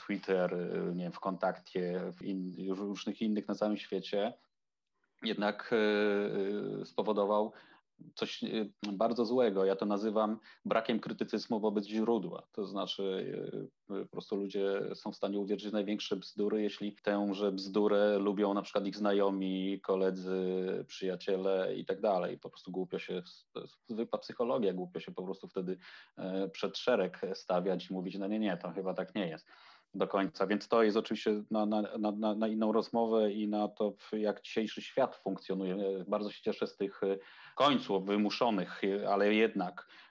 Twitter, 0.05 0.57
nie 0.95 1.03
wiem, 1.03 1.11
w 1.11 1.19
kontakcie, 1.19 2.13
w 2.17 2.23
in, 2.23 2.53
różnych 2.69 3.21
innych 3.21 3.47
na 3.47 3.55
całym 3.55 3.77
świecie 3.77 4.33
jednak 5.27 5.73
e, 5.73 6.81
e, 6.81 6.85
spowodował 6.85 7.51
coś 8.15 8.43
e, 8.43 8.47
bardzo 8.91 9.25
złego. 9.25 9.65
Ja 9.65 9.75
to 9.75 9.85
nazywam 9.85 10.39
brakiem 10.65 10.99
krytycyzmu 10.99 11.59
wobec 11.59 11.85
źródła. 11.85 12.47
To 12.51 12.65
znaczy, 12.65 13.31
po 13.87 14.05
prostu 14.05 14.35
ludzie 14.35 14.81
są 14.95 15.11
w 15.11 15.15
stanie 15.15 15.39
uwierzyć 15.39 15.69
w 15.69 15.73
największe 15.73 16.15
bzdury, 16.15 16.61
jeśli 16.61 16.95
tęże 17.03 17.51
bzdurę 17.51 18.19
lubią 18.19 18.53
na 18.53 18.61
przykład 18.61 18.87
ich 18.87 18.95
znajomi, 18.97 19.81
koledzy, 19.81 20.85
przyjaciele 20.87 21.75
i 21.75 21.85
tak 21.85 22.01
dalej. 22.01 22.39
Po 22.39 22.49
prostu 22.49 22.71
głupio 22.71 22.99
się, 22.99 23.21
zwykła 23.87 24.19
psychologia, 24.19 24.73
głupio 24.73 24.99
się 24.99 25.11
po 25.11 25.23
prostu 25.23 25.47
wtedy 25.47 25.77
przed 26.51 26.77
szereg 26.77 27.21
stawiać 27.33 27.89
i 27.89 27.93
mówić, 27.93 28.17
no 28.17 28.27
nie, 28.27 28.39
nie, 28.39 28.57
to 28.57 28.71
chyba 28.71 28.93
tak 28.93 29.15
nie 29.15 29.27
jest. 29.27 29.47
Do 29.95 30.07
końca, 30.07 30.47
więc 30.47 30.67
to 30.67 30.83
jest 30.83 30.97
oczywiście 30.97 31.43
na, 31.51 31.65
na, 31.65 31.81
na, 31.99 32.35
na 32.35 32.47
inną 32.47 32.71
rozmowę 32.71 33.31
i 33.31 33.47
na 33.47 33.67
to, 33.67 33.93
jak 34.13 34.41
dzisiejszy 34.41 34.81
świat 34.81 35.15
funkcjonuje. 35.15 36.05
Bardzo 36.07 36.31
się 36.31 36.41
cieszę 36.41 36.67
z 36.67 36.77
tych 36.77 37.01
końców 37.55 38.05
wymuszonych, 38.05 38.81
ale 39.09 39.33
jednak 39.33 39.81
e, 39.81 40.04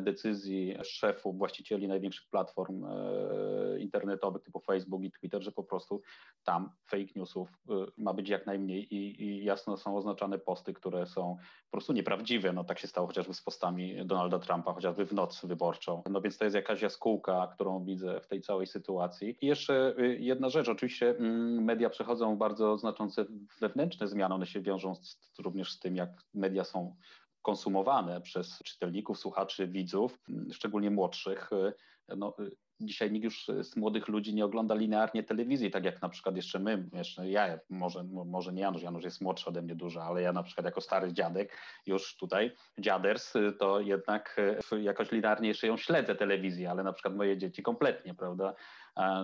decyzji 0.00 0.76
szefów, 0.84 1.38
właścicieli 1.38 1.88
największych 1.88 2.28
platform 2.30 2.84
e, 2.84 3.80
internetowych 3.80 4.42
typu 4.42 4.60
Facebook 4.60 5.02
i 5.02 5.10
Twitter, 5.10 5.42
że 5.42 5.52
po 5.52 5.64
prostu 5.64 6.02
tam 6.44 6.70
fake 6.86 7.12
newsów 7.16 7.48
e, 7.70 7.72
ma 7.98 8.14
być 8.14 8.28
jak 8.28 8.46
najmniej 8.46 8.94
i, 8.94 9.22
i 9.22 9.44
jasno 9.44 9.76
są 9.76 9.96
oznaczane 9.96 10.38
posty, 10.38 10.72
które 10.72 11.06
są 11.06 11.36
po 11.64 11.70
prostu 11.70 11.92
nieprawdziwe. 11.92 12.52
No 12.52 12.64
tak 12.64 12.78
się 12.78 12.88
stało 12.88 13.06
chociażby 13.06 13.34
z 13.34 13.42
postami 13.42 14.06
Donalda 14.06 14.38
Trumpa, 14.38 14.72
chociażby 14.72 15.06
w 15.06 15.12
noc 15.12 15.44
wyborczą. 15.44 16.02
No 16.10 16.20
więc 16.20 16.38
to 16.38 16.44
jest 16.44 16.56
jakaś 16.56 16.82
jaskółka, 16.82 17.48
którą 17.54 17.84
widzę 17.84 18.20
w 18.20 18.26
tej 18.26 18.40
całej 18.40 18.66
sytuacji. 18.66 19.36
I 19.40 19.46
jeszcze 19.46 19.94
jedna 20.18 20.48
rzecz, 20.48 20.68
oczywiście 20.68 21.10
mm, 21.10 21.64
media 21.64 21.90
przechodzą 21.90 22.36
bardzo 22.36 22.78
znaczące 22.78 23.24
wewnętrzne 23.60 24.08
zmiany, 24.08 24.34
one 24.34 24.46
się 24.46 24.60
wiążą 24.60 24.94
z, 24.94 25.18
również 25.38 25.72
z 25.72 25.80
tym, 25.80 25.96
jak 25.96 26.10
media 26.34 26.64
są 26.64 26.96
konsumowane 27.42 28.20
przez 28.20 28.58
czytelników, 28.64 29.18
słuchaczy, 29.18 29.68
widzów, 29.68 30.18
mm, 30.28 30.52
szczególnie 30.52 30.90
młodszych. 30.90 31.50
Y, 31.52 32.16
no, 32.16 32.34
y, 32.40 32.50
dzisiaj 32.80 33.12
nikt 33.12 33.24
już 33.24 33.46
z 33.62 33.76
młodych 33.76 34.08
ludzi 34.08 34.34
nie 34.34 34.44
ogląda 34.44 34.74
linearnie 34.74 35.22
telewizji, 35.22 35.70
tak 35.70 35.84
jak 35.84 36.02
na 36.02 36.08
przykład 36.08 36.36
jeszcze 36.36 36.58
my, 36.58 36.88
jeszcze 36.92 37.30
ja, 37.30 37.58
może, 37.70 38.04
może 38.04 38.52
nie 38.52 38.62
Janusz, 38.62 38.82
Janusz 38.82 39.04
jest 39.04 39.20
młodszy 39.20 39.50
ode 39.50 39.62
mnie 39.62 39.74
dużo, 39.74 40.04
ale 40.04 40.22
ja 40.22 40.32
na 40.32 40.42
przykład 40.42 40.64
jako 40.64 40.80
stary 40.80 41.12
dziadek 41.12 41.56
już 41.86 42.16
tutaj, 42.16 42.52
dziaders, 42.78 43.36
y, 43.36 43.52
to 43.52 43.80
jednak 43.80 44.36
jakoś 44.80 45.12
linearnie 45.12 45.48
jeszcze 45.48 45.66
ją 45.66 45.76
śledzę 45.76 46.14
telewizję, 46.14 46.70
ale 46.70 46.82
na 46.82 46.92
przykład 46.92 47.16
moje 47.16 47.38
dzieci 47.38 47.62
kompletnie, 47.62 48.14
prawda, 48.14 48.54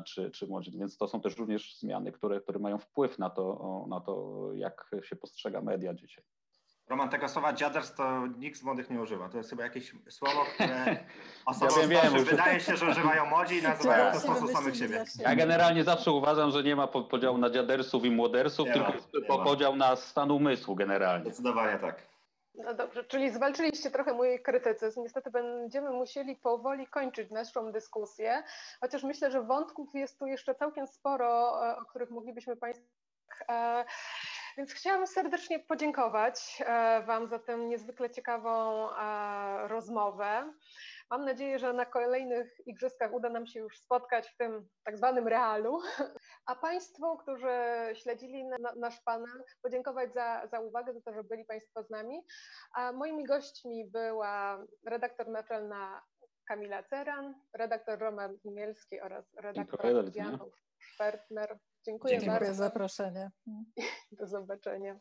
czy, 0.07 0.31
czy 0.31 0.47
młodzi, 0.47 0.79
więc 0.79 0.97
to 0.97 1.09
są 1.09 1.21
też 1.21 1.37
również 1.37 1.77
zmiany, 1.77 2.12
które, 2.12 2.41
które 2.41 2.59
mają 2.59 2.79
wpływ 2.79 3.19
na 3.19 3.31
to, 3.31 3.87
na 3.89 4.01
to, 4.01 4.49
jak 4.55 4.91
się 5.03 5.17
postrzega 5.17 5.61
media 5.61 5.95
dzisiaj. 5.95 6.25
Roman, 6.89 7.09
tego 7.09 7.28
słowa 7.28 7.53
dziaders 7.53 7.95
to 7.95 8.26
nikt 8.26 8.59
z 8.59 8.62
młodych 8.62 8.91
nie 8.91 9.01
używa. 9.01 9.28
To 9.28 9.39
jest 9.39 9.51
chyba 9.51 9.62
jakieś 9.62 9.95
słowo, 10.09 10.45
które 10.55 10.97
osoby 11.47 11.95
ja 11.95 12.03
wiem, 12.03 12.14
wiem, 12.14 12.24
wydaje 12.24 12.61
się, 12.61 12.76
że 12.76 12.91
używają 12.91 13.26
młodzi 13.26 13.57
i 13.57 13.62
nazywają 13.62 14.09
w 14.09 14.12
ten 14.12 14.20
sposób 14.20 14.51
samych 14.51 14.76
siebie. 14.76 15.05
Ja 15.18 15.37
generalnie 15.37 15.84
zawsze 15.84 16.12
uważam, 16.12 16.51
że 16.51 16.62
nie 16.62 16.76
ma 16.76 16.87
podziału 16.87 17.39
na 17.39 17.51
dziadersów 17.51 18.05
i 18.05 18.11
młodersów, 18.11 18.66
nie 18.66 18.72
tylko 19.12 19.39
ma, 19.39 19.45
podział 19.45 19.76
na 19.76 19.97
stan 19.97 20.30
umysłu 20.30 20.74
generalnie. 20.74 21.24
Zdecydowanie 21.24 21.78
tak. 21.78 22.03
No 22.55 22.74
dobrze, 22.74 23.05
czyli 23.05 23.30
zwalczyliście 23.30 23.91
trochę 23.91 24.14
mój 24.14 24.43
krytycyzm. 24.43 25.03
Niestety 25.03 25.30
będziemy 25.30 25.91
musieli 25.91 26.37
powoli 26.37 26.87
kończyć 26.87 27.30
naszą 27.30 27.72
dyskusję, 27.72 28.43
chociaż 28.80 29.03
myślę, 29.03 29.30
że 29.30 29.43
wątków 29.43 29.95
jest 29.95 30.18
tu 30.18 30.26
jeszcze 30.26 30.55
całkiem 30.55 30.87
sporo, 30.87 31.61
e, 31.66 31.76
o 31.76 31.84
których 31.84 32.11
moglibyśmy 32.11 32.57
Państwu 32.57 32.87
e, 33.49 33.84
więc 34.57 34.73
chciałam 34.73 35.07
serdecznie 35.07 35.59
podziękować 35.59 36.63
e, 36.67 37.03
Wam 37.03 37.29
za 37.29 37.39
tę 37.39 37.59
niezwykle 37.59 38.11
ciekawą 38.11 38.89
e, 38.91 39.69
rozmowę. 39.69 40.53
Mam 41.11 41.25
nadzieję, 41.25 41.59
że 41.59 41.73
na 41.73 41.87
kolejnych 41.87 42.67
igrzyskach 42.67 43.13
uda 43.13 43.29
nam 43.29 43.47
się 43.47 43.61
już 43.61 43.79
spotkać 43.79 44.29
w 44.29 44.37
tym 44.37 44.69
tak 44.85 44.97
zwanym 44.97 45.29
realu. 45.29 45.81
A 46.47 46.57
Państwu, 46.57 47.17
którzy 47.17 47.55
śledzili 47.95 48.45
nasz 48.77 49.01
panel, 49.01 49.45
podziękować 49.63 50.15
za, 50.15 50.47
za 50.47 50.61
uwagę, 50.61 50.93
za 50.93 51.01
to, 51.01 51.13
że 51.13 51.25
byli 51.25 51.45
Państwo 51.45 51.83
z 51.83 51.91
nami. 51.91 52.27
A 52.75 52.93
moimi 52.93 53.25
gośćmi 53.25 53.91
była 53.91 54.65
redaktor 54.87 55.29
naczelna 55.29 56.03
Kamila 56.49 56.83
Ceran, 56.83 57.35
redaktor 57.53 57.99
Roman 57.99 58.39
Imielski 58.45 59.01
oraz 59.01 59.35
redaktor 59.35 60.17
Janów 60.17 60.63
Szpertner. 60.79 61.59
Dziękuję, 61.87 62.12
Dziękuję 62.12 62.30
bardzo. 62.32 62.55
za 62.55 62.64
zaproszenie. 62.64 63.30
Do 64.18 64.26
zobaczenia. 64.26 65.01